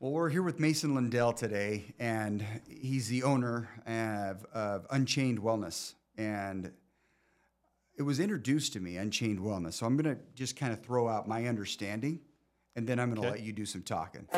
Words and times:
Well, 0.00 0.12
we're 0.12 0.28
here 0.28 0.42
with 0.42 0.60
Mason 0.60 0.94
Lundell 0.94 1.32
today, 1.32 1.92
and 1.98 2.44
he's 2.68 3.08
the 3.08 3.24
owner 3.24 3.68
of, 3.84 4.44
of 4.52 4.86
Unchained 4.90 5.40
Wellness. 5.40 5.94
And 6.16 6.70
it 7.96 8.02
was 8.02 8.20
introduced 8.20 8.74
to 8.74 8.80
me, 8.80 8.96
Unchained 8.96 9.40
Wellness. 9.40 9.74
So 9.74 9.86
I'm 9.86 9.96
going 9.96 10.14
to 10.14 10.20
just 10.36 10.54
kind 10.54 10.72
of 10.72 10.82
throw 10.84 11.08
out 11.08 11.26
my 11.26 11.46
understanding, 11.46 12.20
and 12.76 12.86
then 12.86 13.00
I'm 13.00 13.08
going 13.12 13.22
to 13.22 13.28
Okay. 13.28 13.38
let 13.38 13.46
you 13.46 13.52
do 13.52 13.66
some 13.66 13.82
talking. 13.82 14.28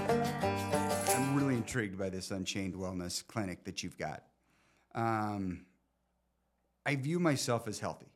I'm 0.00 1.36
really 1.36 1.56
intrigued 1.56 1.98
by 1.98 2.08
this 2.08 2.30
Unchained 2.30 2.74
Wellness 2.74 3.26
clinic 3.26 3.64
that 3.64 3.82
you've 3.82 3.98
got. 3.98 4.22
Um, 4.94 5.66
I 6.88 6.96
view 6.96 7.18
myself 7.18 7.68
as 7.68 7.78
healthy. 7.78 8.06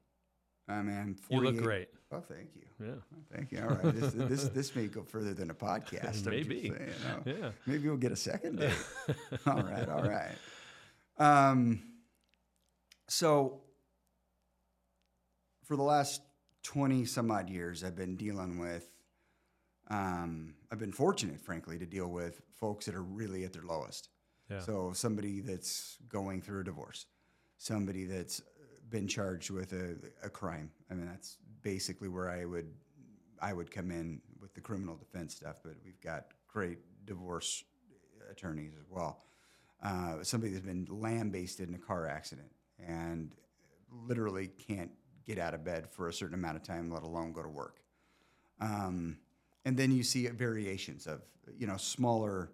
I 0.66 0.80
mean, 0.80 0.96
I'm 0.96 1.16
You 1.28 1.42
look 1.42 1.58
great. 1.58 1.88
Oh, 2.10 2.20
thank 2.20 2.48
you. 2.56 2.62
Yeah. 2.82 2.94
Thank 3.30 3.52
you. 3.52 3.60
All 3.60 3.68
right. 3.68 3.94
This, 3.94 4.12
this, 4.16 4.44
this 4.44 4.74
may 4.74 4.86
go 4.86 5.02
further 5.02 5.34
than 5.34 5.50
a 5.50 5.54
podcast. 5.54 6.24
Maybe. 6.24 6.70
saying. 6.70 6.88
Oh, 7.06 7.22
Yeah. 7.26 7.50
Maybe 7.66 7.88
we'll 7.88 7.98
get 7.98 8.12
a 8.12 8.16
second 8.16 8.60
date. 8.60 8.72
all 9.46 9.62
right. 9.62 9.86
All 9.90 10.02
right. 10.02 10.32
Um, 11.18 11.82
so, 13.08 13.60
for 15.64 15.76
the 15.76 15.82
last 15.82 16.22
20 16.62 17.04
some 17.04 17.30
odd 17.30 17.50
years, 17.50 17.84
I've 17.84 17.96
been 17.96 18.16
dealing 18.16 18.58
with, 18.58 18.88
um, 19.90 20.54
I've 20.70 20.78
been 20.78 20.92
fortunate, 20.92 21.42
frankly, 21.42 21.78
to 21.78 21.84
deal 21.84 22.08
with 22.08 22.40
folks 22.54 22.86
that 22.86 22.94
are 22.94 23.02
really 23.02 23.44
at 23.44 23.52
their 23.52 23.64
lowest. 23.64 24.08
Yeah. 24.50 24.60
So, 24.60 24.92
somebody 24.94 25.40
that's 25.40 25.98
going 26.08 26.40
through 26.40 26.60
a 26.60 26.64
divorce, 26.64 27.04
somebody 27.58 28.06
that's 28.06 28.40
been 28.92 29.08
charged 29.08 29.50
with 29.50 29.72
a, 29.72 29.96
a 30.24 30.30
crime. 30.30 30.70
I 30.90 30.94
mean, 30.94 31.06
that's 31.06 31.38
basically 31.62 32.08
where 32.08 32.30
I 32.30 32.44
would 32.44 32.68
I 33.40 33.52
would 33.52 33.72
come 33.72 33.90
in 33.90 34.20
with 34.40 34.54
the 34.54 34.60
criminal 34.60 34.96
defense 34.96 35.34
stuff, 35.34 35.56
but 35.64 35.74
we've 35.84 36.00
got 36.00 36.26
great 36.46 36.78
divorce 37.04 37.64
attorneys 38.30 38.74
as 38.78 38.86
well. 38.88 39.24
Uh, 39.82 40.22
somebody 40.22 40.52
that's 40.52 40.64
been 40.64 40.86
lambasted 40.88 41.68
in 41.68 41.74
a 41.74 41.78
car 41.78 42.06
accident 42.06 42.52
and 42.78 43.32
literally 44.06 44.46
can't 44.68 44.92
get 45.26 45.38
out 45.38 45.54
of 45.54 45.64
bed 45.64 45.90
for 45.90 46.08
a 46.08 46.12
certain 46.12 46.34
amount 46.34 46.56
of 46.56 46.62
time, 46.62 46.88
let 46.90 47.02
alone 47.02 47.32
go 47.32 47.42
to 47.42 47.48
work. 47.48 47.80
Um, 48.60 49.18
and 49.64 49.76
then 49.76 49.90
you 49.90 50.04
see 50.04 50.26
variations 50.28 51.06
of 51.08 51.22
you 51.58 51.66
know 51.66 51.76
smaller 51.78 52.52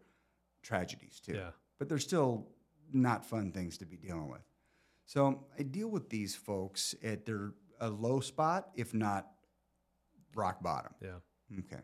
tragedies 0.62 1.20
too, 1.20 1.34
Yeah. 1.34 1.50
but 1.78 1.88
they're 1.88 1.98
still 1.98 2.46
not 2.92 3.26
fun 3.26 3.52
things 3.52 3.76
to 3.78 3.84
be 3.84 3.96
dealing 3.96 4.28
with. 4.30 4.40
So 5.08 5.46
I 5.58 5.62
deal 5.62 5.88
with 5.88 6.10
these 6.10 6.34
folks 6.34 6.94
at 7.02 7.24
their 7.24 7.54
a 7.80 7.88
low 7.88 8.20
spot, 8.20 8.68
if 8.74 8.92
not 8.92 9.26
rock 10.34 10.62
bottom. 10.62 10.92
Yeah. 11.00 11.60
Okay. 11.60 11.80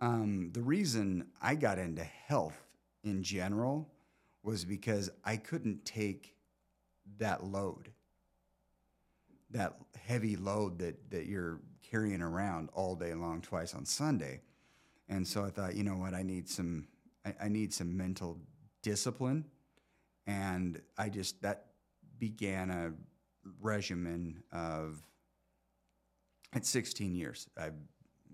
Um, 0.00 0.50
the 0.52 0.62
reason 0.62 1.26
I 1.42 1.56
got 1.56 1.80
into 1.80 2.04
health 2.04 2.56
in 3.02 3.24
general 3.24 3.90
was 4.44 4.64
because 4.64 5.10
I 5.24 5.38
couldn't 5.38 5.84
take 5.84 6.36
that 7.18 7.42
load, 7.42 7.90
that 9.50 9.74
heavy 10.00 10.36
load 10.36 10.78
that, 10.78 11.10
that 11.10 11.26
you're 11.26 11.58
carrying 11.82 12.22
around 12.22 12.68
all 12.74 12.94
day 12.94 13.12
long, 13.12 13.40
twice 13.40 13.74
on 13.74 13.84
Sunday. 13.84 14.40
And 15.08 15.26
so 15.26 15.44
I 15.44 15.50
thought, 15.50 15.74
you 15.74 15.82
know 15.82 15.96
what, 15.96 16.14
I 16.14 16.22
need 16.22 16.48
some, 16.48 16.86
I, 17.26 17.34
I 17.42 17.48
need 17.48 17.74
some 17.74 17.96
mental 17.96 18.38
discipline. 18.82 19.46
And 20.28 20.80
I 20.96 21.08
just, 21.08 21.42
that 21.42 21.69
began 22.20 22.70
a 22.70 22.92
regimen 23.60 24.42
of, 24.52 25.02
it's 26.54 26.68
16 26.68 27.14
years. 27.14 27.48
I've 27.58 27.74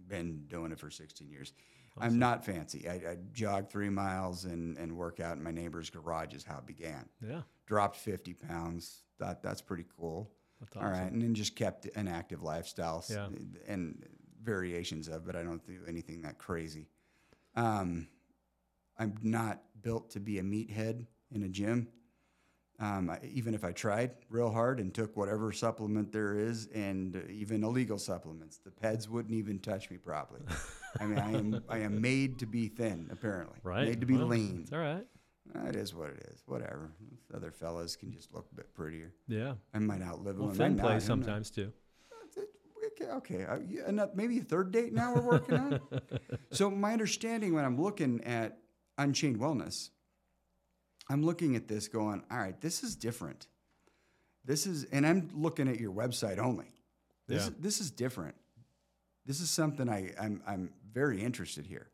been 0.09 0.45
doing 0.49 0.73
it 0.73 0.79
for 0.79 0.91
16 0.91 1.31
years. 1.31 1.53
I'm 1.99 2.19
not 2.19 2.45
fancy. 2.45 2.87
I, 2.89 2.95
I 2.95 3.17
jog 3.33 3.71
three 3.71 3.89
miles 3.89 4.45
and, 4.45 4.77
and 4.77 4.95
work 4.99 5.19
out 5.19 5.39
in 5.39 5.43
my 5.43 5.51
neighbor's 5.51 5.89
garage 5.89 6.35
is 6.35 6.45
how 6.45 6.59
it 6.59 6.67
began. 6.67 7.09
Yeah. 7.27 7.41
Dropped 7.67 7.97
50 7.97 8.35
pounds. 8.35 9.03
Thought 9.19 9.43
that's 9.43 9.63
pretty 9.63 9.87
cool. 9.99 10.31
That's 10.61 10.77
awesome. 10.77 10.87
All 10.87 10.93
right. 10.93 11.11
And 11.11 11.23
then 11.23 11.35
just 11.35 11.57
kept 11.57 11.87
an 11.97 12.07
active 12.07 12.43
lifestyle 12.43 13.03
Yeah. 13.09 13.29
and 13.67 14.05
variations 14.43 15.09
of, 15.09 15.25
but 15.25 15.37
I 15.37 15.43
don't 15.43 15.67
do 15.67 15.81
anything 15.89 16.21
that 16.23 16.37
crazy. 16.37 16.89
Um, 17.55 18.09
I'm 18.99 19.15
not 19.23 19.63
built 19.81 20.11
to 20.11 20.21
be 20.21 20.39
a 20.39 20.43
meathead 20.43 21.07
in 21.31 21.43
a 21.45 21.49
gym. 21.49 21.89
Um, 22.79 23.09
I, 23.09 23.19
even 23.25 23.55
if 23.55 23.65
I 23.65 23.73
tried 23.73 24.11
real 24.29 24.51
hard 24.51 24.81
and 24.81 24.93
took 24.93 25.17
whatever 25.17 25.51
supplement 25.51 26.13
there 26.13 26.35
is, 26.37 26.69
and 26.75 27.17
uh, 27.17 27.21
even 27.31 27.65
illegal 27.65 27.99
supplements, 27.99 28.59
the 28.59 28.71
PEDs 28.71 29.09
wouldn't 29.09 29.35
even 29.35 29.59
touch 29.61 29.91
me 29.91 29.97
properly. 29.97 30.43
I 31.01 31.07
mean, 31.07 31.19
I 31.19 31.31
am 31.33 31.65
I 31.71 31.79
am 31.79 32.01
made 32.03 32.39
to 32.41 32.47
be 32.47 32.69
thin, 32.69 33.09
apparently. 33.11 33.59
Right. 33.63 33.89
Made 33.89 34.01
to 34.01 34.07
be 34.07 34.17
Well, 34.19 34.27
lean. 34.27 34.61
It's 34.63 34.73
all 34.75 34.79
right. 34.81 35.07
It 35.69 35.77
is 35.77 35.95
what 35.95 36.11
it 36.11 36.29
is. 36.33 36.43
Whatever. 36.47 36.91
Other 37.35 37.51
fellas 37.51 37.97
can 37.97 38.13
just 38.13 38.35
look 38.35 38.47
a 38.53 38.55
bit 38.57 38.75
prettier. 38.75 39.15
Yeah. 39.29 39.55
I 39.73 39.79
might 39.79 40.03
outlive 40.03 40.37
Well, 40.39 40.49
them. 40.49 40.57
thin 40.57 40.79
play 40.79 41.01
sometimes 41.01 41.51
too. 41.51 41.73
Okay, 43.01 43.11
okay. 43.13 43.45
Uh, 43.45 43.59
yeah, 43.69 43.83
ano- 43.89 44.11
maybe 44.15 44.39
a 44.39 44.43
third 44.43 44.71
date 44.73 44.93
now 44.93 45.15
we're 45.15 45.21
working 45.23 45.55
on. 45.57 45.81
So 46.51 46.71
my 46.71 46.93
understanding 46.93 47.55
when 47.55 47.65
I'm 47.65 47.81
looking 47.81 48.23
at 48.25 48.59
Unchained 48.99 49.39
Wellness, 49.39 49.91
I'm 51.09 51.25
looking 51.25 51.57
at 51.57 51.69
this 51.69 51.89
going, 51.89 52.23
all 52.31 52.39
right, 52.39 52.61
this 52.61 52.83
is 52.83 52.97
different. 52.97 53.47
This 54.45 54.67
is, 54.67 54.85
and 54.93 55.07
I'm 55.07 55.31
looking 55.35 55.69
at 55.69 55.79
your 55.81 55.93
website 55.93 56.39
only. 56.39 56.67
This, 57.27 57.47
Yeah. 57.47 57.53
this 57.59 57.81
is 57.81 57.91
different. 57.91 58.35
This 59.25 59.41
is 59.41 59.51
something 59.51 59.89
I, 59.89 60.13
I'm, 60.21 60.43
I'm 60.47 60.73
very 60.93 61.21
interested 61.23 61.67
here 61.67 61.89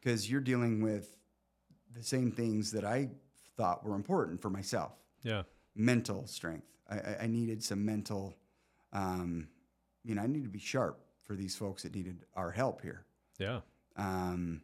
because 0.00 0.28
you're 0.30 0.40
dealing 0.40 0.82
with 0.82 1.16
the 1.94 2.02
same 2.02 2.32
things 2.32 2.72
that 2.72 2.84
I 2.84 3.10
thought 3.56 3.84
were 3.84 3.94
important 3.94 4.40
for 4.40 4.50
myself 4.50 4.92
Yeah. 5.22 5.42
mental 5.76 6.26
strength. 6.26 6.66
I, 6.88 6.96
I, 6.96 7.16
I 7.22 7.26
needed 7.26 7.62
some 7.62 7.84
mental, 7.84 8.34
um, 8.92 9.48
you 10.04 10.14
know, 10.16 10.22
I 10.22 10.26
needed 10.26 10.44
to 10.44 10.50
be 10.50 10.58
sharp 10.58 10.98
for 11.22 11.34
these 11.36 11.54
folks 11.54 11.84
that 11.84 11.94
needed 11.94 12.24
our 12.34 12.50
help 12.50 12.80
here. 12.82 13.04
Yeah. 13.38 13.60
Um, 13.96 14.62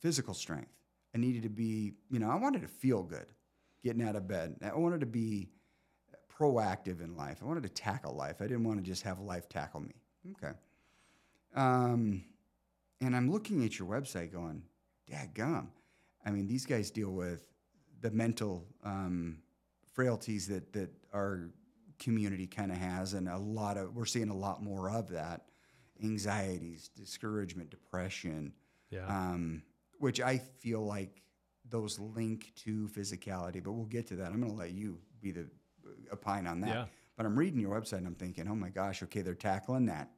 physical 0.00 0.34
strength. 0.34 0.70
I 1.16 1.18
needed 1.18 1.44
to 1.44 1.48
be, 1.48 1.94
you 2.10 2.18
know, 2.18 2.28
I 2.28 2.34
wanted 2.34 2.60
to 2.60 2.68
feel 2.68 3.02
good 3.02 3.32
getting 3.82 4.02
out 4.02 4.16
of 4.16 4.28
bed. 4.28 4.56
I 4.62 4.76
wanted 4.76 5.00
to 5.00 5.06
be 5.06 5.48
proactive 6.38 7.00
in 7.02 7.16
life. 7.16 7.38
I 7.40 7.46
wanted 7.46 7.62
to 7.62 7.70
tackle 7.70 8.14
life. 8.14 8.42
I 8.42 8.44
didn't 8.46 8.64
want 8.64 8.78
to 8.78 8.82
just 8.84 9.02
have 9.04 9.18
life 9.18 9.48
tackle 9.48 9.80
me. 9.80 9.94
Okay. 10.32 10.52
Um, 11.54 12.22
and 13.00 13.16
I'm 13.16 13.30
looking 13.30 13.64
at 13.64 13.78
your 13.78 13.88
website 13.88 14.30
going, 14.30 14.62
gum. 15.32 15.70
I 16.22 16.32
mean, 16.32 16.46
these 16.46 16.66
guys 16.66 16.90
deal 16.90 17.12
with 17.12 17.46
the 18.02 18.10
mental 18.10 18.66
um, 18.84 19.38
frailties 19.94 20.46
that, 20.48 20.74
that 20.74 20.90
our 21.14 21.48
community 21.98 22.46
kind 22.46 22.70
of 22.70 22.76
has, 22.76 23.14
and 23.14 23.26
a 23.26 23.38
lot 23.38 23.78
of, 23.78 23.96
we're 23.96 24.04
seeing 24.04 24.28
a 24.28 24.36
lot 24.36 24.62
more 24.62 24.90
of 24.90 25.08
that 25.12 25.46
anxieties, 26.04 26.90
discouragement, 26.94 27.70
depression, 27.70 28.52
Yeah. 28.90 29.06
um, 29.06 29.62
which 29.98 30.20
I 30.20 30.38
feel 30.38 30.84
like 30.84 31.22
those 31.68 31.98
link 31.98 32.52
to 32.64 32.88
physicality. 32.88 33.62
But 33.62 33.72
we'll 33.72 33.86
get 33.86 34.06
to 34.08 34.16
that. 34.16 34.32
I'm 34.32 34.40
going 34.40 34.52
to 34.52 34.58
let 34.58 34.72
you 34.72 34.98
be 35.20 35.32
the 35.32 35.48
opine 36.12 36.46
on 36.46 36.60
that. 36.60 36.68
Yeah. 36.68 36.84
But 37.16 37.26
I'm 37.26 37.36
reading 37.38 37.60
your 37.60 37.78
website 37.78 37.98
and 37.98 38.06
I'm 38.06 38.14
thinking, 38.14 38.46
oh 38.48 38.54
my 38.54 38.68
gosh, 38.68 39.02
okay, 39.02 39.22
they're 39.22 39.34
tackling 39.34 39.86
that, 39.86 40.10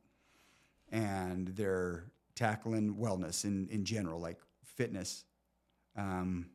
and 0.90 1.48
they're 1.48 2.10
tackling 2.34 2.96
wellness 2.96 3.44
in 3.44 3.68
in 3.68 3.84
general, 3.84 4.20
like 4.20 4.38
fitness, 4.64 5.24
um, 5.96 6.50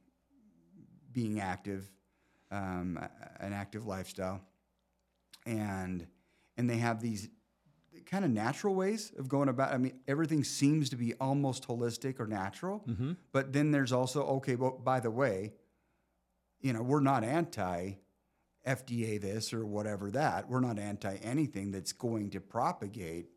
being 1.14 1.40
active, 1.40 1.90
um, 2.52 3.00
an 3.40 3.54
active 3.54 3.86
lifestyle, 3.86 4.42
and 5.46 6.06
and 6.58 6.70
they 6.70 6.78
have 6.78 7.02
these 7.02 7.30
kind 8.06 8.24
of 8.26 8.32
natural 8.32 8.76
ways 8.76 9.12
of 9.18 9.28
going 9.28 9.50
about. 9.50 9.74
I 9.74 9.78
mean, 9.78 10.00
everything 10.08 10.44
seems 10.44 10.90
to 10.92 10.96
be 10.96 11.14
almost 11.16 11.68
holistic 11.68 12.20
or 12.20 12.28
natural, 12.28 12.84
Mm-hmm. 12.88 13.14
but 13.32 13.54
then 13.54 13.72
there's 13.72 13.92
also 13.92 14.24
okay. 14.38 14.56
Well, 14.56 14.80
by 14.84 15.00
the 15.00 15.12
way, 15.12 15.54
you 16.62 16.74
know, 16.74 16.82
we're 16.82 17.00
not 17.02 17.24
anti 17.24 17.94
FDA 18.68 19.20
this 19.20 19.54
or 19.54 19.66
whatever 19.66 20.10
that. 20.12 20.50
We're 20.50 20.62
not 20.62 20.80
anti 20.80 21.16
anything 21.18 21.72
that's 21.72 21.92
going 21.94 22.30
to 22.32 22.40
propagate 22.40 23.28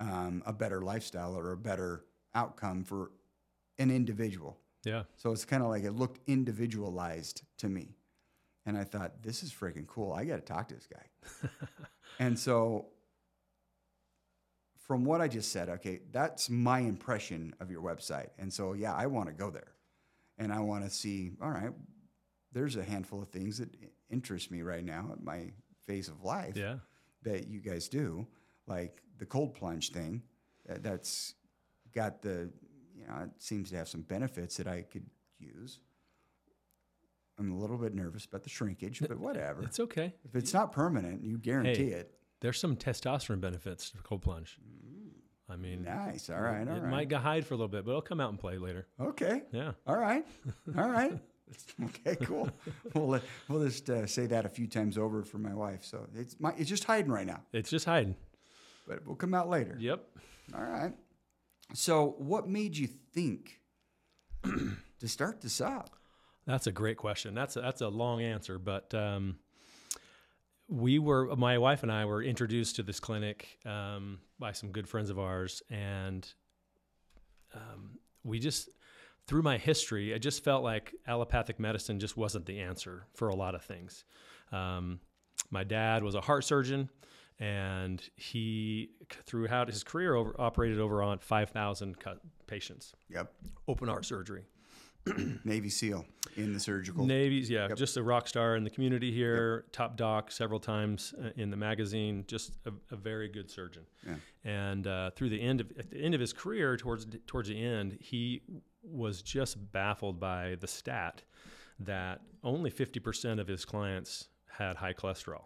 um, 0.00 0.42
a 0.46 0.52
better 0.52 0.80
lifestyle 0.82 1.36
or 1.36 1.52
a 1.52 1.56
better 1.56 2.04
outcome 2.34 2.84
for 2.84 3.10
an 3.78 3.90
individual. 3.90 4.58
Yeah. 4.84 5.02
So 5.16 5.32
it's 5.32 5.44
kind 5.44 5.62
of 5.62 5.68
like 5.68 5.84
it 5.84 5.92
looked 5.92 6.20
individualized 6.28 7.42
to 7.58 7.68
me. 7.68 7.96
And 8.66 8.78
I 8.78 8.84
thought, 8.84 9.22
this 9.22 9.42
is 9.42 9.52
freaking 9.52 9.86
cool. 9.86 10.12
I 10.12 10.24
got 10.24 10.36
to 10.36 10.40
talk 10.42 10.68
to 10.68 10.74
this 10.74 10.86
guy. 10.86 11.48
and 12.18 12.38
so, 12.38 12.86
from 14.86 15.04
what 15.04 15.20
I 15.20 15.28
just 15.28 15.50
said, 15.50 15.68
okay, 15.68 16.00
that's 16.12 16.50
my 16.50 16.80
impression 16.80 17.54
of 17.60 17.70
your 17.70 17.80
website. 17.82 18.28
And 18.38 18.52
so, 18.52 18.74
yeah, 18.74 18.94
I 18.94 19.06
want 19.06 19.28
to 19.28 19.32
go 19.34 19.50
there. 19.50 19.72
And 20.38 20.52
I 20.52 20.60
want 20.60 20.84
to 20.84 20.90
see, 20.90 21.32
all 21.42 21.50
right, 21.50 21.70
there's 22.52 22.76
a 22.76 22.82
handful 22.84 23.22
of 23.22 23.28
things 23.30 23.58
that 23.58 23.70
interest 24.10 24.50
me 24.50 24.62
right 24.62 24.84
now. 24.84 25.08
At 25.12 25.22
my 25.22 25.52
phase 25.86 26.08
of 26.08 26.22
life 26.22 26.56
Yeah. 26.56 26.76
that 27.22 27.48
you 27.48 27.60
guys 27.60 27.88
do, 27.88 28.26
like 28.66 29.00
the 29.18 29.26
cold 29.26 29.54
plunge 29.54 29.90
thing, 29.90 30.22
that, 30.66 30.82
that's 30.82 31.34
got 31.94 32.20
the, 32.20 32.50
you 32.94 33.06
know, 33.06 33.14
it 33.24 33.30
seems 33.38 33.70
to 33.70 33.76
have 33.76 33.88
some 33.88 34.02
benefits 34.02 34.56
that 34.58 34.66
I 34.66 34.82
could 34.82 35.06
use. 35.38 35.78
I'm 37.38 37.52
a 37.52 37.56
little 37.56 37.78
bit 37.78 37.94
nervous 37.94 38.26
about 38.26 38.42
the 38.44 38.48
shrinkage, 38.50 39.00
but 39.00 39.18
whatever. 39.18 39.62
It's 39.62 39.80
okay. 39.80 40.14
If 40.24 40.36
it's 40.36 40.52
not 40.52 40.72
permanent, 40.72 41.24
you 41.24 41.38
guarantee 41.38 41.90
Hey. 41.90 41.96
it. 41.96 42.14
There's 42.44 42.60
some 42.60 42.76
testosterone 42.76 43.40
benefits 43.40 43.88
to 43.92 43.96
cold 44.02 44.20
plunge. 44.20 44.58
I 45.48 45.56
mean, 45.56 45.82
Nice. 45.84 46.28
All 46.28 46.42
right. 46.42 46.68
All 46.68 46.76
it 46.76 46.80
right. 46.82 46.90
might 46.90 47.08
go 47.08 47.16
hide 47.16 47.46
for 47.46 47.54
a 47.54 47.56
little 47.56 47.68
bit, 47.68 47.86
but 47.86 47.92
it'll 47.92 48.02
come 48.02 48.20
out 48.20 48.28
and 48.28 48.38
play 48.38 48.58
later. 48.58 48.86
Okay. 49.00 49.44
Yeah. 49.50 49.72
All 49.86 49.96
right. 49.96 50.26
All 50.76 50.90
right. 50.90 51.18
okay. 51.84 52.16
Cool. 52.16 52.50
We'll 52.92 53.18
we'll 53.48 53.64
just 53.64 53.88
uh, 53.88 54.06
say 54.06 54.26
that 54.26 54.44
a 54.44 54.50
few 54.50 54.66
times 54.66 54.98
over 54.98 55.22
for 55.22 55.38
my 55.38 55.54
wife. 55.54 55.84
So 55.86 56.06
it's 56.14 56.36
my 56.38 56.52
it's 56.58 56.68
just 56.68 56.84
hiding 56.84 57.10
right 57.10 57.26
now, 57.26 57.40
It's 57.54 57.70
just 57.70 57.86
hiding. 57.86 58.14
but 58.86 58.98
it 58.98 59.06
will 59.06 59.16
come 59.16 59.32
out 59.32 59.48
later. 59.48 59.78
Yep. 59.80 60.04
All 60.54 60.64
right. 60.64 60.92
So 61.72 62.14
what 62.18 62.46
made 62.46 62.76
you 62.76 62.88
think 63.14 63.58
to 64.44 65.08
start 65.08 65.40
this 65.40 65.62
up? 65.62 65.96
That's 66.46 66.66
a 66.66 66.72
great 66.72 66.98
question. 66.98 67.34
That's 67.34 67.56
a, 67.56 67.62
that's 67.62 67.80
a 67.80 67.88
long 67.88 68.20
answer, 68.20 68.58
but 68.58 68.92
um, 68.92 69.36
we 70.74 70.98
were 70.98 71.34
my 71.36 71.56
wife 71.58 71.82
and 71.84 71.92
I 71.92 72.04
were 72.04 72.22
introduced 72.22 72.76
to 72.76 72.82
this 72.82 72.98
clinic 72.98 73.58
um, 73.64 74.18
by 74.38 74.52
some 74.52 74.70
good 74.70 74.88
friends 74.88 75.08
of 75.08 75.18
ours, 75.18 75.62
and 75.70 76.26
um, 77.54 77.98
we 78.24 78.38
just 78.40 78.68
through 79.26 79.42
my 79.42 79.56
history, 79.56 80.12
I 80.14 80.18
just 80.18 80.44
felt 80.44 80.62
like 80.64 80.92
allopathic 81.06 81.58
medicine 81.58 81.98
just 82.00 82.16
wasn't 82.16 82.44
the 82.44 82.60
answer 82.60 83.06
for 83.14 83.28
a 83.28 83.34
lot 83.34 83.54
of 83.54 83.62
things. 83.62 84.04
Um, 84.52 85.00
my 85.50 85.64
dad 85.64 86.02
was 86.02 86.14
a 86.14 86.20
heart 86.20 86.44
surgeon, 86.44 86.90
and 87.38 88.02
he 88.16 88.90
throughout 89.24 89.68
his 89.68 89.84
career 89.84 90.14
over, 90.14 90.34
operated 90.38 90.80
over 90.80 91.02
on 91.02 91.18
five 91.18 91.50
thousand 91.50 91.96
patients, 92.46 92.92
Yep. 93.10 93.32
open 93.68 93.88
heart 93.88 94.04
surgery. 94.04 94.44
Navy 95.44 95.68
SEAL 95.68 96.06
in 96.36 96.52
the 96.52 96.60
surgical. 96.60 97.04
Navy's, 97.04 97.50
yeah, 97.50 97.68
just 97.74 97.96
a 97.96 98.02
rock 98.02 98.26
star 98.26 98.56
in 98.56 98.64
the 98.64 98.70
community 98.70 99.12
here, 99.12 99.64
top 99.72 99.96
doc 99.96 100.30
several 100.32 100.58
times 100.58 101.14
uh, 101.22 101.28
in 101.36 101.50
the 101.50 101.56
magazine, 101.56 102.24
just 102.26 102.52
a, 102.66 102.72
a 102.92 102.96
very 102.96 103.28
good 103.28 103.50
surgeon. 103.50 103.82
Yeah. 104.06 104.14
And 104.44 104.86
uh, 104.86 105.10
through 105.10 105.30
the 105.30 105.40
end 105.40 105.60
of 105.60 105.70
at 105.78 105.90
the 105.90 105.98
end 105.98 106.14
of 106.14 106.20
his 106.20 106.32
career, 106.32 106.76
towards 106.76 107.06
towards 107.26 107.48
the 107.48 107.62
end, 107.62 107.98
he 108.00 108.42
was 108.82 109.22
just 109.22 109.72
baffled 109.72 110.20
by 110.20 110.56
the 110.60 110.66
stat 110.66 111.22
that 111.80 112.20
only 112.42 112.70
50% 112.70 113.40
of 113.40 113.48
his 113.48 113.64
clients 113.64 114.28
had 114.48 114.76
high 114.76 114.92
cholesterol. 114.92 115.44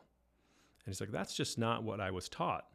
And 0.84 0.94
he's 0.94 1.00
like, 1.00 1.10
that's 1.10 1.34
just 1.34 1.58
not 1.58 1.82
what 1.82 2.00
I 2.00 2.10
was 2.10 2.28
taught. 2.28 2.66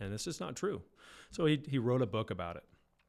And 0.00 0.12
this 0.12 0.26
is 0.26 0.40
not 0.40 0.56
true. 0.56 0.82
So 1.30 1.46
he, 1.46 1.62
he 1.66 1.78
wrote 1.78 2.02
a 2.02 2.06
book 2.06 2.30
about 2.30 2.56
it. 2.56 2.64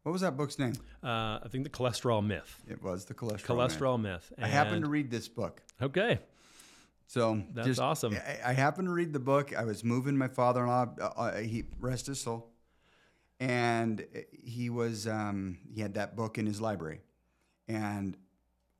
What 0.09 0.13
was 0.13 0.21
that 0.21 0.35
book's 0.35 0.57
name? 0.57 0.73
Uh, 1.03 1.37
I 1.43 1.47
think 1.51 1.65
the 1.65 1.69
cholesterol 1.69 2.25
myth. 2.25 2.63
It 2.67 2.81
was 2.81 3.05
the 3.05 3.13
cholesterol. 3.13 3.45
Cholesterol 3.45 4.01
myth. 4.01 4.33
I 4.41 4.47
happened 4.47 4.83
to 4.83 4.89
read 4.89 5.11
this 5.11 5.27
book. 5.27 5.61
Okay. 5.79 6.17
So 7.05 7.43
That's 7.53 7.67
just- 7.67 7.79
awesome. 7.79 8.15
I, 8.15 8.49
I 8.49 8.53
happened 8.53 8.87
to 8.87 8.91
read 8.91 9.13
the 9.13 9.19
book. 9.19 9.55
I 9.55 9.65
was 9.65 9.83
moving 9.83 10.17
my 10.17 10.27
father-in-law. 10.27 10.95
Uh, 10.99 11.03
uh, 11.03 11.37
he 11.41 11.65
rest 11.79 12.07
his 12.07 12.19
soul, 12.19 12.49
and 13.39 14.03
he 14.31 14.71
was 14.71 15.05
um, 15.05 15.59
he 15.71 15.79
had 15.79 15.93
that 15.93 16.15
book 16.15 16.39
in 16.39 16.47
his 16.47 16.59
library, 16.59 17.01
and 17.67 18.17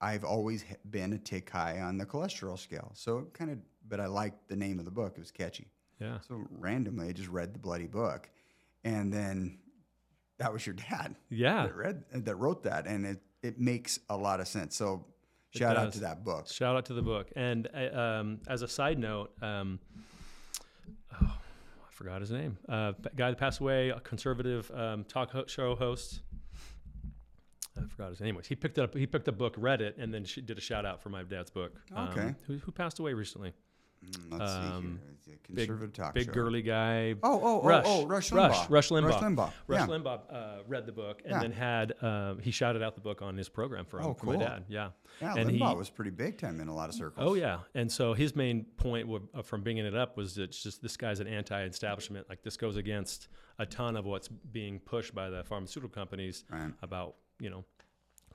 I've 0.02 0.24
always 0.24 0.66
been 0.90 1.14
a 1.14 1.20
tick 1.20 1.48
high 1.52 1.80
on 1.80 2.00
the 2.00 2.08
cholesterol 2.08 2.58
scale. 2.58 2.90
So 2.96 3.28
kind 3.34 3.52
of, 3.52 3.60
but 3.88 4.00
I 4.00 4.08
liked 4.08 4.48
the 4.48 4.56
name 4.56 4.80
of 4.80 4.86
the 4.86 4.92
book. 4.92 5.14
It 5.16 5.20
was 5.20 5.30
catchy. 5.30 5.68
Yeah. 6.02 6.22
So 6.28 6.42
randomly, 6.50 7.10
I 7.10 7.12
just 7.12 7.30
read 7.30 7.54
the 7.54 7.60
bloody 7.60 7.86
book, 7.86 8.32
and 8.84 9.14
then 9.14 9.60
that 10.40 10.52
was 10.52 10.66
your 10.66 10.76
dad 10.76 11.16
Yeah. 11.30 11.64
that 11.68 11.76
read 11.76 12.04
that 12.14 12.36
wrote 12.36 12.64
that, 12.64 12.88
and 12.88 13.06
it 13.06 13.22
it 13.44 13.60
makes 13.60 14.00
a 14.10 14.18
lot 14.18 14.40
of 14.40 14.48
sense. 14.48 14.76
So 14.76 15.06
shout 15.56 15.78
out 15.78 15.94
to 15.94 16.00
that 16.02 16.24
book. 16.26 16.48
Shout 16.50 16.76
out 16.76 16.86
to 16.86 16.94
the 16.94 17.02
book. 17.02 17.28
And 17.36 17.68
uh, 17.74 17.98
um, 18.00 18.40
as 18.48 18.62
a 18.64 18.68
side 18.68 19.00
note, 19.00 19.32
um, 19.42 19.80
oh, 21.22 21.38
I 21.88 21.92
forgot 21.92 22.20
his 22.22 22.32
name. 22.32 22.58
Uh, 22.68 22.94
guy 23.16 23.30
that 23.30 23.38
passed 23.38 23.60
away, 23.60 23.90
a 23.90 24.00
conservative 24.00 24.70
um, 24.72 25.04
talk 25.06 25.32
ho- 25.32 25.46
show 25.48 25.76
host. 25.76 26.22
I 27.78 27.88
forgot 27.88 28.10
his 28.10 28.20
name. 28.20 28.30
Anyways, 28.30 28.48
he 28.48 28.56
picked 28.56 28.78
up. 28.78 28.94
He 28.94 29.08
picked 29.08 29.28
a 29.30 29.32
book, 29.32 29.54
read 29.58 29.82
it, 29.82 29.96
and 29.98 30.14
then 30.14 30.26
she 30.26 30.42
did 30.42 30.58
a 30.58 30.62
shout 30.62 30.86
out 30.86 31.02
for 31.02 31.10
my 31.10 31.24
dad's 31.24 31.50
book. 31.50 31.80
Um, 31.96 32.10
Okay. 32.10 32.36
who, 32.46 32.58
who 32.58 32.72
passed 32.74 33.00
away 33.00 33.14
recently? 33.14 33.54
Mm, 34.06 34.40
Let's 34.40 34.52
see 34.54 34.58
Um, 34.60 35.00
here. 35.04 35.14
It's 35.16 35.28
a 35.28 35.32
Big, 35.54 35.68
conservative 35.68 35.94
talk 35.94 36.14
big 36.14 36.26
show. 36.28 36.32
girly 36.32 36.62
guy. 36.62 37.14
Oh, 37.22 37.40
oh, 37.44 37.64
Rush. 37.68 37.84
oh, 37.86 38.04
oh, 38.04 38.08
Rush 38.08 38.30
Limbaugh. 38.32 38.50
Rush, 38.50 38.70
Rush 38.70 38.90
Limbaugh. 38.90 39.04
Rush 39.10 39.22
Limbaugh. 39.22 39.52
Rush 39.68 39.80
yeah. 39.82 39.88
Limbaugh 39.88 40.22
uh, 40.34 40.58
read 40.68 40.86
the 40.86 40.92
book 40.92 41.22
and 41.26 41.32
Yeah. 41.34 41.40
then 41.42 41.52
had 41.52 42.04
um, 42.04 42.40
he 42.40 42.52
shouted 42.52 42.82
out 42.82 42.96
the 42.96 43.02
book 43.02 43.22
on 43.22 43.36
his 43.36 43.50
program 43.50 43.86
for, 43.86 44.02
Oh, 44.02 44.14
for 44.14 44.26
my 44.28 44.32
cool. 44.34 44.42
dad. 44.42 44.64
Yeah. 44.70 44.90
Yeah, 45.22 45.36
and 45.36 45.50
Limbaugh 45.50 45.72
he- 45.72 45.76
was 45.78 45.90
pretty 45.90 46.12
big 46.12 46.38
time 46.38 46.60
in 46.62 46.68
a 46.70 46.74
lot 46.74 46.88
of 46.90 46.96
circles. 46.96 47.28
Oh 47.30 47.34
yeah, 47.34 47.60
and 47.76 47.92
so 47.92 48.14
his 48.14 48.36
main 48.36 48.66
point 48.78 49.08
w- 49.08 49.28
uh, 49.34 49.42
from 49.42 49.62
bringing 49.62 49.86
it 49.86 49.96
up 49.96 50.16
was 50.16 50.38
it's 50.38 50.64
just 50.64 50.82
this 50.82 50.96
guy's 50.96 51.20
an 51.20 51.28
anti-establishment. 51.28 52.28
Like 52.30 52.42
this 52.42 52.56
goes 52.56 52.78
against 52.78 53.28
a 53.60 53.66
ton 53.66 53.98
of 53.98 54.06
what's 54.06 54.30
being 54.30 54.80
pushed 54.80 55.14
by 55.14 55.30
the 55.30 55.44
pharmaceutical 55.44 55.90
companies 55.94 56.46
Right, 56.50 56.72
about 56.82 57.16
you 57.40 57.50
know 57.50 57.66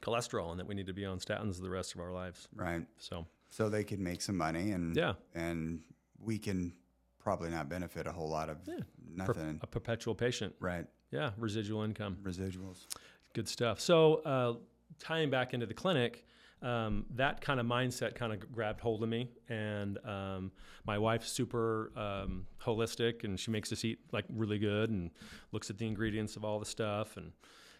cholesterol 0.02 0.50
and 0.50 0.61
that 0.61 0.66
we 0.66 0.75
need 0.75 0.87
to 0.88 0.93
be 0.93 1.06
on 1.06 1.19
statins 1.19 1.61
the 1.61 1.70
rest 1.70 1.94
of 1.94 2.00
our 2.00 2.12
lives. 2.12 2.49
right. 2.55 2.84
So 2.99 3.26
So 3.54 3.68
they 3.68 3.84
can 3.84 4.02
make 4.02 4.20
some 4.20 4.36
money, 4.36 4.72
and 4.72 4.96
yeah, 4.96 5.12
and 5.32 5.80
we 6.18 6.38
can 6.38 6.72
probably 7.20 7.50
not 7.50 7.68
benefit 7.68 8.04
a 8.08 8.10
whole 8.10 8.28
lot 8.28 8.48
of 8.50 8.56
Yeah. 8.66 8.78
per- 9.24 9.32
nothing. 9.32 9.60
a 9.62 9.66
perpetual 9.68 10.16
patient. 10.16 10.56
right, 10.58 10.86
Yeah, 11.12 11.30
residual 11.38 11.82
income. 11.82 12.16
residuals. 12.24 12.88
Good 13.32 13.46
stuff. 13.48 13.78
So 13.78 14.14
uh, 14.24 14.54
tying 14.98 15.30
back 15.30 15.54
into 15.54 15.66
the 15.66 15.74
clinic, 15.74 16.26
um, 16.62 17.06
that 17.10 17.40
kind 17.42 17.60
of 17.60 17.66
mindset 17.66 18.16
kind 18.16 18.32
of 18.32 18.40
grabbed 18.52 18.80
hold 18.80 19.04
of 19.04 19.08
me. 19.08 19.30
And 19.48 19.98
um, 20.04 20.50
my 20.84 20.98
wife's 20.98 21.30
super 21.30 21.92
um, 21.96 22.48
holistic, 22.60 23.22
and 23.22 23.38
she 23.38 23.52
makes 23.52 23.72
us 23.72 23.84
eat 23.84 24.00
like 24.10 24.24
really 24.30 24.58
good, 24.58 24.90
and 24.90 25.12
looks 25.52 25.70
at 25.70 25.78
the 25.78 25.86
ingredients 25.86 26.34
of 26.34 26.44
all 26.44 26.58
the 26.58 26.66
stuff, 26.66 27.16
and 27.16 27.30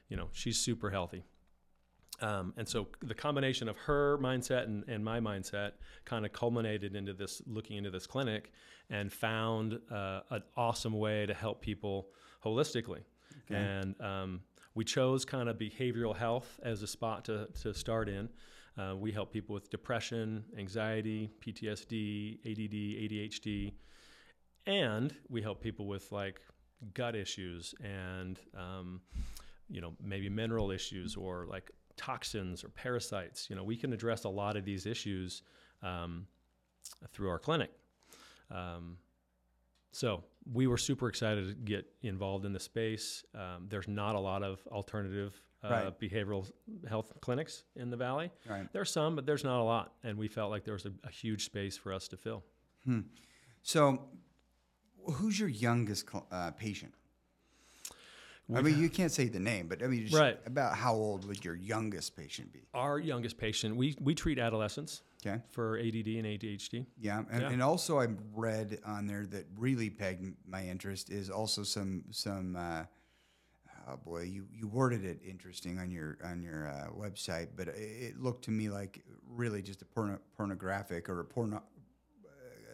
you 0.09 0.17
know 0.17 0.29
she's 0.31 0.57
super 0.57 0.91
healthy. 0.91 1.25
Um, 2.21 2.55
and 2.57 2.67
so 2.67 2.89
the 3.03 3.15
combination 3.15 3.69
of 3.69 3.77
her 3.77 4.19
mindset 4.19 4.65
and, 4.65 4.85
and 4.89 5.05
my 5.05 5.19
mindset 5.21 5.73
kind 6.05 6.25
of 6.25 6.33
culminated 6.33 6.95
into 6.95 7.13
this 7.13 7.43
looking 7.47 7.77
into 7.77 7.91
this 7.91 8.07
clinic 8.07 8.53
and 8.91 9.13
found 9.13 9.81
uh, 9.91 10.21
an 10.31 10.43
awesome 10.57 10.93
way 10.99 11.27
to 11.27 11.35
help 11.35 11.61
people 11.61 12.09
holistically. 12.45 13.01
Okay. 13.51 13.61
And 13.61 14.01
um, 14.01 14.41
we 14.75 14.85
chose 14.85 15.25
kind 15.25 15.49
of 15.49 15.59
behavioral 15.59 16.17
health 16.17 16.61
as 16.63 16.83
a 16.83 16.87
spot 16.87 17.25
to, 17.27 17.49
to 17.63 17.75
start 17.75 18.09
in. 18.09 18.29
Uh, 18.77 18.95
we 18.97 19.13
help 19.13 19.33
people 19.33 19.55
with 19.55 19.71
depression, 19.71 20.45
anxiety, 20.59 21.31
PTSD, 21.45 22.39
ADD, 22.45 22.75
ADHD, 23.11 23.73
and 24.67 25.15
we 25.29 25.43
help 25.43 25.61
people 25.61 25.87
with 25.87 26.11
like 26.11 26.41
gut 26.93 27.15
issues 27.15 27.75
and 27.83 28.39
um, 28.59 29.01
you 29.71 29.81
know 29.81 29.93
maybe 30.03 30.29
mineral 30.29 30.71
issues 30.71 31.17
or 31.17 31.47
like 31.49 31.71
toxins 31.97 32.65
or 32.65 32.69
parasites. 32.71 33.49
You 33.51 33.57
know, 33.57 33.65
we 33.65 33.77
can 33.77 33.93
address 33.93 34.25
a 34.25 34.29
lot 34.29 34.57
of 34.57 34.65
these 34.65 34.87
issues 34.87 35.43
um, 35.83 36.27
through 37.13 37.29
our 37.29 37.39
clinic. 37.39 37.71
Um, 38.51 38.99
so 39.93 40.25
we 40.53 40.67
were 40.67 40.77
super 40.77 41.09
excited 41.09 41.49
to 41.49 41.55
get 41.55 41.87
involved 42.03 42.45
in 42.45 42.53
the 42.53 42.61
space. 42.61 43.25
Um, 43.35 43.67
there's 43.69 43.89
not 43.89 44.15
a 44.17 44.21
lot 44.21 44.43
of 44.43 44.61
alternative 44.69 45.41
uh, 45.63 45.69
Right. 45.71 45.99
behavioral 46.01 46.51
health 46.89 47.13
clinics 47.23 47.65
in 47.77 47.89
the 47.91 47.97
valley. 47.97 48.31
Right. 48.47 48.71
There's 48.73 48.91
some, 48.91 49.15
but 49.17 49.25
there's 49.25 49.45
not 49.45 49.61
a 49.61 49.65
lot, 49.65 49.95
and 50.03 50.19
we 50.19 50.29
felt 50.29 50.51
like 50.51 50.63
there 50.65 50.75
was 50.75 50.85
a, 50.85 50.93
a 51.05 51.11
huge 51.11 51.45
space 51.47 51.79
for 51.79 51.93
us 51.93 52.07
to 52.09 52.17
fill. 52.19 52.43
So, 53.63 54.03
who's 55.15 55.41
your 55.41 55.49
youngest 55.49 56.11
cl- 56.11 56.27
uh, 56.31 56.51
patient? 56.51 56.93
I 58.55 58.61
mean, 58.61 58.79
you 58.79 58.91
can't 58.91 59.11
say 59.13 59.29
the 59.29 59.41
name, 59.41 59.69
but 59.69 59.83
I 59.83 59.87
mean, 59.87 60.03
just 60.07 60.15
Right. 60.19 60.39
about 60.45 60.77
how 60.77 60.95
old 60.95 61.25
would 61.27 61.45
your 61.45 61.55
youngest 61.55 62.15
patient 62.17 62.53
be? 62.53 62.67
Our 62.75 62.99
youngest 62.99 63.39
patient, 63.39 63.77
we 63.77 63.97
we 64.01 64.15
treat 64.15 64.39
adolescents 64.39 65.03
Okay. 65.25 65.41
for 65.51 65.79
ADD 65.79 66.19
and 66.19 66.27
ADHD. 66.27 66.87
Yeah, 66.99 67.25
and, 67.31 67.41
Yeah. 67.43 67.51
and 67.51 67.63
also 67.63 67.99
I 68.01 68.09
read 68.35 68.81
on 68.85 69.07
there 69.07 69.25
that 69.27 69.47
really 69.57 69.89
pegged 69.89 70.35
my 70.47 70.67
interest 70.67 71.11
is 71.11 71.31
also 71.31 71.63
some 71.63 72.05
some. 72.11 72.57
Uh, 72.57 72.85
oh 73.89 73.97
boy, 73.97 74.23
you, 74.23 74.47
you 74.53 74.67
worded 74.69 75.05
it 75.05 75.21
interesting 75.27 75.79
on 75.79 75.91
your 75.91 76.19
on 76.23 76.43
your 76.43 76.67
uh, 76.69 76.89
website, 76.91 77.49
but 77.57 77.69
it, 77.69 77.75
it 77.79 78.19
looked 78.21 78.45
to 78.45 78.51
me 78.51 78.69
like 78.69 79.03
really 79.27 79.63
just 79.63 79.81
a 79.81 79.87
porno, 79.87 80.19
pornographic 80.37 81.09
or 81.09 81.21
a 81.21 81.25
porno, 81.25 81.57
uh, 81.57 82.31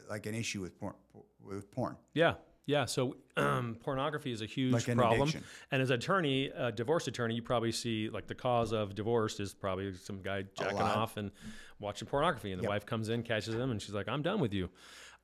like 0.08 0.26
an 0.26 0.34
issue 0.34 0.60
with 0.60 0.76
porn 0.78 0.94
with 1.40 1.70
porn. 1.70 1.96
Yeah, 2.14 2.34
yeah. 2.70 2.84
So 2.86 3.16
um, 3.36 3.76
pornography 3.86 4.32
is 4.32 4.40
a 4.42 4.46
huge 4.46 4.72
Like 4.72 4.88
an 4.88 4.98
problem. 4.98 5.22
addiction. 5.22 5.44
And 5.70 5.82
as 5.82 5.90
an 5.90 5.96
attorney, 5.96 6.50
a 6.54 6.70
divorce 6.72 7.06
attorney, 7.08 7.34
you 7.34 7.42
probably 7.42 7.72
see 7.72 8.08
like 8.16 8.26
the 8.26 8.34
cause 8.34 8.72
of 8.72 8.94
divorce 8.94 9.40
is 9.40 9.52
probably 9.54 9.94
some 9.94 10.22
guy 10.22 10.44
jacking 10.58 10.80
off 10.80 11.16
and 11.16 11.30
watching 11.78 12.06
pornography, 12.08 12.52
and 12.52 12.58
the 12.60 12.64
Yep. 12.64 12.70
wife 12.74 12.86
comes 12.86 13.08
in, 13.08 13.22
catches 13.22 13.54
him, 13.54 13.70
and 13.70 13.80
she's 13.82 13.94
like, 13.94 14.08
"I'm 14.08 14.22
done 14.22 14.40
with 14.40 14.52
you." 14.54 14.68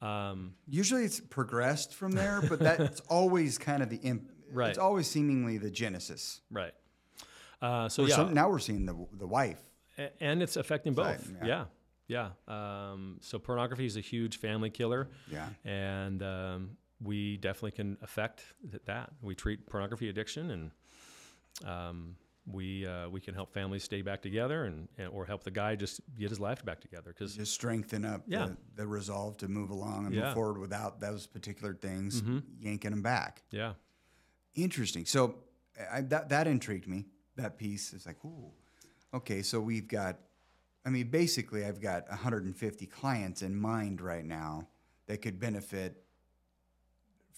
Um, 0.02 0.54
Usually 0.68 1.04
it's 1.04 1.20
progressed 1.20 1.94
from 1.94 2.12
there, 2.12 2.42
but 2.48 2.58
that's 2.58 3.00
always 3.08 3.58
kind 3.58 3.82
of 3.82 3.88
the 3.90 3.96
imp. 3.98 4.30
Right. 4.52 4.68
It's 4.70 4.78
always 4.78 5.06
seemingly 5.10 5.58
the 5.58 5.70
genesis. 5.70 6.40
right. 6.50 6.74
Uh, 7.62 7.88
so 7.88 8.02
Or 8.04 8.08
yeah, 8.08 8.16
some- 8.16 8.34
now 8.34 8.50
we're 8.50 8.58
seeing 8.58 8.84
the 8.86 8.94
the 9.12 9.26
wife. 9.26 9.62
A- 9.98 10.10
and 10.22 10.42
it's 10.42 10.56
affecting 10.56 10.94
Side, 10.94 11.18
both. 11.18 11.32
yeah. 11.42 11.64
Yeah, 12.08 12.30
yeah. 12.48 12.90
Um, 12.92 13.16
so 13.22 13.38
pornography 13.38 13.86
is 13.86 13.96
a 13.96 14.00
huge 14.02 14.36
family 14.38 14.70
killer, 14.70 15.08
Yeah. 15.32 15.48
and 15.64 16.22
um, 16.22 16.76
we 17.02 17.36
definitely 17.36 17.72
can 17.72 17.96
affect 18.02 18.42
that. 18.86 19.10
We 19.22 19.34
treat 19.34 19.66
pornography 19.66 20.08
addiction, 20.08 20.50
and 20.50 20.70
um, 21.68 22.16
we 22.46 22.86
uh, 22.86 23.08
we 23.08 23.20
can 23.20 23.34
help 23.34 23.52
families 23.52 23.84
stay 23.84 24.02
back 24.02 24.22
together, 24.22 24.64
and, 24.64 24.88
and 24.98 25.08
or 25.08 25.26
help 25.26 25.42
the 25.44 25.50
guy 25.50 25.74
just 25.76 26.00
get 26.18 26.30
his 26.30 26.40
life 26.40 26.64
back 26.64 26.80
together. 26.80 27.10
Because 27.12 27.34
Just 27.36 27.52
strengthen 27.52 28.04
up 28.04 28.22
Yeah. 28.26 28.46
the, 28.46 28.56
the 28.76 28.86
resolve 28.86 29.36
to 29.38 29.48
move 29.48 29.70
along 29.70 30.06
and 30.06 30.14
Yeah. 30.14 30.24
move 30.26 30.34
forward 30.34 30.58
without 30.58 31.00
those 31.00 31.26
particular 31.26 31.74
things 31.74 32.22
Mhm. 32.22 32.42
yanking 32.60 32.90
them 32.92 33.02
back. 33.02 33.42
yeah, 33.50 33.74
Interesting. 34.54 35.04
So 35.04 35.36
I, 35.92 36.00
that 36.02 36.28
that 36.30 36.46
intrigued 36.46 36.86
me. 36.88 37.06
That 37.36 37.58
piece 37.58 37.92
is 37.92 38.06
like, 38.06 38.24
ooh, 38.24 38.50
okay. 39.12 39.42
So 39.42 39.60
we've 39.60 39.86
got, 39.86 40.18
I 40.86 40.88
mean, 40.88 41.10
basically, 41.10 41.66
I've 41.66 41.80
got 41.82 42.08
150 42.08 42.86
clients 42.86 43.42
in 43.42 43.54
mind 43.54 44.00
right 44.00 44.24
now 44.24 44.68
that 45.06 45.20
could 45.20 45.38
benefit 45.38 46.02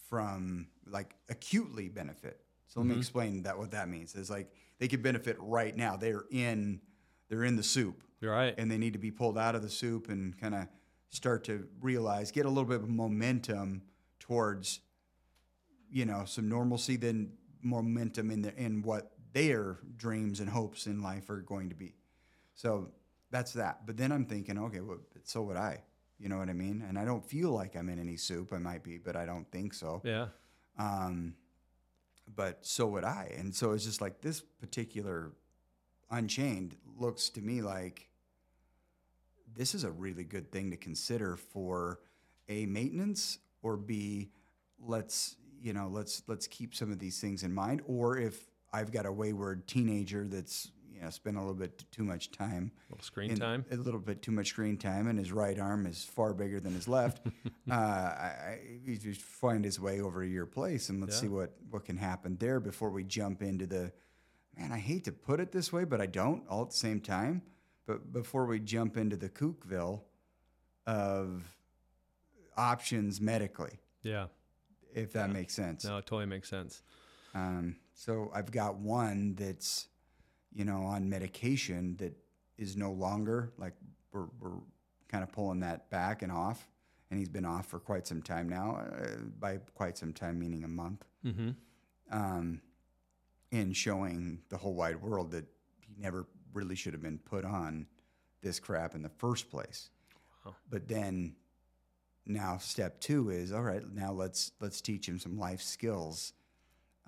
from, 0.09 0.69
like, 0.87 1.15
acutely 1.29 1.89
benefit. 1.89 2.41
So 2.67 2.81
let 2.81 2.87
me 2.87 2.95
Mhm. 2.95 2.99
explain 2.99 3.43
that 3.43 3.59
what 3.59 3.71
that 3.73 3.89
means. 3.89 4.15
Is 4.15 4.31
like 4.31 4.53
they 4.79 4.89
could 4.89 5.03
benefit 5.03 5.37
right 5.41 5.77
now. 5.77 5.97
They're 5.97 6.25
in, 6.31 6.81
they're 7.29 7.45
in 7.45 7.57
the 7.57 7.63
soup 7.63 8.03
you're 8.21 8.33
right. 8.33 8.55
and 8.59 8.71
they 8.71 8.79
need 8.79 8.93
to 8.95 8.99
be 8.99 9.11
pulled 9.11 9.39
out 9.39 9.55
of 9.55 9.63
the 9.63 9.71
soup 9.71 10.09
and 10.09 10.37
kind 10.39 10.55
of 10.55 10.69
start 11.11 11.45
to 11.45 11.69
realize, 11.81 12.31
get 12.31 12.47
a 12.47 12.49
little 12.49 12.65
bit 12.69 12.81
of 12.83 12.89
momentum 12.89 13.83
towards, 14.19 14.81
you 15.91 16.05
know, 16.05 16.25
some 16.27 16.49
normalcy, 16.49 16.97
then 16.97 17.33
momentum 17.63 18.31
in 18.31 18.43
the, 18.43 18.55
in 18.57 18.83
what 18.83 19.13
their 19.33 19.79
dreams 19.97 20.41
and 20.41 20.49
hopes 20.51 20.87
in 20.87 21.01
life 21.03 21.31
are 21.31 21.41
going 21.41 21.69
to 21.71 21.75
be. 21.75 21.95
So 22.55 22.93
that's 23.31 23.53
that. 23.55 23.87
But 23.87 23.97
then 23.97 24.13
I'm 24.13 24.27
thinking, 24.27 24.59
okay, 24.59 24.81
well, 24.81 24.99
so 25.25 25.43
would 25.43 25.57
I. 25.57 25.83
You 26.19 26.29
know 26.29 26.39
what 26.39 26.49
I 26.49 26.53
mean? 26.53 26.85
And 26.87 26.99
I 26.99 27.05
don't 27.05 27.25
feel 27.25 27.51
like 27.51 27.77
I'm 27.77 27.89
in 27.89 27.99
any 27.99 28.17
soup. 28.17 28.53
I 28.53 28.59
might 28.59 28.83
be, 28.83 28.99
but 28.99 29.17
I 29.17 29.25
don't 29.25 29.51
think 29.51 29.73
so. 29.73 30.03
yeah, 30.05 30.27
Um, 30.79 31.35
but 32.35 32.65
so 32.67 32.87
would 32.87 33.05
I. 33.05 33.33
And 33.37 33.55
so 33.55 33.73
it's 33.73 33.85
just 33.85 34.01
like 34.01 34.21
this 34.21 34.41
particular 34.41 35.33
Unchained 36.11 36.75
looks 36.99 37.29
to 37.31 37.43
me 37.43 37.61
like 37.61 38.09
this 39.55 39.75
is 39.75 39.85
a 39.85 39.91
really 39.91 40.25
good 40.25 40.51
thing 40.51 40.71
to 40.71 40.77
consider 40.77 41.37
for 41.37 42.01
a 42.49 42.65
maintenance 42.65 43.39
or 43.63 43.77
b 43.77 44.31
let's 44.81 45.37
you 45.61 45.75
know 45.75 45.91
let's 45.93 46.23
let's 46.27 46.47
keep 46.47 46.75
some 46.75 46.91
of 46.91 46.99
these 46.99 47.21
things 47.21 47.43
in 47.43 47.53
mind 47.53 47.83
or 47.87 48.17
if 48.17 48.47
I've 48.73 48.91
got 48.91 49.05
a 49.05 49.13
wayward 49.13 49.67
teenager 49.67 50.27
that's 50.27 50.71
you 50.99 51.05
know 51.05 51.11
spent 51.11 51.37
a 51.37 51.41
little 51.41 51.55
bit 51.55 51.85
too 51.93 52.03
much 52.05 52.31
time 52.33 52.73
little 52.91 53.03
screen 53.05 53.31
in- 53.31 53.39
time. 53.39 53.65
a 53.71 53.77
little 53.77 54.01
bit 54.01 54.21
too 54.23 54.33
much 54.33 54.49
screen 54.49 54.77
time, 54.77 55.07
and 55.09 55.19
his 55.19 55.33
right 55.33 55.59
arm 55.59 55.87
is 55.87 56.05
far 56.05 56.35
bigger 56.35 56.61
than 56.61 56.75
his 56.75 56.89
left. 56.89 57.21
uh, 57.71 57.73
I, 57.75 57.77
I, 57.77 58.61
he 58.85 58.97
just 58.97 59.21
find 59.23 59.65
his 59.65 59.79
way 59.81 60.01
over 60.01 60.23
to 60.23 60.29
your 60.29 60.47
place, 60.47 60.89
and 60.89 61.01
let's 61.01 61.17
Yeah. 61.17 61.21
see 61.23 61.29
what 61.29 61.55
what 61.71 61.85
can 61.85 61.97
happen 61.97 62.37
there 62.41 62.61
before 62.61 62.91
we 62.91 63.05
jump 63.05 63.43
into 63.43 63.67
the. 63.67 63.93
Man, 64.57 64.73
I 64.73 64.79
hate 64.79 65.05
to 65.05 65.13
put 65.13 65.39
it 65.39 65.53
this 65.53 65.73
way, 65.73 65.85
but 65.85 66.01
I 66.01 66.07
don't 66.07 66.43
all 66.49 66.63
at 66.63 66.71
the 66.71 66.77
same 66.77 67.01
time. 67.01 67.43
But 67.87 68.13
before 68.13 68.45
we 68.47 68.59
jump 68.59 68.97
into 68.97 69.17
the 69.17 69.29
kookville 69.29 70.03
of 70.87 71.45
options 72.57 73.21
medically, 73.21 73.79
Yeah, 74.03 74.27
if 74.95 75.13
that 75.13 75.29
Yeah. 75.29 75.33
makes 75.35 75.55
sense. 75.55 75.85
no, 75.85 75.99
it 75.99 76.07
totally 76.07 76.27
makes 76.27 76.49
sense. 76.49 76.83
Um, 77.35 77.77
so 77.95 78.31
I've 78.35 78.51
got 78.51 78.77
one 78.77 79.35
that's, 79.35 79.89
you 80.53 80.65
know, 80.65 80.83
on 80.83 81.09
medication 81.09 81.97
that 81.99 82.17
is 82.57 82.77
no 82.77 82.93
longer 82.93 83.53
like 83.59 83.75
we're, 84.13 84.27
we're 84.41 84.59
kind 85.09 85.23
of 85.23 85.33
pulling 85.33 85.61
that 85.61 85.91
back 85.91 86.23
and 86.23 86.33
off, 86.33 86.69
and 87.11 87.19
he's 87.19 87.29
been 87.29 87.45
off 87.45 87.67
for 87.67 87.79
quite 87.79 88.07
some 88.07 88.23
time 88.23 88.49
now. 88.49 88.77
Uh, 88.77 89.07
by 89.39 89.59
quite 89.75 89.97
some 89.97 90.13
time, 90.13 90.39
meaning 90.39 90.65
a 90.65 90.69
month. 90.69 91.05
hmm 91.23 91.51
Um, 92.11 92.63
in 93.51 93.73
showing 93.73 94.41
the 94.51 94.57
whole 94.57 94.75
wide 94.75 95.01
world 95.01 95.31
that 95.31 95.45
he 95.81 95.95
never 95.99 96.27
really 96.53 96.75
should 96.75 96.93
have 96.93 97.03
been 97.03 97.19
put 97.19 97.45
on 97.45 97.87
this 98.43 98.61
crap 98.61 98.95
in 98.95 99.03
the 99.03 99.09
first 99.09 99.51
place. 99.51 99.91
Wow. 100.45 100.55
But 100.69 100.89
then 100.89 101.37
now 102.27 102.59
step 102.59 103.01
two 103.01 103.31
is 103.31 103.53
all 103.53 103.63
right. 103.63 103.83
Now 103.93 104.13
let's 104.13 104.53
let's 104.61 104.81
teach 104.81 105.09
him 105.09 105.19
some 105.19 105.39
life 105.39 105.63
skills 105.63 106.33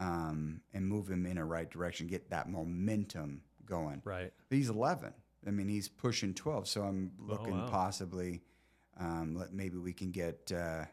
um, 0.00 0.62
and 0.72 0.86
move 0.86 1.08
him 1.08 1.26
in 1.26 1.38
a 1.38 1.44
right 1.44 1.70
direction. 1.70 2.06
Get 2.06 2.30
that 2.30 2.48
momentum 2.48 3.42
going. 3.66 4.00
Right. 4.04 4.32
But 4.48 4.56
he's 4.56 4.70
11. 4.70 5.12
I 5.46 5.50
mean, 5.50 5.68
he's 5.68 5.88
pushing 5.88 6.34
12. 6.34 6.66
So 6.66 6.82
I'm 6.82 7.12
looking 7.18 7.56
wow. 7.56 7.68
possibly, 7.70 8.42
um, 8.98 9.36
let, 9.36 9.52
maybe 9.52 9.76
we 9.76 9.92
can 9.92 10.10
get, 10.10 10.50
uh, 10.54 10.84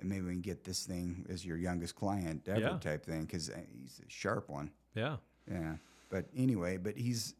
maybe 0.00 0.22
we 0.22 0.32
can 0.32 0.40
get 0.40 0.64
this 0.64 0.86
thing 0.86 1.26
as 1.28 1.44
your 1.44 1.56
youngest 1.56 1.96
client 1.96 2.48
ever 2.48 2.60
Yeah. 2.60 2.78
type 2.78 3.04
thing 3.04 3.24
because 3.24 3.50
he's 3.72 4.00
a 4.06 4.08
sharp 4.10 4.48
one. 4.48 4.70
Yeah. 4.94 5.16
Yeah. 5.50 5.76
But 6.08 6.26
anyway, 6.34 6.76
but 6.76 6.96
he's 6.96 7.34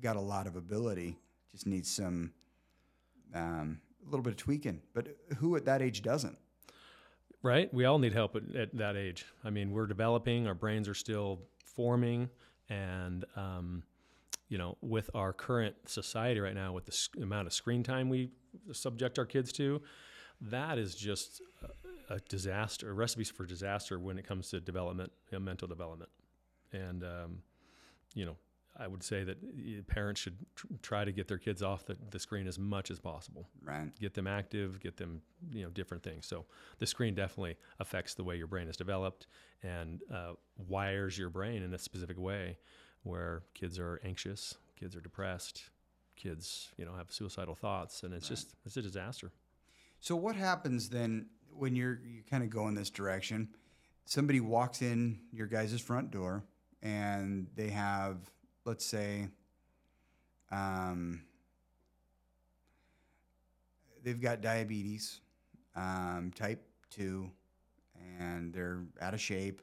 got 0.00 0.16
a 0.16 0.20
lot 0.20 0.46
of 0.46 0.56
ability. 0.56 1.18
Just 1.52 1.66
needs 1.66 1.90
some, 1.90 2.32
um, 3.34 3.80
a 4.02 4.10
little 4.10 4.22
bit 4.22 4.32
of 4.32 4.36
tweaking. 4.38 4.82
But 4.92 5.16
who 5.38 5.56
at 5.56 5.64
that 5.66 5.82
age 5.82 6.02
doesn't? 6.02 6.38
Right. 7.44 7.72
We 7.74 7.84
all 7.84 7.98
need 7.98 8.14
help 8.14 8.36
at, 8.36 8.56
at 8.56 8.74
that 8.78 8.96
age. 8.96 9.26
I 9.44 9.50
mean, 9.50 9.70
we're 9.70 9.86
developing, 9.86 10.46
our 10.46 10.54
brains 10.54 10.88
are 10.88 10.94
still 10.94 11.40
forming, 11.62 12.30
and 12.70 13.26
um, 13.36 13.82
you 14.48 14.56
know, 14.56 14.78
with 14.80 15.10
our 15.14 15.34
current 15.34 15.76
society 15.84 16.40
right 16.40 16.54
now, 16.54 16.72
with 16.72 16.86
the 16.86 16.92
s- 16.92 17.10
amount 17.20 17.46
of 17.46 17.52
screen 17.52 17.82
time 17.82 18.08
we 18.08 18.30
subject 18.72 19.18
our 19.18 19.26
kids 19.26 19.52
to, 19.52 19.82
that 20.40 20.78
is 20.78 20.94
just 20.94 21.42
a, 22.08 22.14
a 22.14 22.20
disaster, 22.30 22.94
for 23.30 23.44
disaster 23.44 23.98
when 23.98 24.18
it 24.18 24.26
comes 24.26 24.48
to 24.48 24.58
development, 24.58 25.12
mental 25.38 25.68
development, 25.68 26.10
and 26.72 27.04
um, 27.04 27.42
you 28.14 28.24
know. 28.24 28.36
I 28.76 28.88
would 28.88 29.02
say 29.04 29.22
that 29.24 29.86
parents 29.86 30.20
should 30.20 30.36
tr- 30.56 30.66
try 30.82 31.04
to 31.04 31.12
get 31.12 31.28
their 31.28 31.38
kids 31.38 31.62
off 31.62 31.86
the, 31.86 31.96
the 32.10 32.18
screen 32.18 32.46
as 32.48 32.58
much 32.58 32.90
as 32.90 32.98
possible 32.98 33.48
Right. 33.62 33.88
get 34.00 34.14
them 34.14 34.26
active, 34.26 34.80
get 34.80 34.96
them, 34.96 35.22
you 35.52 35.62
know, 35.62 35.70
different 35.70 36.02
things. 36.02 36.26
So 36.26 36.44
the 36.80 36.86
screen 36.86 37.14
definitely 37.14 37.56
affects 37.78 38.14
the 38.14 38.24
way 38.24 38.36
your 38.36 38.48
brain 38.48 38.66
is 38.68 38.76
developed 38.76 39.28
and 39.62 40.00
uh, 40.12 40.32
wires 40.56 41.16
your 41.16 41.30
brain 41.30 41.62
in 41.62 41.72
a 41.72 41.78
specific 41.78 42.18
way 42.18 42.58
where 43.04 43.42
kids 43.54 43.78
are 43.78 44.00
anxious, 44.04 44.56
kids 44.78 44.96
are 44.96 45.00
depressed, 45.00 45.70
kids, 46.16 46.72
you 46.76 46.84
know, 46.84 46.94
have 46.94 47.12
suicidal 47.12 47.54
thoughts, 47.54 48.02
and 48.02 48.12
it's 48.14 48.28
just 48.28 48.54
it's 48.64 48.76
a 48.76 48.82
disaster. 48.82 49.30
So 50.00 50.16
what 50.16 50.36
happens 50.36 50.88
then 50.88 51.26
when 51.50 51.76
you're 51.76 52.00
you 52.04 52.22
kind 52.28 52.42
of 52.42 52.50
go 52.50 52.66
in 52.68 52.74
this 52.74 52.90
direction? 52.90 53.50
Somebody 54.06 54.40
walks 54.40 54.82
in 54.82 55.20
your 55.32 55.46
guys' 55.46 55.80
front 55.80 56.10
door 56.10 56.44
and 56.82 57.46
they 57.56 57.68
have, 57.70 58.18
let's 58.64 58.84
say, 58.84 59.28
um, 60.50 61.22
they've 64.02 64.20
got 64.20 64.40
diabetes, 64.40 65.20
um, 65.76 66.32
type 66.34 66.62
two, 66.90 67.30
and 68.18 68.52
they're 68.52 68.84
out 69.00 69.14
of 69.14 69.20
shape, 69.20 69.62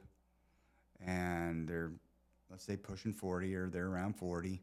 and 1.04 1.68
they're, 1.68 1.92
let's 2.50 2.64
say, 2.64 2.76
pushing 2.76 3.12
forty 3.12 3.54
or 3.54 3.68
they're 3.68 3.88
around 3.88 4.16
forty. 4.16 4.62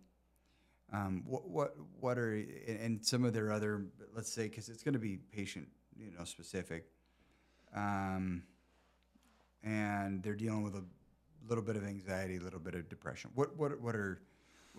Um, 0.91 1.23
what 1.25 1.47
what 1.47 1.75
what 1.99 2.17
are 2.17 2.33
and 2.33 2.79
and 2.79 3.05
some 3.05 3.23
of 3.23 3.33
their 3.33 3.51
other 3.51 3.85
let's 4.15 4.31
say 4.31 4.43
because 4.43 4.69
it's 4.69 4.81
going 4.81 4.93
to 4.93 4.99
be 4.99 5.17
patient 5.17 5.67
you 5.95 6.11
know 6.17 6.23
specific, 6.23 6.85
um, 7.75 8.43
and 9.63 10.23
they're 10.23 10.35
dealing 10.35 10.63
with 10.63 10.75
a 10.75 10.83
little 11.47 11.63
bit 11.63 11.75
of 11.75 11.83
anxiety, 11.83 12.37
a 12.37 12.39
little 12.39 12.59
bit 12.59 12.75
of 12.75 12.89
depression. 12.89 13.29
What 13.35 13.55
what 13.55 13.79
what 13.79 13.95
are 13.95 14.19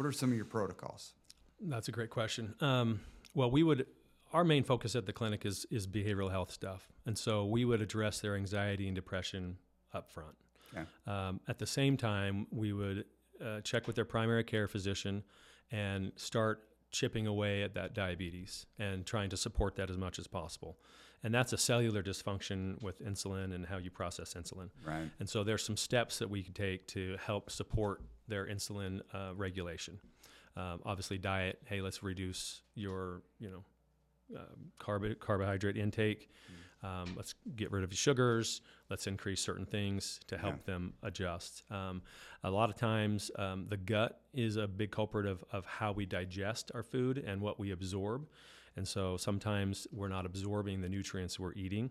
what 0.00 0.07
are 0.07 0.12
some 0.12 0.30
of 0.30 0.37
your 0.37 0.47
protocols? 0.47 1.12
That's 1.61 1.88
a 1.88 1.92
great 1.92 2.09
question. 2.09 2.54
Um, 2.62 3.02
well, 3.35 3.50
we 3.50 3.62
would 3.62 3.87
our 4.33 4.45
main 4.45 4.64
focus 4.64 4.97
at 4.97 5.04
the 5.04 5.12
clinic 5.12 5.45
is 5.45 5.66
is 5.71 5.87
behavioral 5.87 6.30
health 6.30 6.50
stuff, 6.50 6.88
and 7.04 7.19
so 7.19 7.45
we 7.45 7.66
would 7.66 7.83
address 7.83 8.19
their 8.19 8.35
anxiety 8.35 8.87
and 8.87 8.95
depression 8.95 9.59
up 9.92 10.11
front. 10.11 10.35
Okay. 10.73 10.87
Um, 11.07 11.40
at 11.49 11.59
the 11.59 11.66
same 11.66 11.99
time, 11.99 12.47
we 12.50 12.73
would 12.73 13.04
uh, 13.45 13.61
check 13.61 13.87
with 13.87 13.95
their 13.95 14.07
primary 14.07 14.42
care 14.42 14.69
physician 14.69 15.23
and 15.71 16.12
start 16.16 16.62
chipping 16.90 17.26
away 17.26 17.62
at 17.62 17.75
that 17.75 17.92
diabetes 17.92 18.64
and 18.78 19.04
trying 19.04 19.28
to 19.28 19.37
support 19.37 19.76
that 19.76 19.90
as 19.90 19.99
much 19.99 20.19
as 20.19 20.26
possible. 20.26 20.78
And 21.23 21.35
that's 21.35 21.52
a 21.52 21.59
cellular 21.59 22.02
dysfunction 22.02 22.80
with 22.83 23.04
insulin 23.04 23.54
and 23.54 23.66
how 23.66 23.76
you 23.76 23.90
process 23.90 24.33
insulin. 24.33 24.71
Right. 24.83 25.11
And 25.19 25.28
so 25.28 25.45
there's 25.45 25.62
some 25.62 25.76
steps 25.76 26.19
that 26.21 26.30
we 26.30 26.42
can 26.42 26.54
take 26.54 26.87
to 26.88 27.19
help 27.23 27.50
support 27.50 28.00
their 28.31 28.47
insulin 28.47 29.01
uh, 29.13 29.33
regulation. 29.35 29.99
Um, 30.57 30.81
obviously, 30.85 31.19
diet. 31.19 31.59
Hey, 31.67 31.81
let's 31.81 32.03
reduce 32.03 32.63
your, 32.75 33.23
you 33.39 33.51
know, 33.51 33.65
uh, 34.39 34.45
carb- 34.81 35.19
carbohydrate 35.19 35.77
intake. 35.77 36.31
Um, 36.83 37.13
let's 37.15 37.35
get 37.57 37.71
rid 37.73 37.85
of 37.85 37.95
sugars. 37.95 38.63
Let's 38.89 39.07
increase 39.07 39.41
certain 39.41 39.67
things 39.67 40.19
to 40.29 40.39
help 40.39 40.65
them 40.65 40.95
adjust. 41.03 41.63
Um, 41.71 42.01
a 42.43 42.51
lot 42.51 42.71
of 42.71 42.77
times, 42.77 43.31
um, 43.39 43.67
the 43.69 43.77
gut 43.77 44.23
is 44.33 44.57
a 44.57 44.67
big 44.67 44.91
culprit 44.91 45.27
of, 45.27 45.45
of 45.53 45.67
how 45.67 45.93
we 45.93 46.07
digest 46.07 46.71
our 46.75 46.83
food 46.83 47.19
and 47.19 47.41
what 47.41 47.61
we 47.61 47.73
absorb. 47.73 48.27
And 48.77 48.89
so 48.89 49.17
sometimes 49.19 49.87
we're 49.93 50.09
not 50.09 50.25
absorbing 50.25 50.81
the 50.81 50.89
nutrients 50.89 51.39
we're 51.39 51.53
eating. 51.53 51.91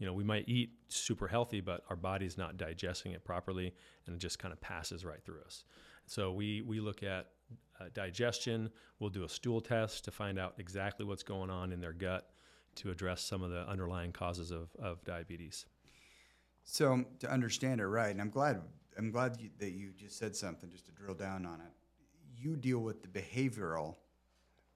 You 0.00 0.06
know, 0.06 0.14
we 0.14 0.24
might 0.24 0.48
eat 0.48 0.70
super 0.88 1.28
healthy, 1.28 1.60
but 1.60 1.84
our 1.90 1.94
body's 1.94 2.38
not 2.38 2.56
digesting 2.56 3.12
it 3.12 3.22
properly 3.22 3.74
and 4.06 4.16
it 4.16 4.18
just 4.18 4.38
kind 4.38 4.50
of 4.50 4.60
passes 4.60 5.04
right 5.04 5.22
through 5.22 5.42
us. 5.42 5.64
So 6.06 6.32
we, 6.32 6.62
we 6.62 6.80
look 6.80 7.02
at 7.02 7.28
uh, 7.78 7.84
digestion. 7.92 8.70
We'll 8.98 9.10
do 9.10 9.24
a 9.24 9.28
stool 9.28 9.60
test 9.60 10.06
to 10.06 10.10
find 10.10 10.38
out 10.38 10.54
exactly 10.58 11.04
what's 11.04 11.22
going 11.22 11.50
on 11.50 11.70
in 11.70 11.80
their 11.80 11.92
gut 11.92 12.30
to 12.76 12.90
address 12.90 13.20
some 13.20 13.42
of 13.42 13.50
the 13.50 13.68
underlying 13.68 14.10
causes 14.10 14.50
of, 14.50 14.70
of 14.82 15.04
diabetes. 15.04 15.66
So 16.64 17.04
to 17.18 17.30
understand 17.30 17.80
it 17.80 17.86
right, 17.86 18.10
and 18.10 18.20
I'm 18.20 18.30
glad 18.30 18.62
I'm 18.96 19.10
glad 19.10 19.36
you, 19.38 19.50
that 19.58 19.70
you 19.70 19.92
just 19.96 20.18
said 20.18 20.34
something 20.34 20.70
just 20.70 20.86
to 20.86 20.92
drill 20.92 21.14
down 21.14 21.46
on 21.46 21.60
it. 21.60 21.72
You 22.36 22.56
deal 22.56 22.78
with 22.78 23.02
the 23.02 23.08
behavioral. 23.08 23.96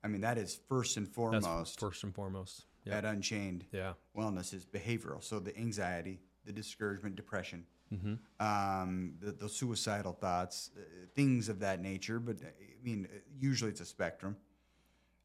I 0.02 0.09
mean, 0.09 0.21
that 0.21 0.38
is 0.38 0.61
first 0.69 0.97
and 0.97 1.07
That's 1.07 1.14
foremost 1.14 1.81
first 1.81 2.04
and 2.04 2.14
foremost. 2.14 2.66
Yeah. 2.84 2.98
at 2.98 3.04
Unchained 3.04 3.64
Yeah. 3.72 3.94
Wellness 4.16 4.52
is 4.54 4.64
behavioral. 4.64 5.22
So 5.22 5.38
the 5.40 5.56
anxiety, 5.56 6.20
the 6.44 6.52
discouragement, 6.52 7.16
depression, 7.16 7.66
Mm-hmm. 7.92 8.14
um, 8.44 9.14
the, 9.20 9.30
the 9.32 9.48
suicidal 9.48 10.14
thoughts, 10.14 10.70
uh, 10.76 10.80
things 11.14 11.48
of 11.48 11.60
that 11.60 11.80
nature. 11.80 12.18
But 12.18 12.36
uh, 12.42 12.46
I 12.46 12.82
mean, 12.82 13.06
uh, 13.12 13.18
usually 13.38 13.70
it's 13.70 13.80
a 13.82 13.84
spectrum, 13.84 14.36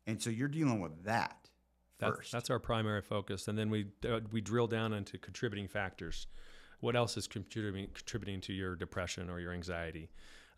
and 0.05 0.21
so 0.21 0.29
you're 0.29 0.49
dealing 0.49 0.79
with 0.81 1.03
that 1.05 1.49
That's, 1.99 2.17
first. 2.17 2.31
that's 2.31 2.49
our 2.49 2.59
primary 2.59 3.01
focus, 3.01 3.47
and 3.47 3.57
then 3.57 3.69
we 3.71 3.87
uh, 4.07 4.19
we 4.31 4.41
drill 4.41 4.67
down 4.67 4.93
into 4.93 5.17
contributing 5.17 5.67
factors. 5.67 6.27
What 6.81 6.95
else 6.95 7.17
is 7.17 7.27
contributing 7.27 7.87
contributing 7.93 8.41
to 8.41 8.53
your 8.53 8.75
depression 8.75 9.29
or 9.29 9.39
your 9.39 9.53
anxiety? 9.53 10.09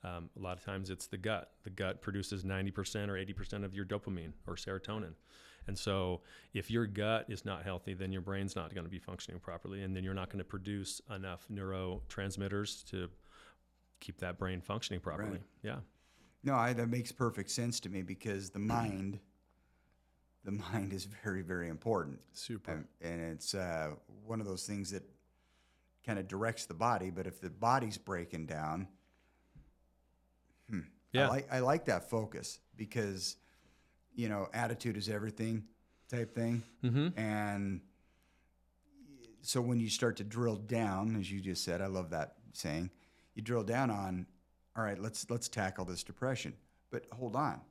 Um, 0.04 0.32
a 0.36 0.40
lot 0.42 0.58
of 0.58 0.66
times 0.66 0.90
it's 0.90 1.06
the 1.08 1.18
gut. 1.18 1.52
The 1.64 1.70
gut 1.70 2.02
produces 2.02 2.44
90% 2.44 3.08
or 3.08 3.14
80% 3.14 3.64
of 3.64 3.74
your 3.76 3.86
dopamine 3.86 4.34
or 4.48 4.56
serotonin. 4.56 5.14
And 5.68 5.78
so 5.78 6.22
if 6.54 6.72
your 6.72 6.86
gut 6.88 7.26
is 7.30 7.46
not 7.46 7.64
healthy, 7.64 7.94
then 7.94 8.12
your 8.12 8.22
brain's 8.22 8.56
not 8.56 8.74
going 8.74 8.84
to 8.86 8.90
be 8.90 9.00
functioning 9.00 9.40
properly, 9.40 9.84
and 9.84 9.96
then 9.96 10.04
you're 10.04 10.14
not 10.14 10.30
going 10.30 10.40
to 10.40 10.44
produce 10.44 11.02
enough 11.14 11.46
neurotransmitters 11.52 12.84
to 12.90 13.10
keep 14.00 14.18
that 14.20 14.38
brain 14.38 14.62
functioning 14.62 15.00
properly. 15.00 15.32
Right. 15.32 15.42
Yeah. 15.64 15.76
No, 16.44 16.56
I, 16.56 16.74
that 16.74 16.88
makes 16.90 17.12
perfect 17.12 17.52
sense 17.52 17.80
to 17.82 17.90
me 17.90 18.02
because 18.02 18.50
the 18.50 18.60
mind, 18.60 19.20
the 20.44 20.52
mind 20.52 20.92
is 20.92 21.06
very, 21.24 21.44
very 21.44 21.70
important, 21.70 22.20
Super. 22.34 22.72
and, 22.72 22.86
and 23.02 23.22
it's 23.32 23.54
uh, 23.54 23.92
one 24.26 24.42
of 24.42 24.48
those 24.48 24.66
things 24.66 24.90
that 24.92 25.04
kind 26.04 26.18
of 26.18 26.28
directs 26.28 26.66
the 26.66 26.74
body. 26.74 27.12
But 27.12 27.28
if 27.28 27.40
the 27.40 27.52
body's 27.52 28.00
breaking 28.00 28.48
down, 28.48 28.88
hmm, 30.68 30.80
Yeah. 31.14 31.28
I 31.28 31.30
like 31.30 31.54
I 31.54 31.60
like 31.60 31.86
that 31.86 32.10
focus 32.10 32.60
because 32.76 33.36
you 34.16 34.30
know 34.30 34.48
attitude 34.54 34.98
is 34.98 35.10
everything 35.10 35.64
type 36.10 36.34
thing, 36.36 36.64
Mm-hmm. 36.84 37.18
and 37.20 37.82
so 39.42 39.60
when 39.62 39.80
you 39.80 39.90
start 39.90 40.18
to 40.18 40.24
drill 40.24 40.56
down, 40.56 41.16
as 41.16 41.32
you 41.32 41.40
just 41.42 41.64
said, 41.64 41.82
I 41.82 41.88
love 41.88 42.12
that 42.12 42.36
saying. 42.54 42.92
You 43.34 43.42
drill 43.42 43.64
down 43.64 43.90
on, 43.90 44.28
all 44.76 44.84
right, 44.84 45.00
let's 45.00 45.30
let's 45.30 45.48
tackle 45.50 45.86
this 45.86 46.04
depression. 46.04 46.54
But 46.92 47.06
hold 47.12 47.36
on, 47.36 47.62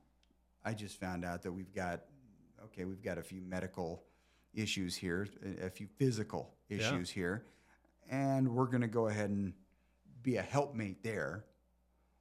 I 0.65 0.73
just 0.75 0.99
found 0.99 1.25
out 1.25 1.43
that 1.43 1.53
we've 1.53 1.73
got, 1.75 2.01
okay, 2.65 2.85
we've 2.87 3.03
got 3.03 3.19
a 3.19 3.23
few 3.23 3.41
medical 3.43 4.03
issues 4.55 4.97
here, 4.97 5.29
a 5.63 5.71
few 5.71 5.87
physical 5.99 6.55
Yeah. 6.69 6.79
issues 6.79 7.11
here, 7.11 7.45
and 8.11 8.49
we're 8.49 8.67
going 8.67 8.81
to 8.81 8.89
go 8.89 9.07
ahead 9.09 9.31
and 9.31 9.53
be 10.23 10.37
a 10.37 10.43
helpmate 10.43 11.03
there 11.05 11.45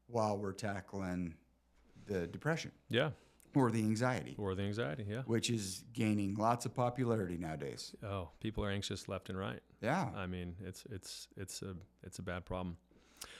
while 0.08 0.38
we're 0.38 0.54
tackling 0.54 1.34
the 2.06 2.28
depression 2.28 2.72
Yeah. 2.90 3.12
Or 3.56 3.72
the 3.72 3.80
anxiety, 3.80 4.36
Or 4.38 4.56
the 4.56 4.64
anxiety. 4.64 5.06
Yeah. 5.10 5.22
which 5.26 5.50
is 5.50 5.84
gaining 5.94 6.36
lots 6.36 6.66
of 6.66 6.74
popularity 6.76 7.38
nowadays. 7.38 7.96
Oh, 8.04 8.30
people 8.40 8.64
are 8.64 8.70
anxious 8.70 9.08
left 9.08 9.30
and 9.30 9.38
right. 9.38 9.62
Yeah. 9.82 10.10
I 10.16 10.28
mean, 10.28 10.56
it's 10.64 10.84
it's 10.92 11.28
it's 11.38 11.62
a 11.62 11.76
it's 12.04 12.20
a 12.20 12.22
bad 12.24 12.46
problem. 12.46 12.78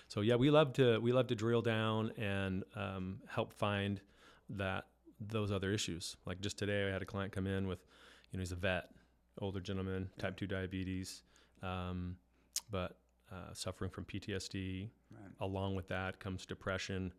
So 0.08 0.22
yeah, 0.22 0.36
we 0.36 0.50
love 0.50 0.74
to 0.74 1.00
we 1.00 1.12
love 1.12 1.28
to 1.28 1.36
drill 1.36 1.62
down 1.62 2.12
and 2.18 2.64
um, 2.76 3.20
help 3.28 3.54
find 3.54 4.02
that 4.50 4.86
those 5.20 5.52
other 5.52 5.72
issues. 5.72 6.16
Like 6.26 6.42
just 6.42 6.58
today, 6.58 6.88
I 6.88 6.92
had 6.92 7.02
a 7.02 7.06
client 7.06 7.32
come 7.32 7.46
in 7.48 7.68
with, 7.68 7.80
you 8.32 8.38
know, 8.38 8.42
he's 8.42 8.52
a 8.52 8.56
vet, 8.56 8.90
older 9.42 9.60
gentleman, 9.60 10.10
type 10.18 10.38
two 10.38 10.48
diabetes, 10.48 11.24
um, 11.62 12.16
but 12.72 12.98
uh, 13.32 13.54
suffering 13.54 13.92
from 13.92 14.06
PTSD. 14.06 14.90
Right. 15.12 15.32
Along 15.42 15.76
with 15.76 15.88
that 15.90 16.20
comes 16.20 16.46
depression, 16.46 17.14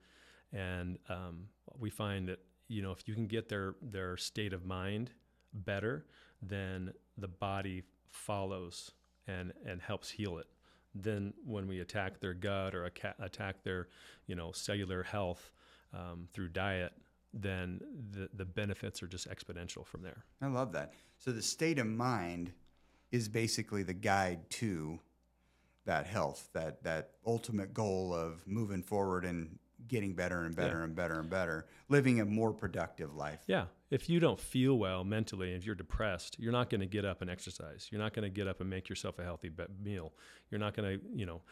and 0.53 0.99
um, 1.09 1.47
we 1.79 1.91
find 1.91 2.29
that 2.29 2.41
you 2.71 2.83
know 2.83 2.93
if 2.93 3.07
you 3.07 3.15
can 3.15 3.27
get 3.27 3.49
their 3.49 3.75
their 3.83 4.17
state 4.17 4.53
of 4.53 4.65
mind 4.65 5.11
better, 5.53 6.07
then 6.41 6.93
the 7.19 7.29
body 7.29 7.83
follows 8.07 8.93
and 9.27 9.53
and 9.67 9.83
helps 9.83 10.09
heal 10.09 10.39
it. 10.39 10.47
Then 10.95 11.35
when 11.45 11.67
we 11.67 11.81
attack 11.81 12.21
their 12.21 12.35
gut 12.35 12.75
or 12.75 12.91
attack 13.19 13.63
their 13.65 13.89
you 14.27 14.37
know 14.37 14.53
cellular 14.53 15.03
health 15.03 15.53
um, 15.93 16.29
through 16.33 16.49
diet, 16.51 16.93
then 17.35 17.81
the 18.13 18.31
the 18.35 18.45
benefits 18.45 19.03
are 19.03 19.09
just 19.09 19.29
exponential 19.29 19.85
from 19.85 20.03
there. 20.03 20.25
I 20.41 20.47
love 20.47 20.73
that. 20.73 20.93
So 21.19 21.33
the 21.33 21.43
state 21.43 21.79
of 21.79 21.87
mind 21.87 22.53
is 23.11 23.29
basically 23.29 23.83
the 23.83 23.95
guide 23.95 24.49
to 24.51 25.01
that 25.87 26.07
health, 26.07 26.49
that 26.53 26.85
that 26.85 27.11
ultimate 27.27 27.75
goal 27.75 28.15
of 28.15 28.47
moving 28.47 28.83
forward 28.83 29.25
and 29.25 29.59
getting 29.89 30.15
better 30.15 30.43
and 30.43 30.55
better 30.55 30.83
and 30.83 30.95
better 30.95 31.19
and 31.19 31.31
better, 31.31 31.67
living 31.89 32.21
a 32.21 32.25
more 32.25 32.53
productive 32.53 33.15
life. 33.15 33.41
Yeah. 33.47 33.65
If 33.91 34.09
you 34.09 34.21
don't 34.21 34.39
feel 34.39 34.79
well 34.79 35.03
mentally, 35.03 35.53
if 35.53 35.67
you're 35.67 35.75
depressed, 35.75 36.37
you're 36.39 36.53
not 36.53 36.71
going 36.71 36.81
to 36.81 36.87
get 36.87 37.05
up 37.05 37.23
and 37.23 37.31
exercise. 37.31 37.89
You're 37.91 38.01
not 38.01 38.13
going 38.15 38.23
to 38.23 38.29
get 38.31 38.47
up 38.47 38.61
and 38.61 38.71
make 38.71 38.89
yourself 38.89 39.19
a 39.19 39.25
healthy 39.25 39.49
be- 39.49 39.65
meal. 39.83 40.13
You're 40.51 40.61
not 40.61 40.75
going 40.77 40.99
to, 40.99 41.05
you 41.15 41.27
know, 41.27 41.43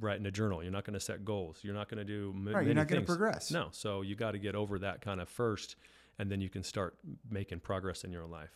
write 0.00 0.18
in 0.20 0.26
a 0.26 0.30
journal. 0.30 0.62
You're 0.62 0.72
not 0.72 0.84
going 0.84 0.94
to 0.94 1.00
set 1.00 1.24
goals. 1.24 1.60
You're 1.62 1.74
not 1.74 1.88
going 1.88 1.98
to 1.98 2.04
do 2.04 2.32
m- 2.34 2.54
Right, 2.54 2.66
you're 2.66 2.74
not 2.74 2.88
going 2.88 3.00
to 3.00 3.06
progress. 3.06 3.50
No. 3.50 3.68
So 3.70 4.02
you 4.02 4.14
got 4.14 4.32
to 4.32 4.38
get 4.38 4.54
over 4.54 4.78
that 4.80 5.00
kind 5.00 5.20
of 5.20 5.28
first, 5.28 5.76
and 6.18 6.30
then 6.30 6.40
you 6.40 6.50
can 6.50 6.62
start 6.62 6.96
making 7.30 7.60
progress 7.60 8.04
in 8.04 8.12
your 8.12 8.24
own 8.24 8.30
life. 8.30 8.52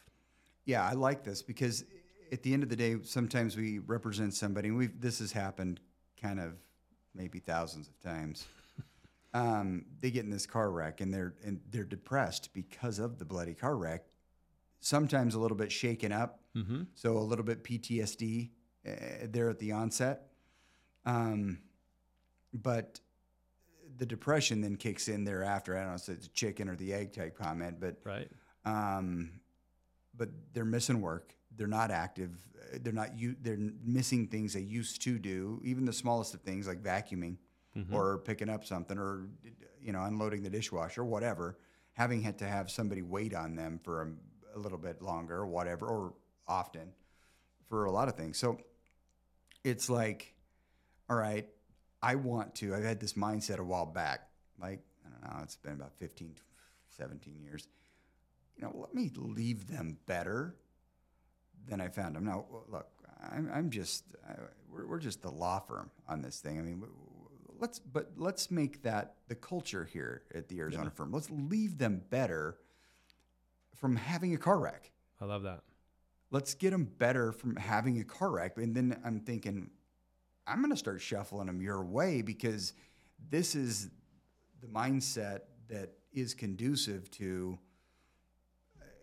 Yeah, 0.67 0.87
I 0.87 0.93
like 0.93 1.25
this 1.25 1.41
because 1.41 1.85
at 2.33 2.43
the 2.43 2.53
end 2.53 2.63
of 2.63 2.69
the 2.69 2.77
day, 2.77 2.97
sometimes 3.03 3.57
we 3.57 3.79
represent 3.79 4.35
somebody, 4.35 4.69
and 4.69 4.77
we've 4.77 5.01
this 5.01 5.19
has 5.21 5.33
happened 5.33 5.81
kind 6.21 6.39
of 6.39 6.53
maybe 7.15 7.39
thousands 7.39 7.89
of 7.89 7.99
times. 8.01 8.47
Um, 9.33 9.85
they 10.01 10.11
get 10.11 10.25
in 10.25 10.31
this 10.31 10.47
car 10.47 10.71
wreck 10.71 11.01
and 11.01 11.15
they're 11.15 11.35
and 11.45 11.61
they're 11.71 11.85
depressed 11.85 12.53
because 12.53 12.99
of 12.99 13.19
the 13.19 13.25
bloody 13.25 13.55
car 13.55 13.77
wreck. 13.77 14.05
Sometimes 14.81 15.35
a 15.35 15.39
little 15.41 15.57
bit 15.57 15.71
shaken 15.73 16.11
up, 16.13 16.41
Mm-hmm. 16.57 16.83
so 16.95 17.17
a 17.17 17.21
little 17.21 17.45
bit 17.45 17.63
PTSD 17.63 18.51
uh, 18.89 18.91
there 19.29 19.49
at 19.51 19.59
the 19.61 19.71
onset. 19.73 20.33
Um, 21.07 21.59
but 22.53 22.99
the 23.99 24.07
depression 24.07 24.61
then 24.61 24.75
kicks 24.77 25.07
in 25.09 25.23
thereafter. 25.25 25.77
I 25.77 25.81
don't 25.81 25.91
know 25.91 25.95
if 25.95 26.09
it's 26.09 26.27
a 26.27 26.31
chicken 26.31 26.69
or 26.69 26.75
the 26.77 26.93
egg 26.93 27.13
type 27.13 27.37
comment, 27.39 27.79
but 27.81 28.01
Right. 28.05 28.29
um, 28.65 29.31
but 30.17 30.31
they're 30.53 30.65
missing 30.65 31.01
work. 31.01 31.35
They're 31.57 31.67
not 31.69 31.91
active. 31.93 32.33
They're 32.83 32.93
not. 32.93 33.17
You. 33.19 33.37
They're 33.41 33.59
missing 33.85 34.27
things 34.29 34.55
they 34.55 34.61
used 34.61 35.03
to 35.03 35.19
do. 35.19 35.61
Even 35.65 35.85
the 35.85 35.93
smallest 35.93 36.35
of 36.35 36.41
things 36.41 36.67
like 36.67 36.83
vacuuming, 36.83 37.37
Mm-hmm. 37.77 37.95
or 37.95 38.19
picking 38.19 38.49
up 38.49 38.65
something, 38.65 38.99
or 38.99 39.29
you 39.81 39.93
know, 39.93 40.03
unloading 40.03 40.43
the 40.43 40.51
dishwasher, 40.51 41.05
whatever. 41.05 41.57
Having 41.93 42.23
had 42.23 42.39
to 42.39 42.45
have 42.45 42.69
somebody 42.71 43.03
wait 43.03 43.33
on 43.33 43.55
them 43.55 43.79
for 43.85 44.03
a, 44.03 44.57
a 44.57 44.59
little 44.59 44.79
bit 44.79 45.01
longer, 45.01 45.37
or 45.37 45.47
whatever, 45.47 45.87
or 45.87 46.15
often 46.49 46.93
for 47.69 47.85
a 47.85 47.93
lot 47.93 48.09
of 48.09 48.17
things. 48.17 48.39
So 48.39 48.59
it's 49.63 49.89
like, 49.89 50.35
all 51.09 51.17
right, 51.17 51.49
I 52.03 52.17
want 52.17 52.57
to. 52.57 52.75
I've 52.75 52.83
had 52.83 52.99
this 52.99 53.13
mindset 53.13 53.59
a 53.59 53.65
while 53.65 53.87
back. 53.87 54.29
Like 54.61 54.81
I 55.07 55.11
don't 55.11 55.37
know. 55.37 55.43
It's 55.45 55.57
been 55.57 55.75
about 55.75 55.95
15, 55.95 56.35
17 56.89 57.41
years 57.41 57.69
you 58.61 58.67
know, 58.67 58.75
let 58.79 58.95
me 58.95 59.11
leave 59.15 59.69
them 59.69 59.97
better 60.07 60.55
than 61.69 61.81
I 61.81 61.89
found 61.89 62.17
them. 62.17 62.25
Now, 62.25 62.45
look, 62.69 62.89
I'm, 63.31 63.51
I'm 63.53 63.71
just, 63.71 64.05
I, 64.29 64.35
we're, 64.71 64.87
we're 64.87 64.99
just 64.99 65.23
the 65.23 65.31
law 65.31 65.61
firm 65.61 65.91
on 66.09 66.21
this 66.21 66.41
thing. 66.41 66.59
I 66.59 66.63
mean, 66.63 66.83
let's, 67.61 67.79
but 67.79 68.13
let's 68.17 68.51
make 68.51 68.83
that 68.83 69.17
the 69.29 69.35
culture 69.35 69.85
here 69.85 70.23
at 70.35 70.49
the 70.49 70.59
Arizona 70.61 70.91
firm. 70.91 71.13
Let's 71.13 71.31
leave 71.31 71.79
them 71.79 72.03
better 72.11 72.59
from 73.77 73.97
having 73.97 74.35
a 74.35 74.39
car 74.39 74.59
wreck. 74.59 74.91
I 75.21 75.25
love 75.25 75.43
that. 75.45 75.63
Let's 76.31 76.55
get 76.55 76.71
them 76.71 76.85
better 76.99 77.33
from 77.33 77.57
having 77.57 78.01
a 78.01 78.05
car 78.05 78.31
wreck. 78.31 78.57
And 78.57 78.75
then 78.75 79.01
I'm 79.05 79.21
thinking, 79.21 79.71
I'm 80.47 80.59
going 80.59 80.71
to 80.71 80.77
start 80.77 81.01
shuffling 81.01 81.47
them 81.47 81.61
your 81.61 81.85
way 81.85 82.23
because 82.23 82.73
this 83.31 83.55
is 83.55 83.91
the 84.61 84.69
mindset 84.69 85.41
that 85.69 85.91
is 86.13 86.35
conducive 86.35 87.11
to 87.13 87.59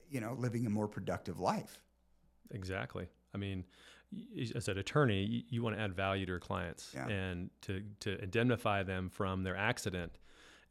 you 0.10 0.22
know, 0.22 0.36
living 0.38 0.66
a 0.66 0.70
more 0.70 0.88
productive 0.88 1.40
life. 1.40 1.82
Exactly. 2.52 3.08
I 3.34 3.38
mean, 3.38 3.66
as 4.56 4.68
an 4.68 4.78
attorney, 4.78 5.24
you, 5.24 5.42
you 5.50 5.64
want 5.64 5.76
to 5.76 5.82
add 5.82 5.94
value 5.94 6.26
to 6.26 6.32
your 6.32 6.40
clients 6.40 6.92
Yeah. 6.94 7.08
and 7.08 7.50
to, 7.64 7.84
to 8.02 8.22
indemnify 8.24 8.84
them 8.84 9.10
from 9.10 9.44
their 9.44 9.56
accident 9.58 10.18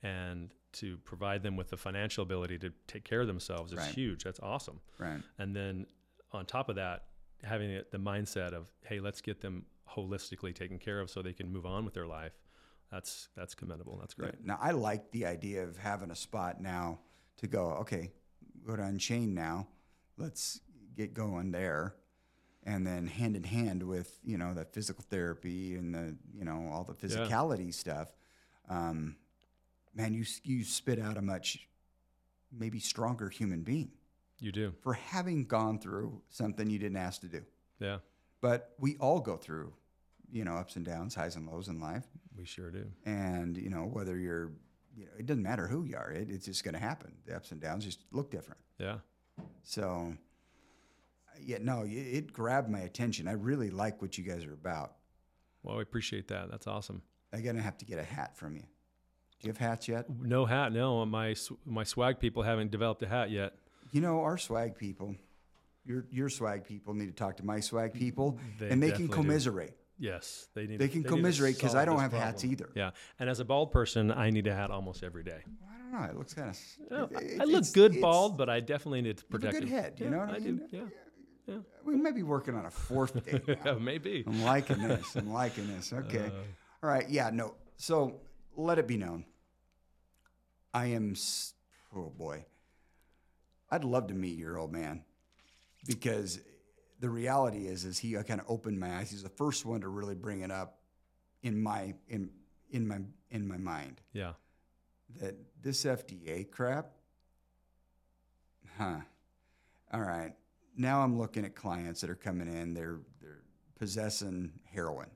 and 0.03 0.53
to 0.73 0.97
provide 0.99 1.43
them 1.43 1.57
with 1.57 1.69
the 1.69 1.77
financial 1.77 2.23
ability 2.23 2.59
to 2.59 2.71
take 2.87 3.05
care 3.05 3.21
of 3.21 3.27
themselves 3.27 3.73
is 3.73 3.79
Right. 3.79 3.95
huge. 3.95 4.25
That's 4.25 4.41
awesome. 4.41 4.81
Right. 4.99 5.21
And 5.39 5.55
then 5.55 5.87
on 6.33 6.47
top 6.47 6.69
of 6.69 6.77
that, 6.77 7.05
having 7.43 7.83
the 7.91 7.99
mindset 7.99 8.53
of, 8.53 8.71
hey, 8.85 9.01
let's 9.01 9.21
get 9.21 9.41
them 9.41 9.67
holistically 9.89 10.55
taken 10.55 10.79
care 10.79 11.01
of 11.01 11.11
so 11.11 11.23
they 11.23 11.33
can 11.33 11.51
move 11.53 11.65
on 11.67 11.85
with 11.85 11.95
their 11.95 12.07
life. 12.07 12.33
That's 12.91 13.29
that's 13.37 13.55
commendable. 13.55 13.99
That's 13.99 14.15
great. 14.15 14.45
Now, 14.45 14.59
I 14.61 14.71
like 14.71 15.11
the 15.11 15.27
idea 15.27 15.65
of 15.65 15.77
having 15.77 16.11
a 16.11 16.15
spot 16.17 16.61
now 16.61 17.01
to 17.39 17.47
go, 17.47 17.73
okay, 17.81 18.13
go 18.67 18.77
to 18.77 18.83
Unchained 18.83 19.35
now. 19.35 19.67
Let's 20.17 20.61
get 20.97 21.13
going 21.13 21.51
there. 21.51 21.95
And 22.67 22.85
then 22.87 23.07
hand 23.07 23.37
in 23.37 23.45
hand 23.45 23.83
with, 23.85 24.19
you 24.25 24.37
know, 24.37 24.53
the 24.53 24.65
physical 24.65 25.05
therapy 25.09 25.77
and 25.77 25.95
the, 25.95 26.17
you 26.37 26.45
know, 26.45 26.69
all 26.73 26.83
the 26.85 26.95
physicality 26.95 27.73
stuff. 27.73 28.09
Um, 28.69 29.17
man, 29.95 30.13
you, 30.13 30.25
you 30.43 30.65
spit 30.65 30.99
out 30.99 31.17
a 31.17 31.23
much 31.23 31.69
maybe 32.53 32.81
stronger 32.81 33.29
human 33.29 33.63
being 33.63 33.93
You 34.41 34.51
do. 34.51 34.73
for 34.83 34.95
having 34.95 35.45
gone 35.47 35.79
through 35.79 36.23
something 36.29 36.69
you 36.69 36.79
didn't 36.81 36.97
ask 36.99 37.21
to 37.21 37.29
do. 37.29 37.43
Yeah, 37.79 37.99
But 38.41 38.75
we 38.81 38.97
all 38.97 39.21
go 39.21 39.37
through, 39.37 39.73
you 40.33 40.45
know, 40.45 40.55
ups 40.57 40.75
and 40.77 40.85
downs, 40.85 41.15
highs 41.15 41.37
and 41.37 41.47
lows 41.47 41.69
in 41.69 41.79
life 41.81 42.05
we 42.37 42.45
sure 42.45 42.71
do. 42.71 42.85
and 43.07 43.57
you 43.57 43.71
know 43.71 43.85
whether 43.85 44.19
you're 44.19 44.51
you 44.95 45.05
know, 45.07 45.11
it 45.19 45.25
doesn't 45.25 45.43
matter 45.43 45.67
who 45.67 45.85
you 45.85 45.97
are 45.97 46.11
it, 46.11 46.29
it's 46.31 46.45
just 46.45 46.65
going 46.65 46.75
to 46.75 46.81
happen 46.81 47.13
the 47.27 47.35
ups 47.35 47.51
and 47.53 47.61
downs 47.63 47.83
just 47.85 48.01
look 48.13 48.31
different 48.31 48.61
Yeah. 48.79 48.99
so 49.63 50.13
yeah 51.43 51.59
no 51.61 51.83
it, 51.83 51.91
it 51.93 52.33
grabbed 52.33 52.69
my 52.71 52.81
attention 52.81 53.29
i 53.29 53.33
really 53.33 53.71
like 53.71 54.01
what 54.03 54.17
you 54.19 54.25
guys 54.25 54.45
are 54.45 54.53
about 54.55 54.95
Well, 55.63 55.77
we 55.77 55.83
appreciate 55.83 56.29
that. 56.29 56.51
That's 56.51 56.67
awesome. 56.67 57.03
i'm 57.33 57.43
going 57.43 57.57
to 57.57 57.63
have 57.63 57.77
to 57.79 57.85
get 57.85 57.99
a 57.99 58.05
hat 58.05 58.37
from 58.37 58.55
you 58.57 58.63
do 58.63 59.49
you 59.49 59.51
have 59.51 59.59
hats 59.59 59.87
yet 59.89 60.07
No 60.09 60.47
hat. 60.47 60.73
No, 60.73 61.05
my 61.07 61.35
my 61.65 61.85
swag 61.85 62.19
people 62.21 62.43
haven't 62.43 62.71
developed 62.71 63.03
a 63.03 63.09
hat 63.09 63.31
yet. 63.31 63.55
you 63.93 64.01
know 64.01 64.21
our 64.23 64.39
swag 64.39 64.77
people 64.77 65.15
your 65.85 66.05
your 66.11 66.29
swag 66.29 66.65
people 66.65 66.95
need 66.95 67.07
to 67.07 67.13
talk 67.25 67.37
to 67.37 67.45
my 67.45 67.61
swag 67.61 67.93
mm, 67.95 67.99
people 67.99 68.39
They 68.59 68.71
and 68.71 68.83
they 68.83 68.89
can 68.91 69.07
definitely 69.07 69.07
do. 69.09 69.23
commiserate 69.23 69.77
Yes, 69.99 70.49
they 70.55 70.67
need. 70.67 70.79
they 70.79 70.89
can 70.89 71.03
to 71.05 71.09
commiserate 71.09 71.57
because 71.57 71.75
i 71.75 71.85
don't 71.87 72.01
have 72.01 72.13
hats 72.13 72.45
either 72.45 72.69
Yeah, 72.75 72.91
and 73.19 73.31
as 73.31 73.41
a 73.41 73.45
bald 73.47 73.73
person, 73.73 74.11
I 74.13 74.29
need 74.31 74.47
a 74.47 74.55
hat 74.55 74.71
almost 74.71 75.03
every 75.03 75.23
day. 75.25 75.41
i 75.47 75.79
don't 75.79 75.93
know 76.03 76.07
it 76.11 76.17
looks 76.19 76.35
kind 76.35 76.51
of 76.51 76.59
Oh, 76.91 77.09
I- 77.17 77.39
I 77.41 77.45
look 77.45 77.65
good 77.73 78.01
bald, 78.03 78.37
but 78.37 78.49
I 78.51 78.61
definitely 78.61 79.01
need 79.03 79.17
to 79.19 79.25
you 79.25 79.33
have 79.33 79.43
a 79.43 79.47
protect 79.47 79.55
good 79.61 79.69
it. 79.69 79.71
head 79.71 79.93
you 80.01 80.11
know 80.11 80.19
what 80.19 80.31
i, 80.31 80.37
I 80.37 80.39
mean 80.41 80.57
do. 80.59 80.69
Yeah, 80.79 80.81
we 81.85 81.97
may 81.97 82.13
be 82.13 82.23
working 82.23 82.55
on 82.55 82.67
a 82.67 82.71
fourth 82.71 83.25
day 83.25 83.41
now. 83.49 83.55
yeah, 83.65 83.73
maybe. 83.75 84.25
I'm 84.27 84.43
liking 84.43 84.83
this. 84.83 85.15
I'm 85.17 85.33
liking 85.33 85.69
this. 85.69 85.93
Okay. 85.97 86.27
Uh, 86.27 86.31
All 86.83 86.91
right. 86.91 87.09
Yeah. 87.09 87.31
No. 87.33 87.55
So 87.77 88.21
let 88.57 88.79
it 88.79 88.87
be 88.87 88.97
known. 88.97 89.25
I 90.75 90.87
am. 90.87 91.13
s- 91.13 91.55
Oh 91.95 92.11
boy. 92.17 92.45
I'd 93.71 93.85
love 93.85 94.09
to 94.09 94.15
meet 94.15 94.37
your 94.39 94.59
old 94.59 94.73
man, 94.73 95.03
because 95.87 96.41
the 97.01 97.09
reality 97.11 97.67
is, 97.67 97.85
is 97.85 97.99
he 97.99 98.13
kind 98.15 98.41
of 98.41 98.47
opened 98.49 98.79
my 98.79 98.97
eyes. 98.99 99.11
He's 99.11 99.23
the 99.23 99.29
first 99.29 99.65
one 99.65 99.81
to 99.81 99.89
really 99.89 100.15
bring 100.15 100.41
it 100.43 100.51
up 100.51 100.79
in 101.43 101.61
my 101.63 101.95
in 102.09 102.31
in 102.71 102.87
my 102.87 102.99
in 103.31 103.47
my 103.49 103.57
mind 103.57 104.01
Yeah, 104.13 104.33
that 105.21 105.35
this 105.63 105.85
FDA 105.85 106.49
crap. 106.51 106.91
Huh. 108.79 109.01
All 109.93 110.01
right. 110.03 110.33
Now 110.77 111.03
I'm 111.03 111.19
looking 111.19 111.45
at 111.45 111.55
clients 111.55 112.01
that 112.03 112.11
are 112.11 112.15
coming 112.15 112.49
in. 112.49 112.75
They're 112.75 113.01
they're 113.21 113.43
possessing 113.79 114.53
heroin. 114.73 115.09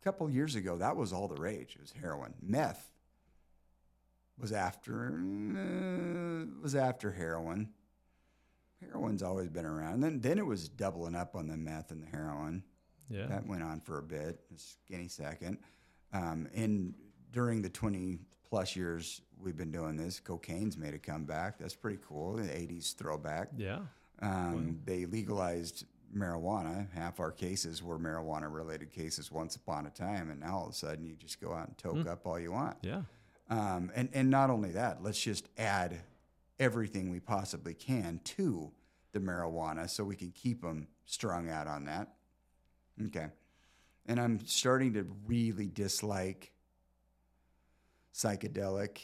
A 0.00 0.04
couple 0.04 0.28
years 0.30 0.54
ago, 0.56 0.76
that 0.78 0.96
was 0.96 1.12
all 1.12 1.28
the 1.28 1.40
rage. 1.40 1.74
It 1.76 1.80
was 1.80 1.92
heroin. 1.92 2.34
Meth 2.42 2.90
was 4.38 4.52
after 4.52 5.08
uh, 5.56 6.44
was 6.62 6.74
after 6.74 7.12
heroin. 7.12 7.70
Heroin's 8.80 9.22
always 9.22 9.48
been 9.48 9.66
around. 9.66 10.00
Then 10.00 10.20
then 10.20 10.38
it 10.38 10.46
was 10.46 10.68
doubling 10.68 11.14
up 11.14 11.36
on 11.36 11.46
the 11.46 11.56
meth 11.56 11.90
and 11.92 12.02
the 12.02 12.08
heroin. 12.08 12.64
yeah, 13.08 13.26
That 13.26 13.46
went 13.46 13.62
on 13.62 13.80
for 13.80 13.98
a 13.98 14.02
bit, 14.02 14.40
a 14.54 14.58
skinny 14.58 15.08
second. 15.08 15.58
Um, 16.12 16.48
and 16.54 16.94
during 17.30 17.62
the 17.62 17.70
20 17.70 18.18
plus 18.48 18.74
years 18.76 19.22
we've 19.38 19.56
been 19.56 19.70
doing 19.72 19.96
this, 19.96 20.20
cocaine's 20.20 20.76
made 20.76 20.94
a 20.94 20.98
comeback. 20.98 21.58
That's 21.58 21.74
pretty 21.76 21.98
cool. 22.06 22.34
The 22.36 22.42
80s 22.42 22.96
throwback. 22.96 23.48
yeah. 23.56 23.78
Um, 24.22 24.80
They 24.84 25.04
legalized 25.06 25.84
marijuana. 26.16 26.90
Half 26.92 27.20
our 27.20 27.32
cases 27.32 27.82
were 27.82 27.98
marijuana 27.98 28.52
related 28.52 28.90
cases 28.90 29.30
once 29.32 29.56
upon 29.56 29.86
a 29.86 29.90
time. 29.90 30.30
And 30.30 30.40
now 30.40 30.58
all 30.58 30.66
of 30.66 30.72
a 30.72 30.76
sudden 30.76 31.04
you 31.06 31.14
just 31.16 31.40
go 31.40 31.52
out 31.52 31.68
and 31.68 31.78
toke 31.78 32.06
up 32.06 32.26
all 32.26 32.38
you 32.38 32.52
want. 32.52 32.76
Yeah, 32.82 33.02
Um, 33.48 33.90
and, 33.94 34.08
and 34.12 34.30
not 34.30 34.50
only 34.50 34.70
that, 34.72 35.02
let's 35.02 35.20
just 35.20 35.48
add 35.58 36.00
everything 36.60 37.10
we 37.10 37.18
possibly 37.18 37.74
can 37.74 38.20
to 38.24 38.70
the 39.12 39.20
marijuana 39.20 39.88
so 39.88 40.04
we 40.04 40.16
can 40.16 40.30
keep 40.30 40.62
them 40.62 40.86
strung 41.06 41.48
out 41.50 41.66
on 41.66 41.84
that. 41.86 42.14
Okay. 43.06 43.28
And 44.06 44.20
I'm 44.20 44.44
starting 44.46 44.92
to 44.94 45.06
really 45.26 45.68
dislike 45.68 46.52
psychedelic 48.14 48.98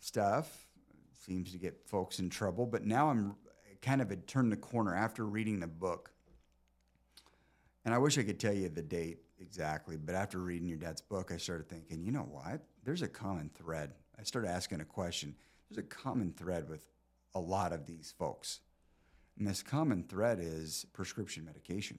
stuff. 0.00 0.66
Seems 1.14 1.52
to 1.52 1.58
get 1.58 1.86
folks 1.86 2.18
in 2.18 2.30
trouble, 2.30 2.66
but 2.66 2.84
now 2.86 3.10
I'm 3.10 3.34
kind 3.82 4.00
of 4.00 4.10
had 4.10 4.26
turned 4.26 4.52
the 4.52 4.56
corner 4.56 4.94
after 4.94 5.24
reading 5.24 5.60
the 5.60 5.66
book. 5.66 6.10
And 7.84 7.94
I 7.94 7.98
wish 7.98 8.18
I 8.18 8.22
could 8.22 8.38
tell 8.38 8.52
you 8.52 8.68
the 8.68 8.82
date 8.82 9.18
exactly, 9.40 9.96
but 9.96 10.14
after 10.14 10.38
reading 10.38 10.68
your 10.68 10.78
dad's 10.78 11.00
book, 11.00 11.32
I 11.32 11.38
started 11.38 11.68
thinking, 11.68 12.04
you 12.04 12.12
know 12.12 12.28
what? 12.30 12.60
There's 12.84 13.02
a 13.02 13.08
common 13.08 13.50
thread. 13.54 13.92
I 14.18 14.22
started 14.22 14.50
asking 14.50 14.80
a 14.80 14.84
question. 14.84 15.34
There's 15.70 15.84
a 15.84 15.88
common 15.88 16.32
thread 16.36 16.68
with 16.68 16.84
a 17.34 17.40
lot 17.40 17.72
of 17.72 17.86
these 17.86 18.14
folks. 18.18 18.60
And 19.38 19.46
this 19.46 19.62
common 19.62 20.04
thread 20.04 20.38
is 20.40 20.84
prescription 20.92 21.44
medication. 21.44 21.98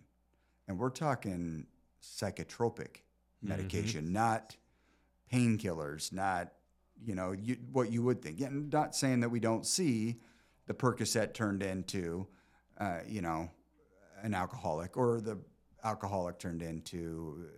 And 0.68 0.78
we're 0.78 0.92
talking 0.92 1.66
psychotropic 2.02 2.98
mm-hmm. 2.98 3.50
medication, 3.50 4.14
not 4.14 4.56
painkillers, 5.34 6.14
not, 6.14 6.52
you 7.04 7.16
know, 7.16 7.32
you, 7.32 7.58
what 7.72 7.92
you 7.92 8.04
would 8.04 8.22
think. 8.22 8.40
Yeah, 8.40 8.48
I'm 8.48 8.70
not 8.72 8.96
saying 8.96 9.22
that 9.22 9.30
we 9.30 9.40
don't 9.40 9.66
see 9.66 10.20
the 10.68 10.74
Percocet 10.74 11.34
turned 11.34 11.64
into, 11.64 12.28
uh, 12.80 13.00
you 13.08 13.22
know, 13.22 13.50
an 14.22 14.34
alcoholic 14.34 14.98
or 14.98 15.20
the 15.22 15.38
alcoholic 15.84 16.38
turned 16.40 16.62
into, 16.62 16.98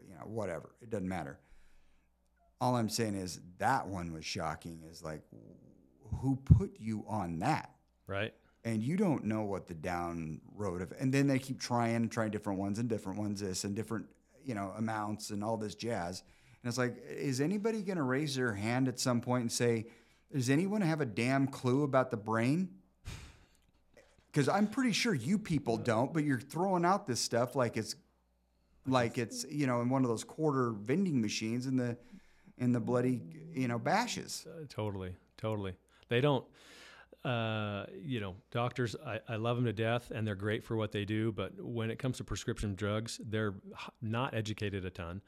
you 0.08 0.16
know, 0.16 0.26
whatever. 0.26 0.76
It 0.82 0.90
doesn't 0.90 1.08
matter. 1.08 1.40
All 2.62 2.76
I'm 2.76 2.90
saying 2.90 3.16
is 3.16 3.42
that 3.58 3.88
one 3.88 4.14
was 4.14 4.26
shocking. 4.26 4.82
Is 4.90 5.04
like, 5.04 5.22
who 6.22 6.38
put 6.38 6.78
you 6.80 7.04
on 7.08 7.40
that? 7.40 7.72
right. 8.08 8.34
and 8.66 8.84
you 8.84 8.98
don't 8.98 9.26
know 9.26 9.42
what 9.44 9.68
the 9.68 9.74
down 9.74 10.40
road 10.56 10.82
of 10.82 10.94
and 11.00 11.14
then 11.14 11.28
they 11.28 11.40
keep 11.40 11.60
trying 11.60 11.96
and 11.96 12.12
trying 12.12 12.32
different 12.32 12.60
ones 12.60 12.80
and 12.80 12.90
different 12.90 13.18
ones 13.20 13.40
this 13.42 13.64
and 13.64 13.76
different 13.76 14.06
you 14.44 14.54
know 14.54 14.74
amounts 14.78 15.30
and 15.30 15.44
all 15.44 15.58
this 15.58 15.76
jazz 15.76 16.24
and 16.62 16.70
it's 16.70 16.78
like 16.78 16.96
is 17.10 17.42
anybody 17.42 17.82
going 17.82 17.98
to 17.98 18.04
raise 18.04 18.36
their 18.36 18.54
hand 18.54 18.88
at 18.88 19.00
some 19.00 19.22
point 19.22 19.42
and 19.42 19.52
say 19.52 19.86
does 20.34 20.50
anyone 20.50 20.82
have 20.82 21.02
a 21.02 21.06
damn 21.06 21.48
clue 21.48 21.84
about 21.84 22.12
the 22.12 22.18
brain 22.18 22.70
because 24.34 24.50
i'm 24.50 24.68
pretty 24.68 24.92
sure 24.92 25.14
you 25.14 25.38
people 25.38 25.78
don't 25.78 26.12
but 26.14 26.24
you're 26.24 26.40
throwing 26.40 26.84
out 26.84 27.06
this 27.08 27.20
stuff 27.22 27.56
like 27.56 27.78
it's 27.78 27.96
like 28.86 29.18
it's 29.18 29.46
you 29.50 29.68
know 29.68 29.80
in 29.82 29.90
one 29.90 30.04
of 30.04 30.10
those 30.10 30.24
quarter 30.24 30.72
vending 30.72 31.22
machines 31.22 31.68
in 31.68 31.78
the 31.78 31.96
in 32.58 32.72
the 32.74 32.80
bloody 32.80 33.22
you 33.54 33.68
know 33.68 33.80
bashes 33.80 34.46
Uh, 34.48 34.66
totally, 34.70 35.16
totally. 35.38 35.74
They 36.10 36.22
don't, 36.22 36.46
uh, 37.26 37.86
you 38.04 38.20
know, 38.20 38.36
doctors, 38.52 38.96
I, 39.06 39.20
I 39.28 39.36
love 39.38 39.56
them 39.56 39.66
to 39.66 39.74
death 39.74 40.12
and 40.14 40.28
they're 40.28 40.36
great 40.36 40.64
for 40.64 40.76
what 40.76 40.92
they 40.92 41.06
do. 41.06 41.32
But 41.32 41.60
when 41.60 41.90
it 41.90 41.98
comes 41.98 42.18
to 42.18 42.24
prescription 42.24 42.76
drugs, 42.76 43.20
they're 43.26 43.56
not 44.02 44.34
educated 44.36 44.86
a 44.86 44.90
ton. 44.90 45.22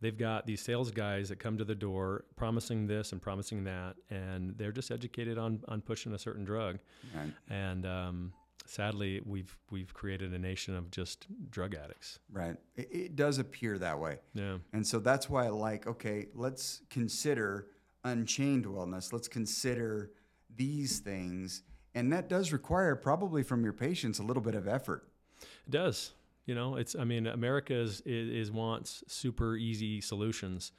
They've 0.00 0.16
got 0.16 0.46
these 0.46 0.60
sales 0.60 0.90
guys 0.90 1.28
that 1.28 1.38
come 1.38 1.56
to 1.58 1.64
the 1.64 1.76
door 1.76 2.24
promising 2.34 2.88
this 2.88 3.12
and 3.12 3.22
promising 3.22 3.62
that, 3.64 3.94
and 4.10 4.56
they're 4.58 4.72
just 4.72 4.90
educated 4.90 5.38
on, 5.38 5.62
on 5.68 5.80
pushing 5.80 6.12
a 6.12 6.18
certain 6.18 6.44
drug. 6.44 6.78
right 7.14 7.32
And 7.48 7.86
um, 7.86 8.32
sadly, 8.72 9.20
we've 9.26 9.56
we've 9.70 9.92
created 9.92 10.32
a 10.32 10.38
nation 10.38 10.74
of 10.74 10.90
just 10.90 11.26
drug 11.50 11.74
addicts. 11.74 12.18
right 12.32 12.56
it, 12.74 12.88
it 12.90 13.16
does 13.16 13.38
appear 13.38 13.78
that 13.78 13.98
way 13.98 14.18
Yeah, 14.34 14.58
And 14.72 14.86
so 14.86 14.98
that's 14.98 15.28
why 15.28 15.46
I 15.46 15.48
like, 15.50 15.86
okay, 15.86 16.28
let's 16.34 16.80
consider 16.88 17.68
unchained 18.04 18.64
wellness. 18.64 19.12
Let's 19.12 19.28
consider 19.28 20.10
these 20.56 21.00
things. 21.00 21.62
And 21.94 22.12
that 22.12 22.28
does 22.28 22.52
require 22.52 22.96
probably 22.96 23.42
from 23.42 23.62
your 23.62 23.74
patients 23.74 24.18
a 24.18 24.22
little 24.22 24.42
bit 24.42 24.54
of 24.54 24.66
effort. 24.66 25.08
It 25.42 25.70
does. 25.70 26.12
You 26.46 26.54
know, 26.54 26.76
it's. 26.76 26.96
I 26.96 27.04
mean, 27.04 27.26
America 27.26 27.74
is, 27.74 28.00
is 28.00 28.48
is 28.48 28.50
wants 28.50 29.04
super 29.06 29.54
easy 29.56 30.00
solutions, 30.00 30.72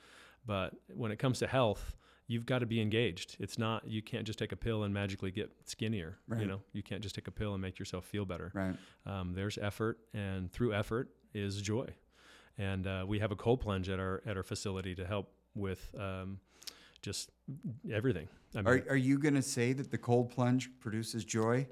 but 0.46 0.74
when 0.94 1.12
it 1.12 1.20
comes 1.20 1.40
to 1.40 1.48
health, 1.48 1.96
you've 2.28 2.46
got 2.46 2.60
to 2.60 2.66
be 2.66 2.80
engaged. 2.82 3.36
It's 3.40 3.58
not 3.58 3.88
you 3.88 4.02
can't 4.02 4.26
just 4.26 4.40
take 4.40 4.52
a 4.52 4.56
pill 4.56 4.84
and 4.84 4.94
magically 4.94 5.32
get 5.32 5.52
skinnier. 5.66 6.18
Right. 6.28 6.42
You 6.42 6.48
know, 6.48 6.62
you 6.74 6.84
can't 6.84 7.02
just 7.02 7.16
take 7.16 7.28
a 7.28 7.32
pill 7.32 7.54
and 7.54 7.62
make 7.62 7.80
yourself 7.80 8.06
feel 8.06 8.26
better. 8.26 8.52
Right. 8.54 8.76
Um, 9.06 9.34
there's 9.34 9.58
effort, 9.58 10.00
and 10.14 10.52
through 10.52 10.74
effort 10.74 11.10
is 11.34 11.62
joy. 11.62 11.88
And 12.58 12.86
uh, 12.88 13.06
we 13.08 13.20
have 13.20 13.32
a 13.32 13.36
cold 13.36 13.60
plunge 13.62 13.90
at 13.90 14.00
our 14.00 14.22
at 14.26 14.38
our 14.38 14.44
facility 14.44 14.94
to 14.96 15.06
help 15.06 15.32
with 15.56 15.94
um, 16.00 16.40
just 17.02 17.32
everything. 17.92 18.28
I 18.56 18.58
mean, 18.60 18.68
Are, 18.68 18.84
are 18.92 18.96
you 18.96 19.18
going 19.20 19.34
to 19.36 19.42
say 19.42 19.74
that 19.74 19.90
the 19.92 19.98
cold 19.98 20.30
plunge 20.30 20.70
produces 20.80 21.26
joy? 21.26 21.68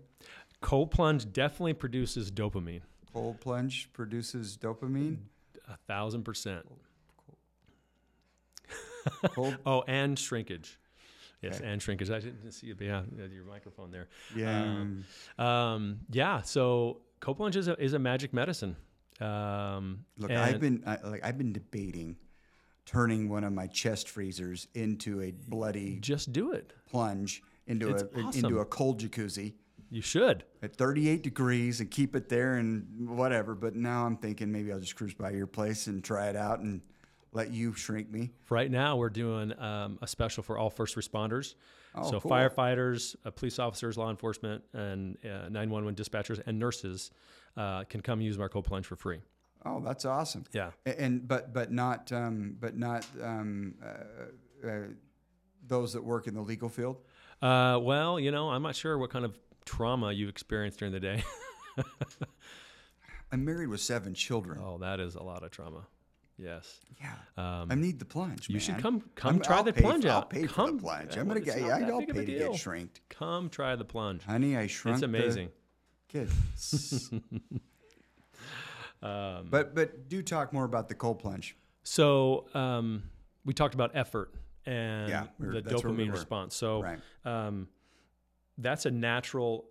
cold 0.62 0.92
plunge 0.92 1.32
definitely 1.34 1.74
produces 1.74 2.30
dopamine, 2.32 2.82
Cold 3.14 3.40
plunge 3.42 3.90
produces 3.94 4.58
dopamine. 4.58 5.18
a 5.68 5.76
thousand 5.88 6.24
percent. 6.24 6.66
Cold, 9.34 9.58
Oh, 9.66 9.84
and 9.88 10.18
shrinkage. 10.18 10.78
Yes, 11.42 11.58
Okay. 11.58 11.68
and 11.72 11.82
shrinkage. 11.82 12.10
I 12.12 12.20
didn't 12.20 12.52
see 12.52 12.68
it, 12.70 12.80
yeah, 12.80 13.02
your 13.34 13.46
microphone 13.46 13.90
there. 13.92 14.08
yeah. 14.36 14.62
Um, 14.64 15.06
Um, 15.38 16.00
yeah, 16.12 16.42
so 16.42 17.02
cold 17.20 17.38
plunge 17.38 17.56
is 17.56 17.68
a, 17.68 17.82
is 17.84 17.94
a 17.94 18.00
magic 18.00 18.32
medicine. 18.34 18.76
Um, 19.20 20.06
Look, 20.18 20.32
I've 20.32 20.60
been 20.60 20.84
I, 20.86 20.98
like 21.04 21.24
I've 21.24 21.38
been 21.38 21.54
debating 21.54 22.18
turning 22.86 23.30
one 23.30 23.44
of 23.44 23.54
my 23.54 23.68
chest 23.68 24.10
freezers 24.10 24.68
into 24.74 25.22
a 25.22 25.32
bloody 25.32 26.00
just 26.02 26.34
do 26.34 26.52
it. 26.52 26.74
plunge 26.90 27.44
into 27.68 27.90
It's 27.90 28.02
a 28.04 28.08
awesome. 28.22 28.46
into 28.46 28.60
a 28.60 28.66
cold 28.66 29.00
jacuzzi 29.00 29.54
You 29.92 30.02
should. 30.02 30.44
at 30.64 30.76
38 30.76 31.22
degrees 31.22 31.80
and 31.80 31.90
keep 31.92 32.16
it 32.16 32.28
there 32.30 32.56
and 32.56 33.08
whatever. 33.10 33.54
But 33.54 33.76
now 33.76 34.06
I'm 34.06 34.18
thinking 34.18 34.52
maybe 34.52 34.72
I'll 34.72 34.80
just 34.80 34.96
cruise 34.96 35.14
by 35.14 35.30
your 35.32 35.48
place 35.48 35.86
and 35.88 36.04
try 36.04 36.28
it 36.30 36.36
out 36.36 36.60
and 36.62 36.82
let 37.34 37.52
you 37.52 37.74
shrink 37.74 38.10
me. 38.10 38.32
Right 38.50 38.70
now, 38.70 38.98
we're 38.98 39.10
doing 39.10 39.58
um, 39.60 40.00
a 40.02 40.08
special 40.08 40.44
for 40.44 40.58
all 40.58 40.70
first 40.70 40.96
responders. 40.96 41.56
Oh, 41.96 42.10
so 42.10 42.20
cool. 42.20 42.32
firefighters, 42.32 43.16
uh, 43.26 43.32
police 43.32 43.60
officers, 43.60 43.98
law 43.98 44.10
enforcement, 44.10 44.64
and 44.74 45.18
uh, 45.26 45.50
911 45.50 45.96
dispatchers 45.96 46.42
and 46.46 46.58
nurses 46.60 47.12
uh, 47.58 47.84
can 47.86 48.02
come 48.02 48.22
use 48.22 48.40
our 48.40 48.50
cold 48.50 48.66
plunge 48.66 48.86
for 48.86 48.96
free. 48.96 49.20
Oh, 49.66 49.80
that's 49.80 50.06
awesome. 50.06 50.46
Yeah. 50.54 50.72
And 50.86 51.28
but 51.28 51.54
but 51.54 51.72
not 51.72 52.12
um, 52.12 52.56
but 52.60 52.76
not 52.78 53.06
um, 53.22 53.76
uh, 53.84 54.68
uh, 54.68 54.80
those 55.68 55.94
that 55.94 56.04
work 56.04 56.28
in 56.28 56.34
the 56.34 56.42
legal 56.42 56.70
field. 56.70 56.98
Uh, 57.42 57.80
well, 57.82 58.20
you 58.20 58.32
know, 58.32 58.50
I'm 58.50 58.64
not 58.64 58.76
sure 58.76 58.98
what 58.98 59.12
kind 59.12 59.26
of 59.26 59.38
trauma 59.66 60.12
you've 60.12 60.30
experienced 60.30 60.80
during 60.80 60.94
the 60.94 61.00
day. 61.00 61.24
I'm 63.32 63.46
married 63.46 63.68
with 63.68 63.82
seven 63.82 64.14
children. 64.14 64.60
oh, 64.62 64.80
that 64.80 65.00
is 65.00 65.16
a 65.16 65.24
lot 65.24 65.44
of 65.44 65.52
trauma. 65.52 65.86
Yes. 66.42 66.80
Yeah, 67.00 67.14
Um, 67.38 67.72
I 67.72 67.76
need 67.76 68.00
the 68.00 68.06
plunge. 68.06 68.50
you 68.50 68.60
should 68.60 68.80
come 68.80 69.02
come 69.16 69.36
I'm- 69.36 69.42
try 69.42 69.58
I'll 69.58 69.64
the 69.64 69.74
pay 69.74 69.82
plunge 69.82 70.04
for, 70.06 70.10
I'll 70.10 70.18
out. 70.18 70.30
pay 70.32 70.48
for 70.48 70.54
come, 70.54 70.78
the 70.78 70.82
plunge. 70.82 71.16
I'm 71.18 71.28
gonna 71.28 71.40
get. 71.40 71.60
Yeah, 71.62 71.78
I'll 71.88 72.00
pay 72.00 72.06
to 72.14 72.26
get 72.26 72.56
shrinked. 72.56 73.02
Come 73.10 73.48
try 73.50 73.76
the 73.76 73.86
plunge. 73.86 74.24
Honey, 74.24 74.58
I 74.58 74.66
shrunk. 74.68 74.96
It's 74.96 75.04
amazing. 75.04 75.50
kid. 76.08 76.30
Um, 79.04 79.48
but 79.50 79.74
but 79.74 80.10
do 80.10 80.22
talk 80.22 80.54
more 80.54 80.64
about 80.64 80.88
the 80.88 80.94
cold 80.94 81.18
plunge. 81.18 81.56
So 81.82 82.46
um, 82.54 83.02
we 83.46 83.52
talked 83.54 83.74
about 83.74 83.92
effort 83.96 84.32
and 84.68 85.10
Yeah, 85.10 85.26
we 85.40 85.48
were- 85.48 85.54
the 85.60 85.62
where 85.76 85.92
we 85.92 86.06
dopamine 86.06 86.12
response. 86.12 86.56
So 86.56 86.84
Right. 86.84 87.00
um, 87.26 87.68
that's 88.60 88.86
a 88.86 88.92
natural, 88.92 89.66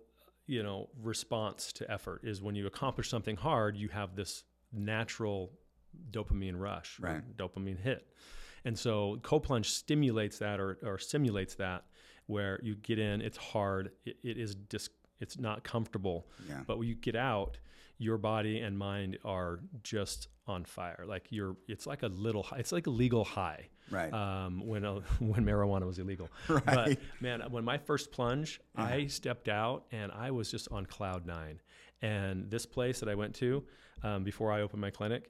you 0.47 0.63
know, 0.63 0.89
response 1.01 1.71
to 1.73 1.89
effort. 1.89 2.25
Is 2.25 2.41
when 2.41 2.55
you 2.55 2.67
accomplish 2.67 3.07
something 3.09 3.37
hard, 3.37 3.77
you 3.77 3.87
have 3.87 4.15
this 4.17 4.43
natural 4.73 5.53
dopamine 6.11 6.59
rush, 6.59 6.99
Right. 6.99 7.21
dopamine 7.37 7.79
hit, 7.79 8.07
and 8.65 8.77
so 8.77 9.19
cold 9.23 9.43
plunge 9.43 9.69
stimulates 9.69 10.37
that 10.39 10.59
or, 10.59 10.77
or 10.83 10.97
simulates 10.97 11.55
that, 11.55 11.83
where 12.27 12.59
you 12.63 12.75
get 12.75 12.99
in, 12.99 13.21
it's 13.21 13.37
hard, 13.37 13.91
it, 14.05 14.17
it 14.23 14.37
is 14.37 14.55
dis, 14.55 14.89
it's 15.19 15.37
not 15.39 15.63
comfortable, 15.63 16.27
Yeah. 16.47 16.61
but 16.65 16.77
when 16.79 16.87
you 16.87 16.95
get 16.95 17.15
out, 17.15 17.57
your 17.97 18.17
body 18.17 18.59
and 18.61 18.77
mind 18.77 19.19
are 19.23 19.59
just 19.83 20.27
on 20.47 20.65
fire. 20.65 21.03
Like 21.07 21.27
you're, 21.29 21.55
it's 21.67 21.85
like 21.85 22.01
a 22.01 22.07
little, 22.07 22.41
hi- 22.41 22.57
it's 22.57 22.71
like 22.71 22.87
a 22.87 22.89
legal 22.89 23.23
high. 23.23 23.67
Right. 23.91 24.11
Um, 24.11 24.65
when 24.65 24.83
uh, 24.85 25.01
when 25.19 25.45
marijuana 25.45 25.85
was 25.85 25.99
illegal. 25.99 26.29
Right. 26.49 26.63
But 26.65 26.97
man, 27.19 27.41
when 27.51 27.63
my 27.63 27.77
first 27.77 28.11
plunge, 28.11 28.59
I 28.75 29.05
stepped 29.07 29.49
out 29.49 29.85
and 29.91 30.11
I 30.13 30.31
was 30.31 30.49
just 30.49 30.67
on 30.71 30.85
cloud 30.87 31.25
nine. 31.27 31.59
And 32.01 32.49
this 32.49 32.65
place 32.65 32.99
that 33.01 33.09
I 33.09 33.13
went 33.15 33.35
to 33.35 33.63
um, 34.01 34.23
before 34.23 34.51
I 34.51 34.61
opened 34.61 34.81
my 34.81 34.89
clinic, 34.89 35.29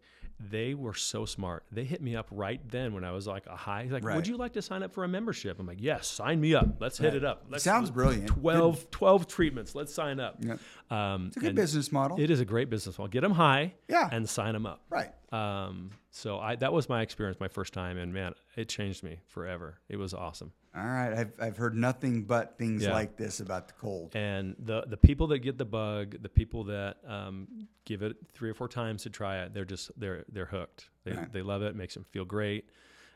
they 0.50 0.74
were 0.74 0.94
so 0.94 1.26
smart. 1.26 1.64
They 1.72 1.84
hit 1.84 2.02
me 2.02 2.16
up 2.16 2.28
right 2.32 2.60
then 2.70 2.94
when 2.94 3.04
I 3.04 3.12
was 3.12 3.28
like 3.28 3.46
a 3.48 3.56
high. 3.56 3.84
He's 3.84 3.92
like, 3.92 4.04
Right. 4.04 4.16
would 4.16 4.28
you 4.28 4.38
like 4.38 4.54
to 4.54 4.62
sign 4.62 4.82
up 4.84 4.92
for 4.94 5.04
a 5.04 5.08
membership? 5.08 5.60
I'm 5.60 5.68
like, 5.68 5.78
yes, 5.82 6.08
sign 6.08 6.42
me 6.42 6.56
up. 6.56 6.66
Let's 6.80 6.98
hit 6.98 7.14
it 7.14 7.24
up. 7.24 7.46
Let's, 7.50 7.64
Sounds 7.64 7.92
brilliant. 7.92 8.28
12, 8.28 8.90
12 8.92 9.28
treatments. 9.28 9.76
Let's 9.76 9.94
sign 9.94 10.20
up. 10.20 10.38
Yeah. 10.40 10.56
Um, 10.90 11.28
It's 11.28 11.38
a 11.38 11.40
good 11.42 11.56
business 11.56 11.92
model. 11.92 12.20
It 12.20 12.30
is 12.30 12.40
a 12.40 12.46
great 12.46 12.70
business 12.70 12.98
model. 12.98 13.10
Get 13.12 13.22
them 13.22 13.34
high 13.34 13.74
Yeah. 13.88 14.10
and 14.12 14.28
sign 14.28 14.54
them 14.54 14.66
up. 14.66 14.82
right. 14.90 15.12
Um, 15.32 15.91
so 16.10 16.39
I, 16.39 16.56
that 16.58 16.74
was 16.74 16.89
my 16.89 17.02
experience 17.02 17.39
my 17.39 17.48
first 17.48 17.74
time, 17.74 17.98
and 17.98 18.13
man, 18.13 18.34
it 18.58 18.67
changed 18.67 19.02
me 19.04 19.20
forever. 19.28 19.80
It 19.88 19.96
was 19.96 20.13
awesome. 20.13 20.52
All 20.76 20.84
right. 20.84 21.13
I've 21.13 21.32
I've 21.39 21.58
heard 21.58 21.76
nothing 21.76 22.24
but 22.24 22.58
things 22.58 22.84
Yeah. 22.84 22.91
like 22.94 23.15
this 23.17 23.39
about 23.39 23.67
the 23.67 23.74
cold. 23.76 24.15
And 24.15 24.56
the 24.60 24.84
the 24.88 24.98
people 24.98 25.28
that 25.28 25.39
get 25.39 25.58
the 25.58 25.65
bug, 25.65 26.17
the 26.22 26.30
people 26.30 26.65
that 26.65 26.98
um, 27.08 27.67
give 27.86 28.02
it 28.02 28.17
three 28.34 28.50
or 28.50 28.54
four 28.54 28.67
times 28.67 29.04
to 29.04 29.10
try 29.10 29.39
it, 29.44 29.54
they're 29.54 29.65
just 29.65 29.91
they're 30.00 30.26
they're 30.32 30.46
hooked. 30.46 30.89
They 31.06 31.13
Right. 31.13 31.32
they 31.32 31.41
love 31.41 31.62
it. 31.62 31.67
it. 31.67 31.76
Makes 31.76 31.94
them 31.94 32.04
feel 32.04 32.26
great, 32.26 32.70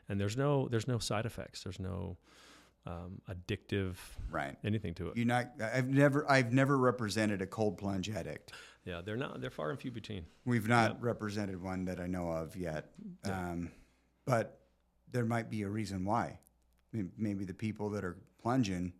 and 0.08 0.18
there's 0.20 0.36
no 0.36 0.68
there's 0.68 0.88
no 0.88 0.98
side 0.98 1.26
effects. 1.26 1.62
There's 1.64 1.80
no 1.80 2.16
um, 2.86 3.20
addictive 3.28 3.96
Right. 4.30 4.56
anything 4.64 4.94
to 4.94 5.08
it. 5.08 5.16
You 5.16 5.24
not. 5.24 5.50
I've 5.60 5.88
never. 5.88 6.30
I've 6.30 6.52
never 6.52 6.76
represented 6.78 7.42
a 7.42 7.46
cold 7.46 7.78
plunge 7.78 8.08
addict. 8.10 8.52
Yeah, 8.86 9.02
they're 9.04 9.16
not 9.16 9.40
they're 9.40 9.50
far 9.50 9.70
and 9.70 9.78
few 9.78 9.90
between. 9.90 10.24
We've 10.46 10.68
not 10.68 11.02
represented 11.02 11.60
one 11.62 11.84
that 11.86 12.00
I 12.00 12.06
know 12.06 12.30
of 12.30 12.56
yet. 12.56 12.90
Um, 13.24 13.70
but 14.24 14.60
there 15.12 15.24
might 15.24 15.50
be 15.50 15.62
a 15.62 15.68
reason 15.68 16.04
why. 16.04 16.38
May- 16.92 17.10
Maybe 17.18 17.44
the 17.44 17.52
people 17.54 17.90
that 17.90 18.04
are 18.04 18.16
plunging 18.40 18.92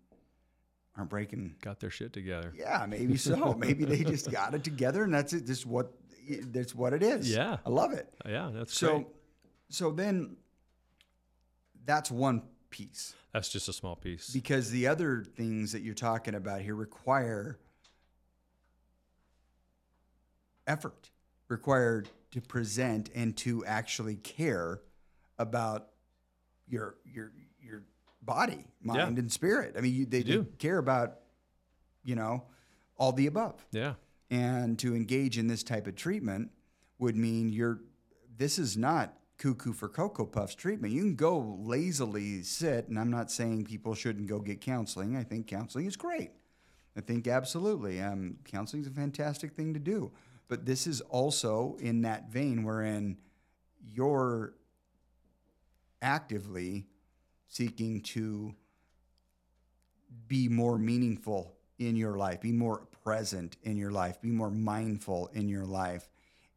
aren't 0.96 1.08
breaking. 1.10 1.54
Got 1.62 1.78
their 1.80 1.90
shit 1.90 2.12
together. 2.12 2.52
Yeah, 2.56 2.84
maybe 2.88 3.16
so. 3.16 3.54
maybe 3.58 3.84
they 3.84 4.02
just 4.04 4.30
got 4.30 4.54
it 4.54 4.64
together, 4.64 5.04
and 5.04 5.14
that's 5.14 5.32
it. 5.32 5.46
Just 5.46 5.64
what. 5.66 5.92
That's 6.28 6.74
what 6.74 6.92
it 6.92 7.04
is. 7.04 7.32
Yeah. 7.32 7.58
I 7.64 7.70
love 7.70 7.92
it. 7.92 8.12
Yeah, 8.26 8.50
that's 8.52 8.76
So, 8.76 8.94
great. 8.94 9.06
so 9.68 9.92
then, 9.92 10.36
that's 11.84 12.10
one 12.10 12.42
piece. 12.70 13.14
That's 13.32 13.48
just 13.48 13.68
a 13.68 13.72
small 13.72 13.94
piece. 13.94 14.30
because 14.30 14.70
the 14.72 14.88
other 14.88 15.22
things 15.36 15.70
that 15.70 15.82
you're 15.82 15.94
talking 15.94 16.34
about 16.34 16.62
here 16.62 16.74
require 16.74 17.58
effort 20.66 21.10
required 21.48 22.08
to 22.32 22.40
present 22.40 23.10
and 23.14 23.36
to 23.38 23.64
actually 23.64 24.16
care 24.16 24.80
about 25.38 25.88
your 26.68 26.96
your 27.04 27.32
your 27.60 27.82
body 28.22 28.64
mind 28.82 29.18
and 29.18 29.30
spirit. 29.30 29.74
I 29.76 29.80
mean 29.80 29.94
you, 29.94 30.06
they, 30.06 30.22
they 30.22 30.32
do. 30.32 30.46
care 30.58 30.78
about 30.78 31.18
you 32.04 32.14
know 32.14 32.44
all 32.98 33.12
the 33.12 33.26
above. 33.26 33.64
Yeah. 33.72 33.94
and 34.30 34.78
to 34.80 34.94
engage 34.96 35.38
in 35.38 35.46
this 35.46 35.62
type 35.62 35.86
of 35.86 35.94
treatment 35.94 36.50
would 36.98 37.16
mean 37.16 37.48
you're 37.48 37.80
this 38.36 38.58
is 38.58 38.76
not 38.76 39.14
cuckoo 39.38 39.72
for 39.72 39.88
cocoa 39.88 40.24
puffs 40.24 40.54
treatment. 40.54 40.92
You 40.92 41.02
can 41.02 41.14
go 41.14 41.38
lazily 41.60 42.42
sit 42.42 42.88
and 42.88 42.98
i'm 42.98 43.10
not 43.10 43.30
saying 43.30 43.64
people 43.64 43.94
shouldn't 43.94 44.26
go 44.26 44.40
get 44.40 44.60
counseling. 44.60 45.16
I 45.16 45.22
think 45.22 45.46
counseling 45.46 45.86
is 45.86 45.96
great. 45.96 46.32
I 46.96 47.02
think 47.02 47.28
absolutely. 47.28 48.00
Um, 48.00 48.38
counseling 48.44 48.82
is 48.82 48.88
a 48.88 48.92
fantastic 48.92 49.52
thing 49.52 49.74
to 49.74 49.80
do 49.80 50.10
but 50.48 50.66
this 50.66 50.86
is 50.86 51.00
also 51.02 51.76
in 51.80 52.02
that 52.02 52.30
vein 52.30 52.62
wherein 52.62 53.16
you're 53.84 54.54
actively 56.02 56.86
seeking 57.48 58.00
to 58.00 58.54
be 60.28 60.48
more 60.48 60.78
meaningful 60.78 61.54
in 61.78 61.96
your 61.96 62.16
life, 62.16 62.40
be 62.40 62.52
more 62.52 62.86
present 63.04 63.56
in 63.62 63.76
your 63.76 63.90
life, 63.90 64.20
be 64.20 64.30
more 64.30 64.50
mindful 64.50 65.28
in 65.32 65.48
your 65.48 65.64
life, 65.64 66.08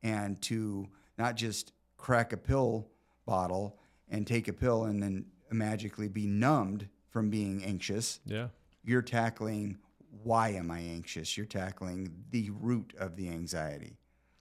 and 0.01 0.41
to 0.41 0.87
not 1.17 1.35
just 1.35 1.73
crack 1.97 2.31
a 2.33 2.37
pill 2.37 2.87
bottle 3.25 3.77
and 4.09 4.25
take 4.25 4.47
a 4.47 4.53
pill 4.53 4.85
and 4.85 5.01
then 5.03 5.25
magically 5.51 6.07
be 6.07 6.25
numbed 6.25 6.87
from 7.09 7.29
being 7.29 7.63
anxious. 7.63 8.19
Yeah. 8.25 8.47
You're 8.83 9.01
tackling 9.01 9.77
why 10.23 10.49
am 10.49 10.71
I 10.71 10.79
anxious? 10.79 11.37
You're 11.37 11.45
tackling 11.45 12.25
the 12.31 12.49
root 12.51 12.93
of 12.99 13.15
the 13.15 13.29
anxiety 13.29 13.97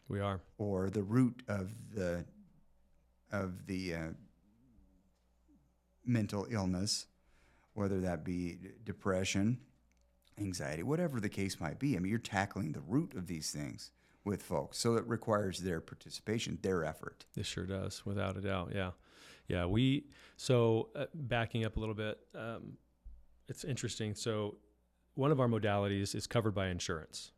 We 0.09 0.21
are. 0.21 0.41
or 0.59 0.91
the 0.91 1.03
root 1.03 1.43
of 1.49 1.75
the 1.95 2.25
of 3.31 3.67
the 3.67 3.95
uh, 3.95 3.99
mental 6.05 6.47
illness, 6.51 7.07
whether 7.75 8.01
that 8.01 8.25
be 8.25 8.59
depression, 8.85 9.59
anxiety, 10.39 10.83
whatever 10.83 11.21
the 11.21 11.29
case 11.29 11.61
might 11.61 11.79
be. 11.79 11.95
I 11.95 11.99
mean, 11.99 12.09
you're 12.11 12.19
tackling 12.19 12.73
the 12.73 12.81
root 12.81 13.15
of 13.15 13.27
these 13.27 13.51
things, 13.51 13.91
with 14.25 14.43
folks. 14.43 14.79
So 14.79 14.95
it 14.95 15.07
requires 15.07 15.61
their 15.61 15.81
participation, 15.81 16.59
their 16.63 16.85
effort. 16.85 17.27
This 17.35 17.47
sure 17.47 17.65
does, 17.65 18.05
without 18.05 18.37
a 18.37 18.41
doubt. 18.41 18.73
Yeah, 18.75 18.91
yeah. 19.49 19.67
We 19.67 20.05
so 20.37 20.91
uh, 20.95 21.07
backing 21.15 21.65
up 21.65 21.77
a 21.77 21.81
little 21.81 21.95
bit. 21.95 22.19
Um, 22.35 22.77
it's 23.49 23.65
interesting. 23.65 24.15
So 24.15 24.57
one 25.19 25.33
of 25.33 25.41
our 25.41 25.49
modalities 25.49 26.15
is 26.15 26.29
covered 26.29 26.55
by 26.55 26.69
insurance. 26.69 27.33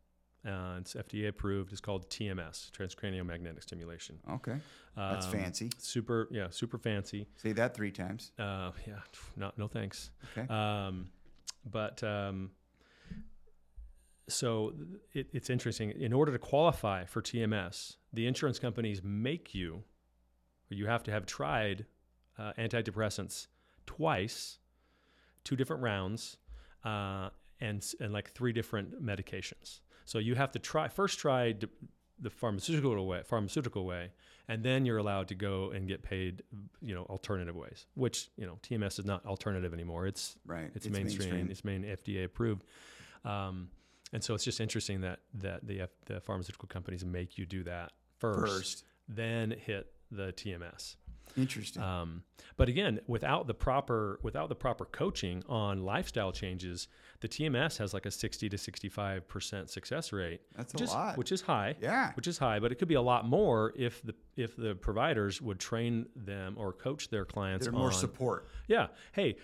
Uh, 0.46 0.76
it's 0.78 0.92
FDA 0.94 1.28
approved. 1.28 1.72
It's 1.72 1.80
called 1.80 2.08
TMS, 2.10 2.70
transcranial 2.72 3.24
magnetic 3.24 3.62
stimulation. 3.62 4.18
Okay. 4.30 4.56
That's 4.96 5.24
Um, 5.26 5.32
fancy. 5.32 5.70
Super, 5.78 6.28
yeah, 6.30 6.48
super 6.50 6.76
fancy. 6.76 7.26
Say 7.36 7.52
that 7.52 7.74
three 7.74 7.90
times. 7.90 8.32
Uh, 8.38 8.72
yeah, 8.86 8.98
not 9.36 9.56
no 9.56 9.66
thanks. 9.66 10.10
Okay. 10.36 10.46
Um, 10.52 11.08
but 11.70 12.02
um, 12.02 12.50
so 14.28 14.74
it, 15.12 15.28
it's 15.32 15.48
interesting. 15.50 15.90
In 15.90 16.12
order 16.12 16.32
to 16.32 16.38
qualify 16.38 17.04
for 17.06 17.22
TMS, 17.22 17.96
the 18.12 18.26
insurance 18.26 18.58
companies 18.58 19.00
make 19.02 19.54
you, 19.54 19.82
or 20.70 20.74
you 20.74 20.86
have 20.86 21.02
to 21.04 21.10
have 21.10 21.24
tried 21.26 21.86
uh, 22.38 22.52
antidepressants 22.58 23.46
twice, 23.86 24.58
two 25.44 25.56
different 25.56 25.82
rounds, 25.82 26.36
uh, 26.84 27.30
and 27.60 27.84
and 28.00 28.12
like 28.12 28.30
three 28.32 28.52
different 28.52 29.04
medications. 29.04 29.80
So 30.04 30.18
you 30.18 30.34
have 30.34 30.52
to 30.52 30.58
try 30.58 30.88
first 30.88 31.18
try 31.18 31.54
the 32.22 32.30
pharmaceutical 32.30 33.06
way, 33.06 33.22
pharmaceutical 33.24 33.86
way, 33.86 34.10
and 34.48 34.62
then 34.62 34.84
you're 34.84 34.98
allowed 34.98 35.28
to 35.28 35.34
go 35.34 35.70
and 35.70 35.88
get 35.88 36.02
paid, 36.02 36.42
you 36.82 36.94
know, 36.94 37.04
alternative 37.04 37.56
ways. 37.56 37.86
Which 37.94 38.28
you 38.36 38.46
know, 38.46 38.58
TMS 38.62 38.98
is 38.98 39.04
not 39.04 39.24
alternative 39.24 39.72
anymore. 39.72 40.06
It's 40.06 40.36
Right. 40.44 40.70
it's, 40.74 40.88
mainstream, 40.88 41.50
It's 41.50 41.64
main 41.64 41.82
FDA 41.84 42.24
approved. 42.24 42.64
Um, 43.24 43.70
and 44.12 44.22
so 44.22 44.34
it's 44.34 44.44
just 44.44 44.60
interesting 44.60 45.00
that 45.02 45.20
that 45.34 45.66
the 45.66 45.88
the 46.06 46.20
pharmaceutical 46.20 46.68
companies 46.68 47.04
make 47.04 47.38
you 47.38 47.46
do 47.46 47.62
that 47.64 47.92
first, 48.18 48.52
First. 48.52 48.84
then 49.08 49.52
hit 49.52 49.92
the 50.10 50.32
TMS. 50.32 50.96
Interesting. 51.36 51.82
Um, 51.82 52.22
but 52.56 52.68
again, 52.68 53.00
without 53.06 53.46
the 53.46 53.54
proper 53.54 54.18
without 54.22 54.48
the 54.48 54.54
proper 54.54 54.84
coaching 54.84 55.42
on 55.48 55.84
lifestyle 55.84 56.32
changes, 56.32 56.88
the 57.20 57.28
TMS 57.28 57.78
has 57.78 57.94
like 57.94 58.06
a 58.06 58.10
sixty 58.10 58.48
to 58.48 58.58
sixty 58.58 58.88
five 58.88 59.26
percent 59.28 59.70
success 59.70 60.12
rate, 60.12 60.40
That's 60.56 60.72
which 60.74 60.82
a 60.82 60.84
is 60.84 60.90
lot. 60.92 61.16
which 61.18 61.32
is 61.32 61.40
high. 61.42 61.76
yeah. 61.80 62.12
Which 62.14 62.26
is 62.26 62.38
high, 62.38 62.58
but 62.58 62.72
it 62.72 62.76
could 62.76 62.88
be 62.88 62.94
a 62.94 63.02
lot 63.02 63.26
more 63.26 63.72
if 63.76 64.02
the 64.02 64.14
if 64.36 64.56
the 64.56 64.74
providers 64.74 65.40
would 65.40 65.58
train 65.58 66.06
them 66.16 66.54
or 66.58 66.72
coach 66.72 67.08
their 67.10 67.24
clients 67.24 67.66
They're 67.66 67.74
on 67.74 67.80
more 67.80 67.92
support. 67.92 68.48
yeah. 68.68 68.88
Hey, 69.12 69.36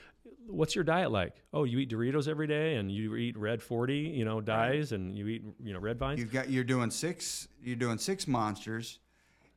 what's 0.46 0.74
your 0.74 0.84
diet 0.84 1.10
like? 1.10 1.34
Oh, 1.52 1.64
you 1.64 1.78
eat 1.78 1.90
Doritos 1.90 2.28
every 2.28 2.46
day 2.46 2.74
and 2.76 2.90
you 2.90 3.14
eat 3.16 3.36
red 3.38 3.62
40, 3.62 3.96
you 3.98 4.24
know, 4.24 4.40
dyes 4.40 4.92
and 4.92 5.16
you 5.16 5.28
eat, 5.28 5.42
you 5.62 5.72
know, 5.72 5.78
red 5.80 5.98
vines. 5.98 6.18
You've 6.20 6.32
got 6.32 6.50
you're 6.50 6.64
doing 6.64 6.90
six 6.90 7.48
you're 7.62 7.76
doing 7.76 7.98
six 7.98 8.26
monsters 8.28 8.98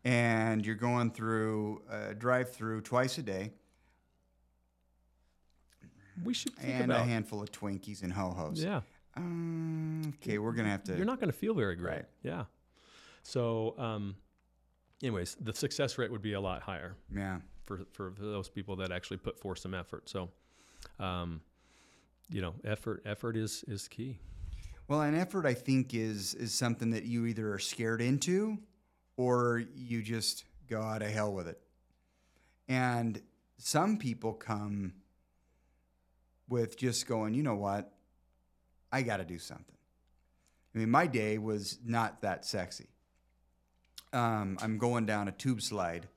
and 0.04 0.66
you're 0.66 0.76
going 0.76 1.12
through 1.12 1.82
uh, 1.92 2.14
drive 2.18 2.52
through 2.52 2.82
twice 2.82 3.18
a 3.18 3.24
day 3.24 3.52
we 6.24 6.34
should 6.34 6.54
think 6.56 6.82
and 6.82 6.92
a 6.92 7.04
handful 7.04 7.42
of 7.42 7.52
Twinkies 7.52 8.04
and 8.04 8.12
ho 8.14 8.30
hos. 8.30 8.64
Yeah. 8.64 8.82
Um, 9.16 10.14
okay, 10.22 10.38
we're 10.38 10.52
gonna 10.52 10.70
have 10.70 10.84
to. 10.86 10.96
You're 10.96 11.06
not 11.06 11.20
going 11.20 11.32
to 11.32 11.38
feel 11.38 11.54
very 11.54 11.76
great. 11.76 11.92
Right. 11.92 12.06
Yeah. 12.24 12.46
So, 13.24 13.76
um, 13.78 14.16
anyways, 15.02 15.36
the 15.40 15.54
success 15.54 15.98
rate 15.98 16.12
would 16.12 16.22
be 16.22 16.34
a 16.34 16.42
lot 16.42 16.62
higher 16.62 16.96
yeah. 17.14 17.40
for, 17.66 17.82
for 17.92 18.14
those 18.18 18.50
people 18.50 18.76
that 18.78 18.92
actually 18.92 19.18
put 19.18 19.38
forth 19.38 19.60
some 19.60 19.74
effort. 19.74 20.10
So, 20.10 20.30
um, 21.00 21.42
you 22.30 22.42
know, 22.42 22.56
effort, 22.64 23.02
effort 23.06 23.36
is, 23.36 23.64
is 23.68 23.88
key. 23.88 24.18
Well, 24.88 25.02
an 25.02 25.16
effort 25.16 25.46
I 25.46 25.54
think 25.54 25.94
is 25.94 26.34
is 26.34 26.54
something 26.54 26.92
that 26.92 27.04
you 27.04 27.26
either 27.26 27.54
are 27.54 27.60
scared 27.60 28.02
into, 28.02 28.58
or 29.20 29.62
you 29.76 30.02
just 30.02 30.46
go 30.70 30.82
out 30.82 31.02
of 31.02 31.10
hell 31.10 31.34
with 31.34 31.46
it. 31.46 31.60
And 32.70 33.22
some 33.58 33.98
people 33.98 34.32
come 34.32 34.94
with 36.48 36.78
just 36.78 37.06
going, 37.06 37.34
you 37.34 37.44
know 37.44 37.58
what, 37.58 37.92
I 38.94 39.02
got 39.02 39.18
to 39.18 39.26
do 39.26 39.38
something. 39.38 39.76
I 40.74 40.78
mean, 40.78 40.90
my 40.90 41.06
day 41.06 41.38
was 41.38 41.80
not 41.84 42.22
that 42.22 42.46
sexy. 42.46 42.88
Um, 44.14 44.58
I'm 44.62 44.78
going 44.78 45.06
down 45.06 45.28
a 45.28 45.34
tube 45.34 45.62
slide 45.62 46.08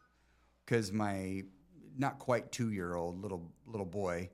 because 0.65 0.93
my 0.93 1.43
not 1.99 2.21
quite 2.21 2.53
two 2.53 2.71
year 2.71 2.95
old 2.95 3.21
little 3.21 3.51
little 3.67 3.85
boy 3.85 4.31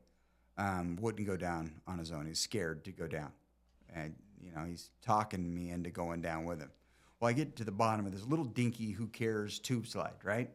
um, 0.58 0.98
wouldn't 1.00 1.26
go 1.26 1.38
down 1.38 1.80
on 1.86 1.98
his 1.98 2.12
own. 2.12 2.26
He's 2.26 2.38
scared 2.38 2.84
to 2.84 2.92
go 2.92 3.06
down, 3.06 3.32
and 3.94 4.14
you 4.44 4.52
know 4.52 4.64
he's 4.68 4.90
talking 5.00 5.54
me 5.54 5.70
into 5.70 5.88
going 5.88 6.20
down 6.20 6.44
with 6.44 6.60
him. 6.60 6.70
Well, 7.20 7.28
I 7.28 7.32
get 7.32 7.56
to 7.56 7.64
the 7.64 7.72
bottom 7.72 8.06
of 8.06 8.12
this 8.12 8.24
little 8.24 8.44
dinky 8.44 8.92
who 8.92 9.08
cares 9.08 9.58
tube 9.58 9.86
slide, 9.86 10.14
right? 10.22 10.50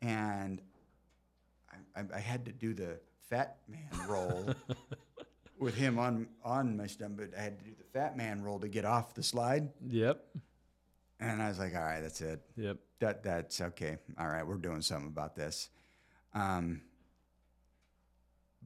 And 0.00 0.60
I, 1.96 2.00
I, 2.00 2.04
I 2.16 2.20
had 2.20 2.44
to 2.46 2.52
do 2.52 2.74
the 2.74 3.00
fat 3.28 3.56
man 3.68 4.06
roll 4.08 4.46
with 5.58 5.74
him 5.74 5.98
on 5.98 6.28
on 6.44 6.76
my 6.76 6.86
stomach. 6.86 7.18
But 7.32 7.38
I 7.38 7.42
had 7.42 7.58
to 7.58 7.64
do 7.64 7.72
the 7.76 7.84
fat 7.98 8.16
man 8.16 8.42
roll 8.42 8.60
to 8.60 8.68
get 8.68 8.84
off 8.84 9.14
the 9.14 9.22
slide, 9.22 9.68
Yep. 9.88 10.24
and 11.18 11.42
I 11.42 11.48
was 11.48 11.58
like, 11.58 11.74
"All 11.74 11.82
right, 11.82 12.00
that's 12.00 12.20
it. 12.20 12.40
Yep. 12.56 12.76
That 13.00 13.22
that's 13.24 13.60
okay. 13.60 13.98
All 14.18 14.28
right, 14.28 14.46
we're 14.46 14.56
doing 14.58 14.80
something 14.82 15.08
about 15.08 15.34
this." 15.34 15.68
Um, 16.34 16.82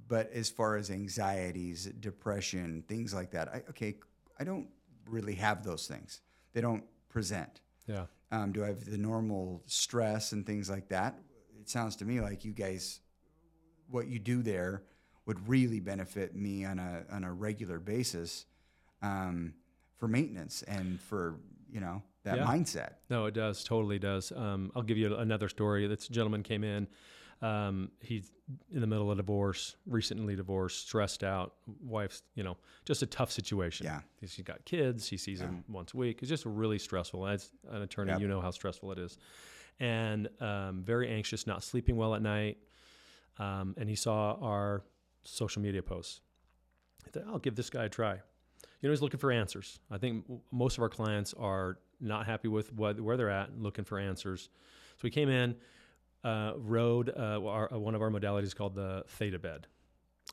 but 0.09 0.31
as 0.33 0.50
far 0.50 0.76
as 0.76 0.90
anxieties, 0.90 1.87
depression, 1.87 2.85
things 2.87 3.14
like 3.14 3.31
that, 3.31 3.48
I, 3.48 3.62
okay, 3.70 3.94
I 4.38 4.44
don't 4.44 4.68
really 5.09 5.35
have 5.37 5.64
those 5.64 5.87
things. 5.87 6.20
They 6.52 6.60
don't 6.60 6.84
present. 7.08 7.60
Yeah. 7.86 8.06
Um, 8.30 8.52
do 8.52 8.64
I 8.64 8.68
have 8.68 8.84
the 8.84 8.98
normal 8.98 9.62
stress 9.66 10.32
and 10.32 10.46
things 10.46 10.70
like 10.70 10.88
that? 10.88 11.18
It 11.60 11.68
sounds 11.68 11.96
to 11.96 12.04
me 12.04 12.20
like 12.20 12.44
you 12.44 12.52
guys, 12.52 13.00
what 13.88 14.06
you 14.08 14.18
do 14.18 14.42
there 14.42 14.82
would 15.26 15.46
really 15.48 15.80
benefit 15.80 16.34
me 16.34 16.64
on 16.64 16.78
a 16.78 17.04
on 17.10 17.24
a 17.24 17.32
regular 17.32 17.78
basis 17.78 18.46
um, 19.02 19.54
for 19.98 20.08
maintenance 20.08 20.62
and 20.62 21.00
for 21.00 21.36
you 21.70 21.80
know 21.80 22.02
that 22.24 22.36
Yeah. 22.38 22.46
mindset. 22.46 22.94
No, 23.10 23.26
it 23.26 23.34
does. 23.34 23.62
Totally 23.64 23.98
does. 23.98 24.32
Um, 24.32 24.72
I'll 24.74 24.82
give 24.82 24.96
you 24.98 25.14
another 25.16 25.48
story. 25.48 25.86
This 25.86 26.08
gentleman 26.08 26.42
came 26.42 26.64
in. 26.64 26.88
Um, 27.42 27.90
he's 28.00 28.31
in 28.72 28.81
the 28.81 28.87
middle 28.87 29.11
of 29.11 29.16
divorce, 29.16 29.74
recently 29.87 30.37
divorced, 30.37 30.87
stressed 30.87 31.24
out. 31.24 31.55
Wife's, 31.83 32.22
you 32.37 32.44
know, 32.44 32.57
just 32.85 33.02
a 33.02 33.07
tough 33.07 33.33
situation. 33.33 33.85
Yeah. 33.87 34.00
She's 34.20 34.44
got 34.44 34.64
kids. 34.64 35.09
He 35.09 35.16
sees 35.16 35.40
them 35.40 35.64
once 35.68 35.92
a 35.92 35.96
week. 35.96 36.18
It's 36.22 36.28
just 36.28 36.46
really 36.46 36.78
stressful. 36.78 37.26
As 37.26 37.50
an 37.70 37.83
attorney, 37.83 38.12
Yep. 38.12 38.20
you 38.20 38.28
know 38.28 38.40
how 38.40 38.52
stressful 38.52 38.92
it 38.92 38.98
is. 38.98 39.18
And 39.81 40.28
um, 40.40 40.83
very 40.85 41.09
anxious, 41.11 41.46
not 41.46 41.64
sleeping 41.64 41.96
well 41.96 42.14
at 42.14 42.22
night. 42.22 42.59
Um, 43.38 43.74
and 43.76 43.88
he 43.88 43.96
saw 43.96 44.35
our 44.40 44.85
social 45.24 45.62
media 45.62 45.83
posts. 45.83 46.20
He 47.05 47.11
thought, 47.11 47.24
I'll 47.26 47.38
give 47.38 47.57
this 47.57 47.70
guy 47.70 47.87
a 47.87 47.88
try. 47.88 48.12
You 48.14 48.88
know, 48.88 48.90
he's 48.90 49.02
looking 49.02 49.18
for 49.18 49.33
answers. 49.33 49.81
I 49.90 49.98
think 49.98 50.24
most 50.52 50.76
of 50.78 50.83
our 50.83 50.88
clients 50.88 51.35
are 51.35 51.78
not 52.00 52.26
happy 52.26 52.46
with 52.48 52.72
what, 52.72 53.00
where 53.00 53.16
they're 53.16 53.31
at, 53.31 53.48
and 53.50 53.62
looking 53.62 53.85
for 53.85 53.98
answers. 53.98 54.48
So 55.00 55.09
he 55.09 55.11
came 55.11 55.28
in, 55.28 55.57
uh, 56.24 56.52
rode 56.56 57.11
uh, 57.11 57.40
our, 57.46 57.68
one 57.72 57.94
of 57.94 58.02
our 58.02 58.11
modalities 58.11 58.54
called 58.54 58.74
the 58.74 59.04
Theta 59.08 59.38
Bed, 59.38 59.66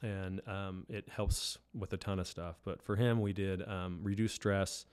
and 0.03 0.41
um, 0.47 0.85
it 0.89 1.07
helps 1.09 1.57
with 1.73 1.91
a 1.93 1.97
ton 1.97 2.19
of 2.19 2.27
stuff. 2.27 2.57
But 2.63 2.81
for 2.81 2.95
him, 2.95 3.21
we 3.21 3.33
did 3.33 3.67
um, 3.67 3.99
reduce 4.03 4.33
stress 4.33 4.85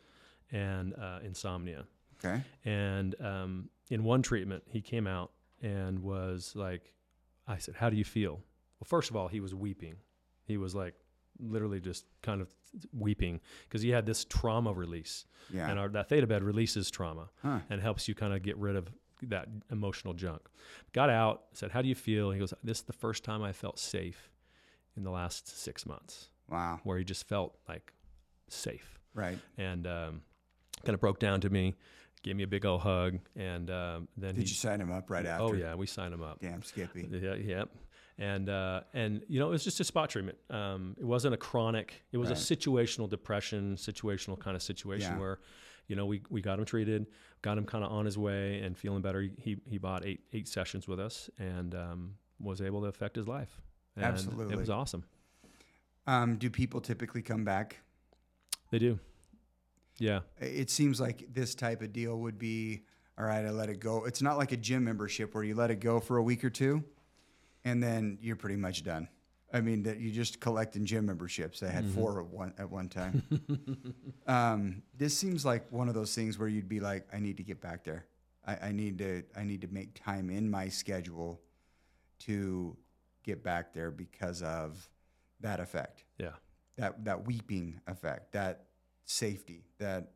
and 0.50 0.94
uh, 0.94 1.18
insomnia. 1.24 1.84
Okay. 2.24 2.40
And 2.64 3.14
um, 3.20 3.68
in 3.90 4.04
one 4.04 4.22
treatment, 4.22 4.62
he 4.68 4.80
came 4.80 5.06
out 5.06 5.32
and 5.62 6.00
was 6.00 6.52
like, 6.54 6.92
I 7.46 7.58
said, 7.58 7.74
How 7.76 7.90
do 7.90 7.96
you 7.96 8.04
feel? 8.04 8.34
Well, 8.80 8.86
first 8.86 9.10
of 9.10 9.16
all, 9.16 9.28
he 9.28 9.40
was 9.40 9.54
weeping. 9.54 9.96
He 10.44 10.56
was 10.56 10.74
like 10.74 10.94
literally 11.38 11.80
just 11.80 12.06
kind 12.22 12.40
of 12.40 12.48
weeping 12.92 13.40
because 13.64 13.82
he 13.82 13.90
had 13.90 14.06
this 14.06 14.24
trauma 14.24 14.72
release. 14.72 15.26
Yeah. 15.52 15.68
And 15.68 15.78
our, 15.78 15.88
that 15.88 16.08
theta 16.08 16.26
bed 16.26 16.42
releases 16.42 16.90
trauma 16.90 17.28
Huh. 17.42 17.58
and 17.68 17.80
helps 17.82 18.08
you 18.08 18.14
kind 18.14 18.32
of 18.32 18.42
get 18.42 18.56
rid 18.56 18.76
of 18.76 18.88
that 19.22 19.48
emotional 19.70 20.14
junk. 20.14 20.42
Got 20.92 21.10
out, 21.10 21.44
said, 21.52 21.70
How 21.70 21.82
do 21.82 21.88
you 21.88 21.94
feel? 21.94 22.30
He 22.30 22.38
goes, 22.38 22.52
This 22.62 22.78
is 22.78 22.84
the 22.84 22.92
first 22.92 23.24
time 23.24 23.42
I 23.42 23.52
felt 23.52 23.78
safe 23.78 24.30
in 24.96 25.04
the 25.04 25.10
last 25.10 25.48
six 25.62 25.86
months, 25.86 26.28
Wow. 26.48 26.80
where 26.84 26.98
he 26.98 27.04
just 27.04 27.26
felt 27.28 27.56
like 27.68 27.92
safe 28.48 28.98
Right. 29.14 29.38
and 29.58 29.86
um, 29.86 30.22
kind 30.84 30.94
of 30.94 31.00
broke 31.00 31.18
down 31.18 31.40
to 31.42 31.50
me, 31.50 31.74
gave 32.22 32.36
me 32.36 32.42
a 32.42 32.46
big 32.46 32.64
old 32.66 32.82
hug, 32.82 33.18
and 33.34 33.70
um, 33.70 34.08
then 34.16 34.34
Did 34.34 34.42
he. 34.44 34.48
you 34.50 34.54
sign 34.54 34.80
him 34.80 34.90
up 34.92 35.10
right 35.10 35.26
after? 35.26 35.44
oh 35.44 35.52
yeah, 35.54 35.74
we 35.74 35.86
signed 35.86 36.12
him 36.14 36.22
up. 36.22 36.40
Damn 36.40 36.62
Skippy. 36.62 37.08
Yeah, 37.10 37.34
yep. 37.34 37.68
And 38.18 38.48
uh, 38.48 38.80
and 38.94 39.20
you 39.28 39.38
know 39.38 39.48
it 39.48 39.50
was 39.50 39.62
just 39.64 39.78
a 39.80 39.84
spot 39.84 40.08
treatment. 40.08 40.38
Um, 40.48 40.96
it 40.98 41.04
wasn't 41.04 41.34
a 41.34 41.36
chronic. 41.36 42.02
It 42.12 42.16
was 42.16 42.30
Right. 42.30 42.38
a 42.38 42.40
situational 42.40 43.10
depression, 43.10 43.76
situational 43.76 44.38
kind 44.38 44.56
of 44.56 44.62
situation 44.62 45.12
Yeah. 45.12 45.18
where, 45.20 45.38
you 45.88 45.96
know, 45.96 46.06
we, 46.06 46.22
we 46.30 46.40
got 46.40 46.58
him 46.58 46.64
treated, 46.64 47.06
got 47.42 47.58
him 47.58 47.64
kind 47.64 47.84
of 47.84 47.92
on 47.92 48.04
his 48.04 48.18
way 48.18 48.60
and 48.60 48.76
feeling 48.76 49.02
better. 49.02 49.20
He 49.38 49.58
he 49.68 49.78
bought 49.78 50.04
eight 50.04 50.20
eight 50.32 50.48
sessions 50.48 50.88
with 50.88 51.00
us 51.00 51.30
and 51.38 51.74
um, 51.74 52.14
was 52.40 52.60
able 52.60 52.80
to 52.82 52.86
affect 52.86 53.16
his 53.16 53.28
life. 53.28 53.60
And 53.96 54.16
it 54.50 54.58
was 54.58 54.70
awesome. 54.70 55.04
Um, 56.06 56.36
do 56.36 56.50
people 56.50 56.80
typically 56.80 57.22
come 57.22 57.44
back? 57.44 57.78
They 58.70 58.78
do. 58.78 58.98
Yeah. 59.98 60.20
It 60.38 60.70
seems 60.70 61.00
like 61.00 61.26
this 61.32 61.54
type 61.54 61.82
of 61.82 61.92
deal 61.92 62.18
would 62.18 62.38
be 62.38 62.82
all 63.18 63.24
right, 63.24 63.46
I 63.46 63.50
let 63.50 63.70
it 63.70 63.80
go. 63.80 64.04
It's 64.04 64.20
not 64.20 64.36
like 64.36 64.52
a 64.52 64.56
gym 64.58 64.84
membership 64.84 65.34
where 65.34 65.42
you 65.42 65.54
let 65.54 65.70
it 65.70 65.80
go 65.80 66.00
for 66.00 66.18
a 66.18 66.22
week 66.22 66.44
or 66.44 66.50
two 66.50 66.84
and 67.64 67.82
then 67.82 68.18
you're 68.20 68.36
pretty 68.36 68.56
much 68.56 68.84
done. 68.84 69.08
I 69.52 69.60
mean, 69.60 69.84
that 69.84 69.98
you 69.98 70.10
just 70.10 70.40
collecting 70.40 70.84
gym 70.84 71.06
memberships. 71.06 71.62
I 71.62 71.68
had 71.70 71.86
four 71.86 72.20
at 72.20 72.26
one 72.26 72.52
at 72.58 72.68
one 72.70 72.88
time. 72.88 73.22
um, 74.26 74.82
this 74.96 75.16
seems 75.16 75.44
like 75.44 75.70
one 75.70 75.88
of 75.88 75.94
those 75.94 76.14
things 76.14 76.38
where 76.38 76.48
you'd 76.48 76.68
be 76.68 76.80
like, 76.80 77.06
I 77.12 77.20
need 77.20 77.36
to 77.36 77.42
get 77.42 77.60
back 77.60 77.84
there. 77.84 78.06
I, 78.46 78.68
I 78.68 78.72
need 78.72 78.98
to 78.98 79.22
I 79.36 79.44
need 79.44 79.60
to 79.62 79.68
make 79.68 79.94
time 80.02 80.30
in 80.30 80.50
my 80.50 80.68
schedule 80.68 81.40
to 82.20 82.76
get 83.22 83.42
back 83.42 83.72
there 83.72 83.90
because 83.90 84.42
of 84.42 84.88
that 85.40 85.60
effect 85.60 86.04
Yeah. 86.18 86.30
that 86.76 87.04
that 87.04 87.26
weeping 87.26 87.80
effect, 87.86 88.32
that 88.32 88.66
safety, 89.04 89.64
that 89.78 90.12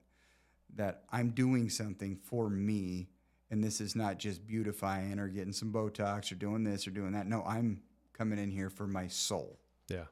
that 0.74 1.02
I'm 1.10 1.30
doing 1.30 1.68
something 1.70 2.16
for 2.16 2.48
me, 2.48 3.08
and 3.50 3.62
this 3.62 3.80
is 3.80 3.94
not 3.96 4.18
just 4.18 4.46
beautifying 4.46 5.18
or 5.18 5.28
getting 5.28 5.52
some 5.52 5.72
Botox 5.72 6.30
or 6.30 6.36
doing 6.36 6.62
this 6.64 6.86
or 6.86 6.90
doing 6.90 7.12
that. 7.12 7.26
No, 7.26 7.42
I'm 7.44 7.82
coming 8.20 8.38
in 8.38 8.50
here 8.50 8.68
for 8.68 8.86
my 8.86 9.06
soul. 9.08 9.58
Yeah. 9.88 10.04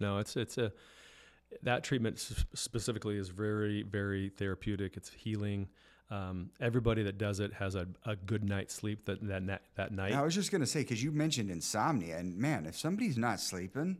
No, 0.00 0.16
it's 0.18 0.36
it's 0.38 0.56
a 0.56 0.72
that 1.62 1.84
treatment 1.84 2.18
specifically 2.54 3.18
is 3.18 3.28
very 3.28 3.82
very 3.82 4.30
therapeutic. 4.30 4.96
It's 4.96 5.10
healing. 5.10 5.68
Um, 6.10 6.50
everybody 6.60 7.02
that 7.04 7.18
does 7.18 7.40
it 7.40 7.52
has 7.54 7.74
a, 7.74 7.86
a 8.06 8.16
good 8.16 8.42
night's 8.48 8.74
sleep 8.74 9.04
that 9.04 9.26
that 9.28 9.42
na- 9.42 9.58
that 9.76 9.92
night. 9.92 10.14
I 10.14 10.22
was 10.22 10.34
just 10.34 10.50
gonna 10.50 10.66
say 10.66 10.80
because 10.80 11.02
you 11.02 11.12
mentioned 11.12 11.50
insomnia, 11.50 12.16
and 12.18 12.36
man, 12.38 12.64
if 12.64 12.76
somebody's 12.78 13.18
not 13.18 13.38
sleeping, 13.38 13.98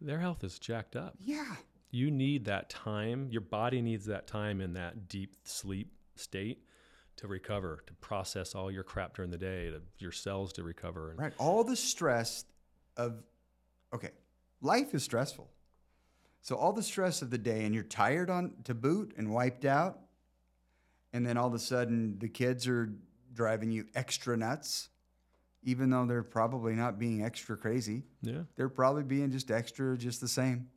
Their 0.00 0.20
health 0.20 0.44
is 0.44 0.60
jacked 0.60 0.94
up. 0.94 1.14
yeah, 1.20 1.56
You 1.90 2.10
need 2.12 2.44
that 2.44 2.70
time. 2.70 3.28
Your 3.32 3.40
body 3.42 3.82
needs 3.82 4.06
that 4.06 4.28
time 4.28 4.60
in 4.60 4.74
that 4.74 5.08
deep 5.08 5.34
sleep 5.44 5.92
state 6.14 6.62
to 7.16 7.26
recover, 7.26 7.82
to 7.86 7.94
process 7.94 8.54
all 8.54 8.70
your 8.70 8.82
crap 8.84 9.16
during 9.16 9.30
the 9.32 9.38
day, 9.38 9.70
to 9.70 9.80
your 9.98 10.12
cells 10.12 10.52
to 10.52 10.62
recover. 10.62 11.10
And 11.10 11.18
right. 11.18 11.32
All 11.38 11.64
the 11.64 11.76
stress 11.76 12.44
of 12.96 13.22
okay, 13.94 14.10
life 14.60 14.94
is 14.94 15.02
stressful. 15.02 15.48
So 16.40 16.56
all 16.56 16.72
the 16.72 16.82
stress 16.82 17.22
of 17.22 17.30
the 17.30 17.38
day, 17.38 17.64
and 17.64 17.74
you're 17.74 17.84
tired 17.84 18.30
on 18.30 18.54
to 18.64 18.74
boot 18.74 19.14
and 19.16 19.32
wiped 19.32 19.64
out, 19.64 19.98
and 21.12 21.26
then 21.26 21.36
all 21.36 21.48
of 21.48 21.54
a 21.54 21.58
sudden 21.58 22.18
the 22.18 22.28
kids 22.28 22.68
are 22.68 22.92
driving 23.32 23.70
you 23.70 23.86
extra 23.94 24.36
nuts, 24.36 24.88
even 25.64 25.90
though 25.90 26.06
they're 26.06 26.22
probably 26.22 26.74
not 26.74 26.98
being 26.98 27.24
extra 27.24 27.56
crazy. 27.56 28.04
yeah, 28.22 28.42
They're 28.54 28.68
probably 28.68 29.02
being 29.02 29.30
just 29.32 29.50
extra, 29.50 29.96
just 29.98 30.20
the 30.20 30.28
same. 30.28 30.68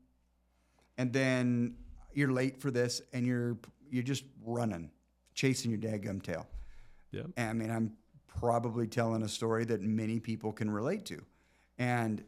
And 0.97 1.13
then 1.13 1.76
you're 2.13 2.32
late 2.32 2.59
for 2.61 2.72
this, 2.72 3.01
and 3.13 3.26
you're 3.26 3.57
you're 3.91 4.03
just 4.03 4.24
running, 4.43 4.91
chasing 5.34 5.72
your 5.72 5.80
dadgum 5.80 6.22
tail. 6.22 6.47
yeah, 7.11 7.24
I 7.38 7.53
mean, 7.53 7.72
I'm 7.72 7.93
probably 8.28 8.88
telling 8.88 9.24
a 9.24 9.28
story 9.30 9.65
that 9.65 9.82
many 9.82 10.20
people 10.20 10.51
can 10.51 10.70
relate 10.70 11.05
to. 11.05 11.24
And 11.80 12.23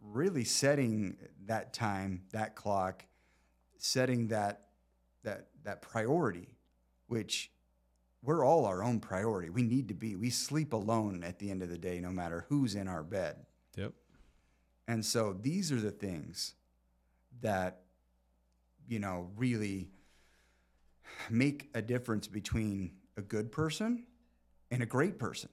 really 0.00 0.44
setting 0.44 1.16
that 1.46 1.72
time, 1.72 2.22
that 2.32 2.54
clock, 2.54 3.04
setting 3.78 4.28
that 4.28 4.66
that 5.24 5.48
that 5.64 5.82
priority, 5.82 6.48
which 7.08 7.50
we're 8.22 8.44
all 8.44 8.66
our 8.66 8.82
own 8.82 9.00
priority. 9.00 9.48
We 9.50 9.62
need 9.62 9.88
to 9.88 9.94
be. 9.94 10.14
We 10.16 10.30
sleep 10.30 10.72
alone 10.72 11.24
at 11.24 11.38
the 11.38 11.50
end 11.50 11.62
of 11.62 11.70
the 11.70 11.78
day, 11.78 12.00
no 12.00 12.10
matter 12.10 12.44
who's 12.48 12.74
in 12.74 12.86
our 12.86 13.02
bed. 13.02 13.46
yep, 13.76 13.92
And 14.86 15.04
so 15.04 15.32
these 15.32 15.72
are 15.72 15.80
the 15.80 15.90
things 15.90 16.54
that, 17.40 17.82
you 18.86 18.98
know, 18.98 19.30
really 19.36 19.88
make 21.30 21.70
a 21.74 21.80
difference 21.80 22.26
between 22.26 22.92
a 23.16 23.22
good 23.22 23.50
person 23.50 24.06
and 24.70 24.82
a 24.82 24.86
great 24.86 25.18
person. 25.18 25.48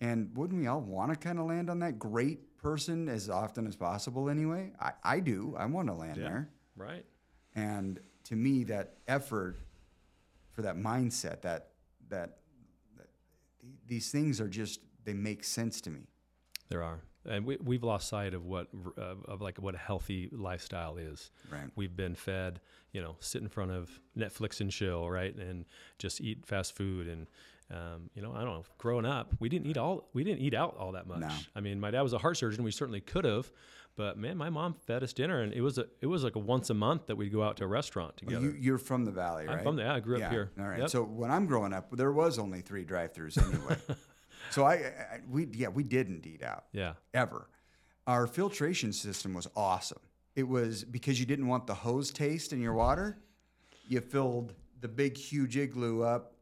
And 0.00 0.30
wouldn't 0.36 0.60
we 0.60 0.66
all 0.68 0.80
want 0.80 1.10
to 1.12 1.16
kind 1.18 1.38
of 1.38 1.46
land 1.46 1.68
on 1.68 1.80
that 1.80 1.98
great 1.98 2.56
person 2.58 3.08
as 3.08 3.28
often 3.28 3.66
as 3.66 3.74
possible 3.76 4.30
anyway? 4.30 4.72
I, 4.80 4.92
I 5.02 5.20
do. 5.20 5.54
I 5.58 5.66
want 5.66 5.88
to 5.88 5.94
land 5.94 6.16
Yeah. 6.16 6.22
there. 6.24 6.50
right. 6.76 7.04
And 7.56 7.98
to 8.24 8.36
me, 8.36 8.62
that 8.64 8.98
effort 9.08 9.56
for 10.52 10.62
that 10.62 10.76
mindset, 10.76 11.40
that, 11.42 11.70
that, 12.10 12.38
that 12.96 13.08
these 13.86 14.10
things 14.12 14.40
are 14.40 14.48
just, 14.48 14.80
they 15.04 15.14
make 15.14 15.42
sense 15.42 15.80
to 15.82 15.90
me. 15.90 16.00
There 16.68 16.82
are, 16.82 17.00
and 17.24 17.44
we 17.46 17.56
we've 17.56 17.82
lost 17.82 18.08
sight 18.08 18.34
of 18.34 18.44
what 18.44 18.68
uh, 18.98 19.14
of 19.26 19.40
like 19.40 19.56
what 19.58 19.74
a 19.74 19.78
healthy 19.78 20.28
lifestyle 20.32 20.98
is. 20.98 21.30
Right. 21.50 21.68
We've 21.76 21.96
been 21.96 22.14
fed, 22.14 22.60
you 22.92 23.00
know, 23.02 23.16
sit 23.20 23.40
in 23.42 23.48
front 23.48 23.70
of 23.70 23.98
Netflix 24.16 24.60
and 24.60 24.70
chill, 24.70 25.08
right, 25.10 25.34
and 25.34 25.64
just 25.98 26.20
eat 26.20 26.46
fast 26.46 26.76
food 26.76 27.08
and. 27.08 27.26
Um, 27.70 28.08
you 28.14 28.22
know, 28.22 28.32
I 28.32 28.38
don't 28.38 28.54
know. 28.54 28.64
Growing 28.78 29.04
up, 29.04 29.34
we 29.40 29.48
didn't 29.48 29.66
eat 29.66 29.76
all. 29.76 30.08
We 30.14 30.24
didn't 30.24 30.40
eat 30.40 30.54
out 30.54 30.76
all 30.78 30.92
that 30.92 31.06
much. 31.06 31.20
No. 31.20 31.28
I 31.54 31.60
mean, 31.60 31.78
my 31.78 31.90
dad 31.90 32.02
was 32.02 32.14
a 32.14 32.18
heart 32.18 32.36
surgeon. 32.38 32.64
We 32.64 32.70
certainly 32.70 33.00
could 33.00 33.24
have, 33.24 33.50
but 33.94 34.16
man, 34.16 34.36
my 34.36 34.48
mom 34.48 34.74
fed 34.86 35.02
us 35.02 35.12
dinner, 35.12 35.42
and 35.42 35.52
it 35.52 35.60
was 35.60 35.76
a 35.76 35.86
it 36.00 36.06
was 36.06 36.24
like 36.24 36.36
a 36.36 36.38
once 36.38 36.70
a 36.70 36.74
month 36.74 37.06
that 37.08 37.16
we'd 37.16 37.32
go 37.32 37.42
out 37.42 37.56
to 37.58 37.64
a 37.64 37.66
restaurant 37.66 38.16
together. 38.16 38.46
You, 38.46 38.56
you're 38.58 38.78
from 38.78 39.04
the 39.04 39.10
valley, 39.10 39.46
right? 39.46 39.58
I'm 39.58 39.62
from 39.62 39.76
there. 39.76 39.90
I 39.90 40.00
grew 40.00 40.22
up 40.22 40.30
here. 40.30 40.50
All 40.58 40.66
right. 40.66 40.80
Yep. 40.80 40.90
So 40.90 41.02
when 41.02 41.30
I'm 41.30 41.46
growing 41.46 41.74
up, 41.74 41.88
there 41.90 42.12
was 42.12 42.38
only 42.38 42.60
three 42.62 42.84
drive-throughs 42.84 43.36
anyway. 43.36 43.76
so 44.50 44.64
I, 44.64 44.74
I, 44.74 45.20
we, 45.28 45.48
yeah, 45.52 45.68
we 45.68 45.82
didn't 45.82 46.26
eat 46.26 46.42
out 46.42 46.64
yeah, 46.72 46.94
ever. 47.12 47.50
Our 48.06 48.26
filtration 48.26 48.94
system 48.94 49.34
was 49.34 49.46
awesome. 49.54 50.00
It 50.36 50.48
was 50.48 50.84
because 50.84 51.20
you 51.20 51.26
didn't 51.26 51.48
want 51.48 51.66
the 51.66 51.74
hose 51.74 52.10
taste 52.12 52.52
in 52.54 52.60
your 52.62 52.72
water. 52.72 53.18
You 53.88 54.00
filled 54.00 54.54
the 54.80 54.88
big, 54.88 55.18
huge 55.18 55.56
igloo 55.56 56.02
up 56.02 56.34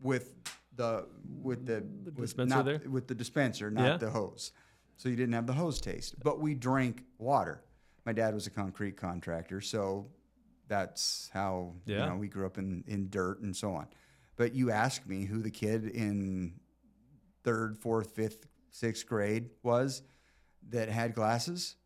with 0.00 0.32
the 0.74 1.06
with 1.42 1.66
the, 1.66 1.82
with 2.04 2.16
dispenser 2.16 2.56
not- 2.56 2.64
there? 2.64 2.80
with 2.88 3.06
the 3.06 3.14
dispenser, 3.14 3.70
not 3.70 3.84
Yeah. 3.84 3.96
the 3.96 4.10
hose. 4.10 4.52
So 4.96 5.08
you 5.08 5.16
didn't 5.16 5.34
have 5.34 5.46
the 5.46 5.52
hose 5.52 5.80
taste. 5.80 6.14
But 6.22 6.40
we 6.40 6.54
drank 6.54 7.04
water. 7.18 7.62
My 8.04 8.12
dad 8.12 8.34
was 8.34 8.46
a 8.46 8.50
concrete 8.50 8.96
contractor, 8.96 9.60
so 9.60 10.08
that's 10.68 11.30
how 11.32 11.74
Yeah. 11.84 12.04
you 12.04 12.10
know 12.10 12.16
we 12.16 12.28
grew 12.28 12.46
up 12.46 12.58
in, 12.58 12.84
in 12.86 13.08
dirt 13.10 13.40
and 13.40 13.54
so 13.56 13.74
on. 13.74 13.86
But 14.36 14.54
you 14.54 14.70
ask 14.70 15.06
me 15.06 15.24
who 15.24 15.40
the 15.42 15.50
kid 15.50 15.86
in 15.86 16.60
third, 17.42 17.78
fourth, 17.78 18.10
fifth, 18.10 18.46
sixth 18.70 19.06
grade 19.06 19.50
was 19.62 20.02
that 20.70 20.88
had 20.88 21.14
glasses, 21.14 21.76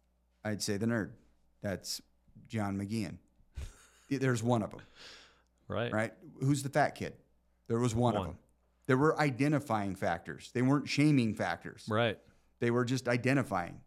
I'd 0.44 0.62
say 0.62 0.76
the 0.76 0.86
nerd. 0.86 1.12
That's 1.62 2.00
John 2.48 2.76
McGeehan. 2.78 3.18
There's 4.08 4.42
one 4.42 4.62
of 4.62 4.70
them, 4.70 4.80
right. 5.68 5.92
right? 5.92 6.12
Who's 6.40 6.62
the 6.62 6.68
fat 6.70 6.94
kid? 6.96 7.14
There 7.70 7.78
was 7.78 7.94
one, 7.94 8.14
One. 8.14 8.20
of 8.22 8.26
them. 8.26 8.38
There 8.88 8.96
were 8.96 9.16
identifying 9.20 9.94
factors. 9.94 10.50
They 10.52 10.60
weren't 10.60 10.88
shaming 10.88 11.34
factors. 11.34 11.84
Right. 11.88 12.18
They 12.58 12.72
were 12.72 12.84
just 12.84 13.06
identifying. 13.06 13.80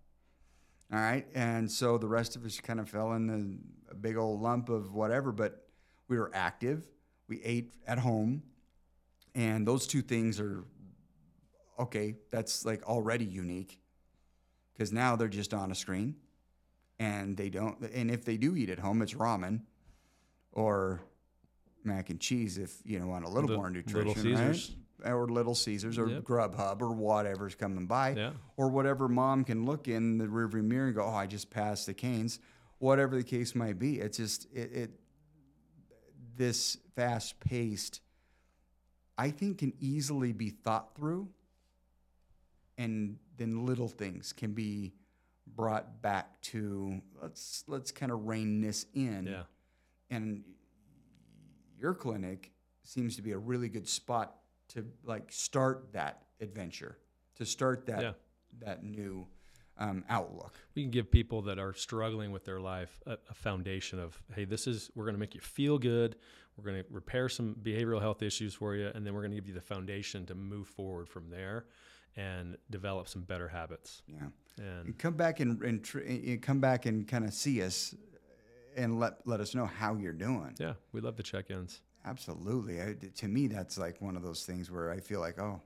All 0.93 0.99
right. 0.99 1.27
And 1.35 1.69
so 1.69 1.97
the 1.97 2.07
rest 2.07 2.37
of 2.37 2.45
us 2.45 2.61
kind 2.61 2.79
of 2.79 2.87
fell 2.87 3.11
in 3.11 3.27
the, 3.27 3.57
a 3.91 3.95
big 3.95 4.15
old 4.15 4.41
lump 4.41 4.69
of 4.69 4.93
whatever, 4.93 5.33
but 5.33 5.67
we 6.07 6.17
were 6.17 6.31
active. 6.33 6.87
We 7.27 7.41
ate 7.43 7.73
at 7.85 7.99
home. 7.99 8.43
And 9.35 9.67
those 9.67 9.85
two 9.85 10.01
things 10.01 10.39
are 10.39 10.63
okay. 11.77 12.15
That's 12.31 12.63
like 12.63 12.87
already 12.87 13.25
unique 13.25 13.81
because 14.71 14.93
now 14.93 15.17
they're 15.17 15.27
just 15.27 15.53
on 15.53 15.71
a 15.71 15.75
screen 15.75 16.15
and 16.99 17.35
they 17.35 17.49
don't. 17.49 17.81
And 17.93 18.09
if 18.09 18.23
they 18.23 18.37
do 18.37 18.55
eat 18.55 18.69
at 18.69 18.79
home, 18.79 19.01
it's 19.01 19.13
ramen 19.15 19.63
or 20.53 21.01
mac 21.85 22.09
and 22.09 22.19
cheese 22.19 22.57
if 22.57 22.77
you 22.85 22.99
know 22.99 23.07
want 23.07 23.25
a 23.25 23.29
little 23.29 23.49
Li- 23.49 23.55
more 23.55 23.69
Little 23.69 23.81
nutrition, 24.13 24.21
Caesars. 24.37 24.75
right? 25.03 25.11
Or 25.11 25.27
Little 25.27 25.55
Caesars 25.55 25.97
or 25.97 26.07
Yep. 26.07 26.23
Grubhub 26.23 26.81
or 26.81 26.93
whatever's 26.93 27.55
coming 27.55 27.87
by 27.87 28.11
Yeah. 28.15 28.31
or 28.57 28.69
whatever 28.69 29.07
mom 29.09 29.43
can 29.43 29.65
look 29.65 29.87
in 29.87 30.17
the 30.17 30.27
rearview 30.27 30.63
mirror 30.63 30.87
and 30.87 30.95
go, 30.95 31.03
"Oh, 31.03 31.09
I 31.13 31.27
just 31.27 31.49
passed 31.49 31.85
the 31.87 31.93
Canes," 31.93 32.39
whatever 32.79 33.15
the 33.17 33.23
case 33.23 33.53
might 33.55 33.77
be. 33.79 33.99
It's 33.99 34.17
just 34.17 34.45
it, 34.53 34.71
it 34.71 34.99
this 36.35 36.77
fast 36.95 37.39
paced, 37.39 38.01
I 39.17 39.29
think, 39.29 39.59
can 39.59 39.73
easily 39.79 40.31
be 40.31 40.49
thought 40.49 40.95
through, 40.95 41.27
and 42.77 43.17
then 43.37 43.65
little 43.65 43.87
things 43.87 44.33
can 44.33 44.53
be 44.53 44.93
brought 45.45 46.01
back 46.01 46.41
to 46.41 47.01
let's 47.21 47.63
let's 47.67 47.91
kind 47.91 48.11
of 48.11 48.25
rein 48.25 48.61
this 48.61 48.85
in. 48.93 49.27
Yeah. 49.27 49.43
And 50.09 50.43
your 51.83 51.93
clinic 51.93 52.51
seems 52.83 53.15
to 53.17 53.21
be 53.21 53.33
a 53.33 53.37
really 53.37 53.67
good 53.69 53.87
spot 53.87 54.37
to 54.69 54.85
like 55.03 55.31
start 55.31 55.89
that 55.91 56.23
adventure, 56.41 56.97
to 57.35 57.45
start 57.45 57.85
that 57.87 58.01
Yeah. 58.01 58.11
that 58.59 58.83
new 58.83 59.27
um, 59.79 60.05
outlook. 60.07 60.53
we 60.75 60.83
can 60.83 60.91
give 60.91 61.09
people 61.11 61.41
that 61.43 61.57
are 61.57 61.73
struggling 61.73 62.31
with 62.31 62.45
their 62.45 62.59
life 62.61 63.01
a, 63.07 63.17
a 63.29 63.33
foundation 63.33 63.97
of 63.99 64.21
hey 64.35 64.45
this 64.45 64.67
is 64.67 64.91
we're 64.93 65.03
going 65.05 65.15
to 65.15 65.19
make 65.19 65.33
you 65.33 65.41
feel 65.41 65.79
good 65.79 66.15
we're 66.55 66.63
going 66.71 66.83
to 66.83 66.87
repair 66.91 67.27
some 67.27 67.55
behavioral 67.63 67.99
health 67.99 68.21
issues 68.21 68.53
for 68.53 68.75
you 68.75 68.91
and 68.93 69.03
then 69.03 69.15
we're 69.15 69.21
going 69.21 69.31
to 69.31 69.35
give 69.37 69.47
you 69.47 69.53
the 69.55 69.59
foundation 69.75 70.27
to 70.27 70.35
move 70.35 70.67
forward 70.67 71.09
from 71.09 71.27
there 71.31 71.65
and 72.15 72.55
develop 72.69 73.07
some 73.09 73.23
better 73.23 73.47
habits 73.47 74.03
Yeah. 74.07 74.27
and 74.59 74.85
And 74.85 74.97
come 74.99 75.15
back 75.15 75.39
and, 75.39 75.59
and, 75.63 75.83
tr- 75.83 76.01
and 76.01 76.39
come 76.39 76.59
back 76.59 76.85
and 76.85 77.07
kind 77.07 77.25
of 77.25 77.33
see 77.33 77.63
us 77.63 77.95
and 78.75 78.99
let 78.99 79.25
let 79.25 79.39
us 79.39 79.53
know 79.55 79.65
how 79.65 79.95
you're 79.95 80.13
doing. 80.13 80.55
Yeah, 80.59 80.73
we 80.91 81.01
love 81.01 81.15
the 81.17 81.23
check-ins. 81.23 81.81
Absolutely. 82.05 82.81
I, 82.81 82.95
to 83.15 83.27
me, 83.27 83.47
that's 83.47 83.77
like 83.77 84.01
one 84.01 84.15
of 84.17 84.23
those 84.23 84.45
things 84.45 84.69
where 84.69 84.91
I 84.91 84.99
feel 84.99 85.19
like, 85.21 85.39
oh, 85.39 85.61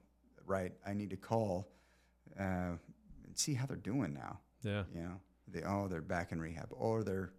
right, 0.45 0.71
I 0.85 0.93
need 0.93 1.09
to 1.09 1.17
call 1.17 1.67
uh, 2.39 2.43
and 2.43 2.77
see 3.33 3.53
how 3.55 3.65
they're 3.65 3.75
doing 3.77 4.13
now. 4.13 4.39
Yeah. 4.63 4.83
You 4.93 5.01
know, 5.01 5.21
they 5.47 5.63
oh 5.63 5.87
they're 5.87 6.01
back 6.01 6.31
in 6.31 6.39
rehab, 6.39 6.67
or 6.71 7.03
they're 7.03 7.31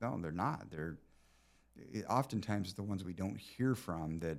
no, 0.00 0.18
they're 0.20 0.30
not. 0.32 0.70
They're 0.70 0.98
oftentimes 2.08 2.74
the 2.74 2.82
ones 2.82 3.02
we 3.04 3.12
don't 3.14 3.36
hear 3.38 3.74
from 3.74 4.20
that 4.20 4.38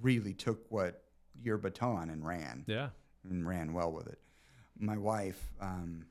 really 0.00 0.32
took 0.34 0.64
what 0.70 1.04
your 1.34 1.58
baton 1.58 2.10
and 2.10 2.26
ran 2.26 2.64
Yeah. 2.66 2.88
and 3.28 3.46
ran 3.46 3.72
well 3.72 3.92
with 3.92 4.06
it. 4.06 4.18
My 4.78 4.96
wife, 4.96 5.52
um, 5.60 6.06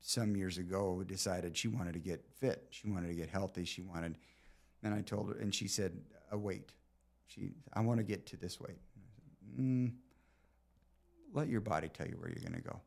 some 0.00 0.36
years 0.36 0.58
ago, 0.58 1.02
decided 1.06 1.56
she 1.56 1.68
wanted 1.68 1.92
to 1.94 1.98
get 2.00 2.24
fit. 2.38 2.66
She 2.70 2.88
wanted 2.88 3.08
to 3.08 3.14
get 3.14 3.28
healthy. 3.28 3.64
She 3.64 3.82
wanted, 3.82 4.16
and 4.82 4.94
I 4.94 5.02
told 5.02 5.28
her, 5.28 5.38
and 5.38 5.54
she 5.54 5.68
said, 5.68 5.92
"A 6.32 6.38
weight." 6.38 6.72
She, 7.26 7.50
I 7.74 7.80
want 7.80 7.98
to 7.98 8.04
get 8.04 8.26
to 8.26 8.36
this 8.36 8.58
weight. 8.60 8.78
I 8.96 8.98
said, 9.04 9.60
mm, 9.64 9.92
let 11.32 11.48
your 11.48 11.60
body 11.60 11.88
tell 11.88 12.08
you 12.08 12.16
where 12.18 12.28
you're 12.28 12.40
going 12.50 12.60
to 12.60 12.68
go. 12.68 12.80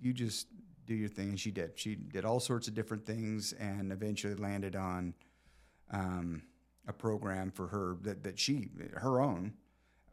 You 0.00 0.12
just 0.12 0.46
do 0.86 0.94
your 0.94 1.08
thing, 1.08 1.30
and 1.30 1.40
she 1.40 1.50
did. 1.50 1.72
She 1.74 1.96
did 1.96 2.24
all 2.24 2.38
sorts 2.38 2.68
of 2.68 2.74
different 2.74 3.04
things, 3.04 3.52
and 3.54 3.90
eventually 3.90 4.34
landed 4.36 4.76
on 4.76 5.14
um, 5.90 6.42
a 6.86 6.92
program 6.92 7.50
for 7.50 7.66
her 7.66 7.96
that, 8.02 8.22
that 8.22 8.38
she, 8.38 8.68
her 8.94 9.20
own, 9.20 9.54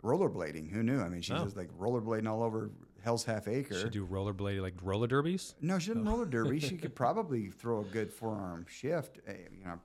rollerblading. 0.03 0.71
Who 0.71 0.81
knew? 0.81 0.99
I 1.01 1.09
mean, 1.09 1.21
she 1.21 1.33
Oh. 1.33 1.43
just 1.43 1.55
like 1.55 1.69
rollerblading 1.77 2.27
all 2.27 2.41
over 2.41 2.71
Hell's 3.03 3.25
Half 3.25 3.47
Acre. 3.47 3.79
She 3.81 3.89
do 3.89 4.05
rollerblade 4.07 4.61
like 4.61 4.75
roller 4.81 5.07
derbies. 5.07 5.55
No, 5.61 5.77
she 5.79 5.89
doesn't 5.89 6.05
roller 6.05 6.25
derby. 6.25 6.59
She 6.59 6.77
could 6.77 6.95
probably 7.03 7.49
throw 7.49 7.81
a 7.81 7.85
good 7.85 8.11
forearm 8.11 8.65
shift. 8.69 9.19
eh, 9.27 9.33
You 9.59 9.65
know, 9.65 9.79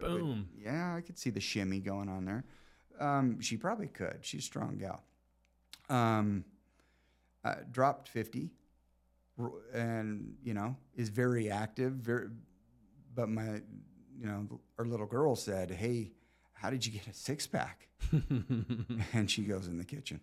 Boom. 0.00 0.48
yeah, 0.58 0.94
I 0.96 1.00
could 1.02 1.18
see 1.18 1.30
the 1.30 1.40
shimmy 1.40 1.80
going 1.80 2.08
on 2.08 2.24
there. 2.24 2.44
Um, 2.98 3.40
she 3.40 3.56
probably 3.56 3.88
could. 3.88 4.18
She's 4.22 4.40
a 4.40 4.44
strong 4.44 4.78
gal. 4.78 5.02
Um, 5.88 6.44
uh, 7.44 7.56
dropped 7.70 8.08
fifty, 8.08 8.50
and 9.72 10.34
you 10.42 10.54
know 10.54 10.76
is 10.96 11.08
very 11.10 11.50
active. 11.50 11.92
Very, 11.92 12.28
but 13.14 13.28
my, 13.28 13.60
you 14.18 14.26
know, 14.26 14.60
our 14.78 14.84
little 14.86 15.06
girl 15.06 15.36
said, 15.36 15.70
"Hey, 15.70 16.12
how 16.54 16.70
did 16.70 16.86
you 16.86 16.92
get 16.92 17.06
a 17.08 17.12
six 17.12 17.46
pack?" 17.46 17.88
and 19.12 19.30
she 19.30 19.42
goes 19.42 19.66
in 19.66 19.76
the 19.76 19.84
kitchen. 19.84 20.20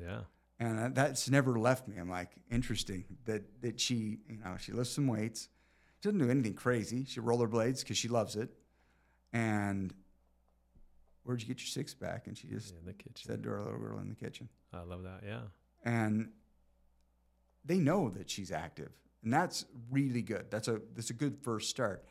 yeah. 0.00 0.20
And 0.60 0.94
that's 0.94 1.28
never 1.28 1.58
left 1.58 1.88
me. 1.88 1.96
I'm 1.98 2.08
like, 2.10 2.30
interesting 2.50 3.04
that 3.24 3.42
that 3.62 3.80
she, 3.80 4.18
you 4.28 4.38
know, 4.44 4.54
she 4.60 4.70
lifts 4.72 4.92
some 4.94 5.08
weights, 5.08 5.48
doesn't 6.02 6.18
do 6.18 6.30
anything 6.30 6.54
crazy. 6.54 7.04
She 7.06 7.18
rollerblades 7.20 7.80
because 7.80 7.96
she 7.98 8.06
loves 8.08 8.36
it. 8.36 8.50
And 9.32 9.92
where'd 11.24 11.40
you 11.42 11.48
get 11.48 11.58
your 11.60 11.66
six 11.66 11.94
pack? 11.94 12.26
And 12.26 12.36
she 12.36 12.46
just 12.48 12.74
In 12.78 12.84
the 12.84 12.92
kitchen. 12.92 13.26
said 13.26 13.42
to 13.42 13.50
our 13.50 13.62
little 13.64 13.78
girl 13.80 13.98
in 13.98 14.08
the 14.10 14.14
kitchen. 14.14 14.48
I 14.72 14.82
love 14.82 15.02
that. 15.02 15.20
Yeah. 15.26 15.40
And 15.84 16.30
they 17.64 17.78
know 17.78 18.08
that 18.10 18.30
she's 18.30 18.52
active, 18.52 18.90
and 19.22 19.32
that's 19.32 19.64
really 19.90 20.22
good. 20.22 20.46
That's 20.50 20.68
a 20.68 20.80
that's 20.94 21.10
a 21.10 21.14
good 21.14 21.38
first 21.42 21.68
start. 21.70 22.04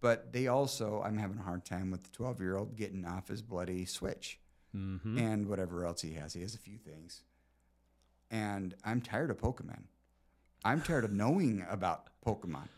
But 0.00 0.32
they 0.32 0.46
also, 0.46 1.02
I'm 1.04 1.16
having 1.16 1.38
a 1.38 1.42
hard 1.42 1.64
time 1.64 1.90
with 1.90 2.02
the 2.04 2.10
12 2.10 2.40
year 2.40 2.56
old 2.56 2.76
getting 2.76 3.04
off 3.06 3.28
his 3.28 3.42
bloody 3.42 3.84
switch 3.86 4.38
Mm-hmm. 4.76 5.16
and 5.16 5.46
whatever 5.48 5.86
else 5.86 6.02
he 6.02 6.12
has. 6.14 6.34
He 6.34 6.42
has 6.42 6.54
a 6.54 6.58
few 6.58 6.76
things. 6.76 7.22
And 8.30 8.74
I'm 8.84 9.00
tired 9.00 9.30
of 9.30 9.38
Pokemon. 9.38 9.82
I'm 10.64 10.80
tired 10.82 11.04
of 11.04 11.12
knowing 11.12 11.64
about 11.70 12.08
Pokemon. 12.26 12.68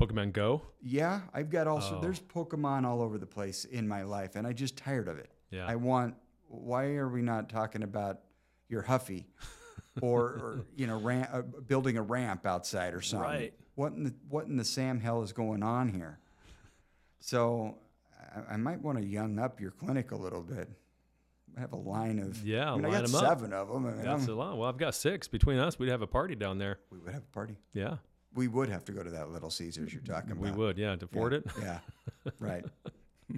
Pokemon 0.00 0.32
Go. 0.32 0.62
Yeah, 0.80 1.22
I've 1.34 1.50
got 1.50 1.66
also 1.66 1.96
Oh. 1.98 2.00
there's 2.00 2.20
Pokemon 2.20 2.84
all 2.84 3.02
over 3.02 3.18
the 3.18 3.26
place 3.26 3.64
in 3.64 3.86
my 3.86 4.02
life, 4.02 4.36
and 4.36 4.46
I 4.46 4.52
just 4.52 4.76
tired 4.76 5.08
of 5.08 5.18
it. 5.18 5.30
Yeah. 5.50 5.66
I 5.66 5.76
want. 5.76 6.14
Why 6.48 6.94
are 6.96 7.08
we 7.08 7.22
not 7.22 7.48
talking 7.48 7.82
about 7.82 8.20
your 8.68 8.82
Huffy, 8.82 9.26
or, 10.02 10.22
or 10.22 10.66
you 10.76 10.86
know, 10.86 10.98
ram, 11.00 11.26
uh, 11.32 11.42
building 11.42 11.96
a 11.96 12.02
ramp 12.02 12.46
outside 12.46 12.94
or 12.94 13.00
something? 13.00 13.28
Right. 13.28 13.54
What 13.74 13.92
in 13.92 14.04
the 14.04 14.14
what 14.28 14.46
in 14.46 14.56
the 14.56 14.64
Sam 14.64 15.00
hell 15.00 15.22
is 15.22 15.32
going 15.32 15.62
on 15.62 15.88
here? 15.88 16.18
So, 17.20 17.78
I, 18.34 18.54
I 18.54 18.56
might 18.56 18.80
want 18.80 18.98
to 18.98 19.04
young 19.04 19.38
up 19.38 19.60
your 19.60 19.70
clinic 19.70 20.10
a 20.10 20.16
little 20.16 20.42
bit. 20.42 20.68
I 21.56 21.60
have 21.60 21.72
a 21.72 21.76
line 21.76 22.18
of 22.18 22.44
Yeah, 22.46 22.72
I, 22.72 22.76
mean, 22.76 22.86
I 22.86 22.88
line 22.88 23.00
got 23.02 23.08
'em 23.10 23.14
up. 23.14 23.20
seven 23.38 23.52
of 23.52 23.68
them. 23.68 23.86
I 23.86 23.90
mean, 23.90 24.02
That's 24.02 24.22
I'm- 24.22 24.30
a 24.30 24.34
lot. 24.34 24.56
Well, 24.58 24.68
I've 24.68 24.78
got 24.78 24.94
six. 24.94 25.28
Between 25.28 25.58
us, 25.58 25.78
we'd 25.78 25.90
have 25.90 26.02
a 26.02 26.06
party 26.06 26.34
down 26.34 26.58
there. 26.58 26.78
we 26.90 26.98
would 26.98 27.12
have 27.12 27.22
a 27.22 27.32
party. 27.34 27.56
Yeah. 27.74 27.96
We 28.34 28.48
would 28.48 28.70
have 28.70 28.84
to 28.86 28.92
go 28.92 29.02
to 29.02 29.10
that 29.10 29.30
Little 29.30 29.50
Caesars 29.50 29.92
you're 29.92 30.02
talking 30.02 30.32
about. 30.32 30.42
We 30.42 30.50
would. 30.52 30.78
Yeah. 30.78 30.96
To 30.96 31.04
afford 31.04 31.32
yeah. 31.32 31.38
it. 31.38 31.44
Yeah, 31.60 31.78
right. 32.38 32.64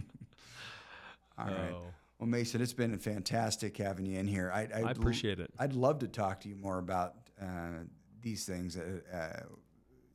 All 1.39 1.47
right. 1.47 1.73
Oh, 1.73 1.83
Well, 2.21 2.29
Mason, 2.29 2.61
it's 2.63 2.73
been 2.73 2.97
fantastic 2.99 3.77
having 3.77 4.07
you 4.07 4.19
in 4.19 4.27
here. 4.29 4.51
I, 4.55 4.69
I 4.73 4.91
appreciate 4.93 5.41
it. 5.41 5.51
I'd 5.59 5.73
love 5.75 5.99
to 6.01 6.09
talk 6.09 6.41
to 6.43 6.49
you 6.49 6.55
more 6.57 6.79
about 6.79 7.15
uh, 7.43 7.83
these 8.23 8.45
things, 8.47 8.77
uh, 8.77 9.01
uh, 9.13 9.43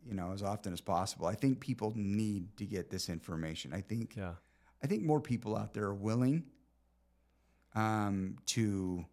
you 0.08 0.14
know, 0.14 0.32
as 0.32 0.42
often 0.42 0.72
as 0.72 0.80
possible. 0.82 1.26
I 1.26 1.36
think 1.36 1.60
people 1.60 1.92
need 1.96 2.56
to 2.58 2.66
get 2.66 2.90
this 2.90 3.10
information. 3.10 3.74
I 3.74 3.82
think 3.82 4.16
Yeah. 4.16 4.34
I 4.82 4.88
think 4.88 5.04
more 5.04 5.20
people 5.20 5.58
out 5.58 5.74
there 5.74 5.84
are 5.88 5.94
willing 5.94 6.46
um, 7.76 8.38
to 8.48 9.06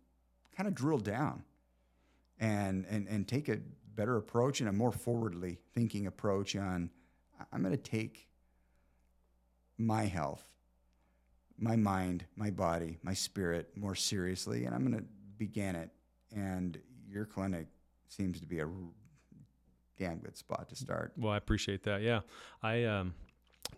kind 0.56 0.68
of 0.68 0.74
drill 0.74 0.98
down 0.98 1.44
and, 2.38 2.84
and 2.90 3.06
and 3.08 3.26
take 3.28 3.48
a 3.48 3.58
better 3.94 4.16
approach 4.16 4.60
and 4.60 4.68
a 4.68 4.72
more 4.72 4.92
forwardly 4.92 5.58
thinking 5.74 6.06
approach 6.06 6.54
on 6.56 6.90
I'm 7.52 7.62
going 7.62 7.76
to 7.76 7.82
take 7.82 8.28
my 9.78 10.04
health, 10.04 10.42
my 11.58 11.76
mind, 11.76 12.24
my 12.34 12.50
body, 12.50 12.98
my 13.02 13.14
spirit 13.14 13.76
more 13.76 13.94
seriously, 13.94 14.64
and 14.64 14.74
I'm 14.74 14.86
going 14.86 14.98
to 14.98 15.04
begin 15.36 15.76
it. 15.76 15.90
And 16.34 16.78
your 17.08 17.26
clinic 17.26 17.66
seems 18.08 18.40
to 18.40 18.46
be 18.46 18.60
a 18.60 18.68
damn 19.98 20.18
good 20.18 20.36
spot 20.36 20.68
to 20.70 20.76
start. 20.76 21.12
Well, 21.16 21.32
I 21.32 21.36
appreciate 21.36 21.82
that. 21.84 22.02
Yeah. 22.02 22.20
I 22.62 22.84
um 22.84 23.14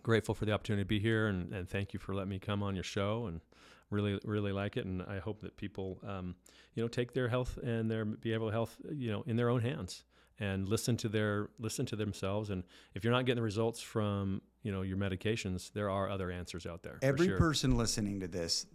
grateful 0.03 0.35
for 0.35 0.45
the 0.45 0.51
opportunity 0.51 0.83
to 0.83 0.87
be 0.87 0.99
here 0.99 1.27
and, 1.27 1.51
and 1.51 1.67
thank 1.67 1.93
you 1.93 1.99
for 1.99 2.13
letting 2.13 2.29
me 2.29 2.39
come 2.39 2.61
on 2.61 2.75
your 2.75 2.83
show 2.83 3.25
and 3.25 3.41
really 3.89 4.19
really 4.23 4.51
like 4.51 4.77
it 4.77 4.85
and 4.85 5.01
I 5.03 5.19
hope 5.19 5.41
that 5.41 5.57
people 5.57 5.99
um, 6.07 6.35
you 6.75 6.83
know 6.83 6.87
take 6.87 7.13
their 7.13 7.27
health 7.27 7.57
and 7.63 7.89
their 7.89 8.05
behavioral 8.05 8.51
health 8.51 8.77
you 8.91 9.11
know 9.11 9.23
in 9.25 9.35
their 9.35 9.49
own 9.49 9.61
hands 9.61 10.03
and 10.39 10.67
listen 10.67 10.95
to 10.97 11.09
their 11.09 11.49
listen 11.59 11.85
to 11.87 11.95
themselves 11.95 12.49
and 12.49 12.63
if 12.93 13.03
you're 13.03 13.13
not 13.13 13.25
getting 13.25 13.37
the 13.37 13.43
results 13.43 13.81
from 13.81 14.41
you 14.63 14.71
know 14.71 14.81
your 14.83 14.97
medications 14.97 15.73
there 15.73 15.89
are 15.89 16.09
other 16.09 16.31
answers 16.31 16.65
out 16.65 16.83
there 16.83 16.99
every 17.01 17.27
sure. 17.27 17.37
person 17.37 17.77
listening 17.77 18.19
to 18.19 18.27
this 18.27 18.65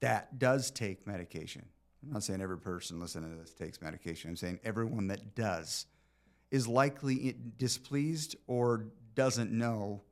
that 0.00 0.38
does 0.38 0.70
take 0.70 1.06
medication. 1.06 1.64
I'm 2.02 2.12
not 2.12 2.22
saying 2.22 2.40
every 2.40 2.58
person 2.58 3.00
listening 3.00 3.32
to 3.32 3.40
this 3.40 3.52
takes 3.52 3.80
medication. 3.82 4.30
I'm 4.30 4.36
saying 4.36 4.60
everyone 4.64 5.08
that 5.08 5.34
does 5.34 5.86
is 6.50 6.68
likely 6.68 7.36
displeased 7.56 8.36
or 8.46 8.86
doesn't 9.14 9.50
know 9.50 10.02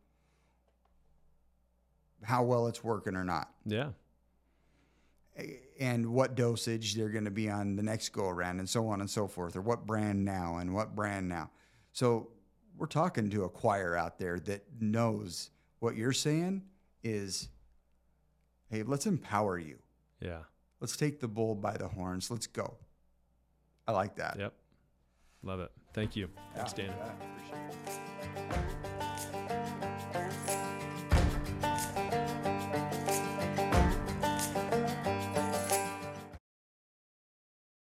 how 2.22 2.42
well 2.42 2.66
it's 2.66 2.82
working 2.82 3.14
or 3.14 3.24
not, 3.24 3.50
yeah 3.64 3.90
and 5.78 6.06
what 6.12 6.34
dosage 6.34 6.94
they're 6.94 7.10
going 7.10 7.24
to 7.24 7.30
be 7.30 7.50
on 7.50 7.76
the 7.76 7.82
next 7.82 8.10
go 8.10 8.28
around, 8.28 8.58
and 8.58 8.68
so 8.68 8.88
on 8.88 9.00
and 9.00 9.10
so 9.10 9.26
forth, 9.28 9.56
or 9.56 9.60
what 9.60 9.86
brand 9.86 10.24
now 10.24 10.56
and 10.56 10.74
what 10.74 10.94
brand 10.94 11.28
now. 11.28 11.50
So 11.92 12.28
we're 12.76 12.86
talking 12.86 13.30
to 13.30 13.44
a 13.44 13.48
choir 13.48 13.96
out 13.96 14.18
there 14.18 14.38
that 14.40 14.64
knows 14.80 15.50
what 15.78 15.96
you're 15.96 16.12
saying 16.12 16.62
is, 17.02 17.48
hey, 18.70 18.82
let's 18.82 19.06
empower 19.06 19.58
you. 19.58 19.78
yeah 20.20 20.40
Let's 20.80 20.96
take 20.96 21.20
the 21.20 21.28
bull 21.28 21.54
by 21.54 21.76
the 21.78 21.88
horns. 21.88 22.30
Let's 22.30 22.46
go. 22.46 22.76
I 23.88 23.92
like 23.92 24.16
that. 24.16 24.38
yep 24.38 24.52
love 25.42 25.60
it 25.60 25.70
thank 25.92 26.16
you 26.16 26.28
thanks 26.56 26.74
Yeah, 26.76 26.86
Dan 26.86 26.94
appreciate 27.30 28.80
it. 28.84 28.90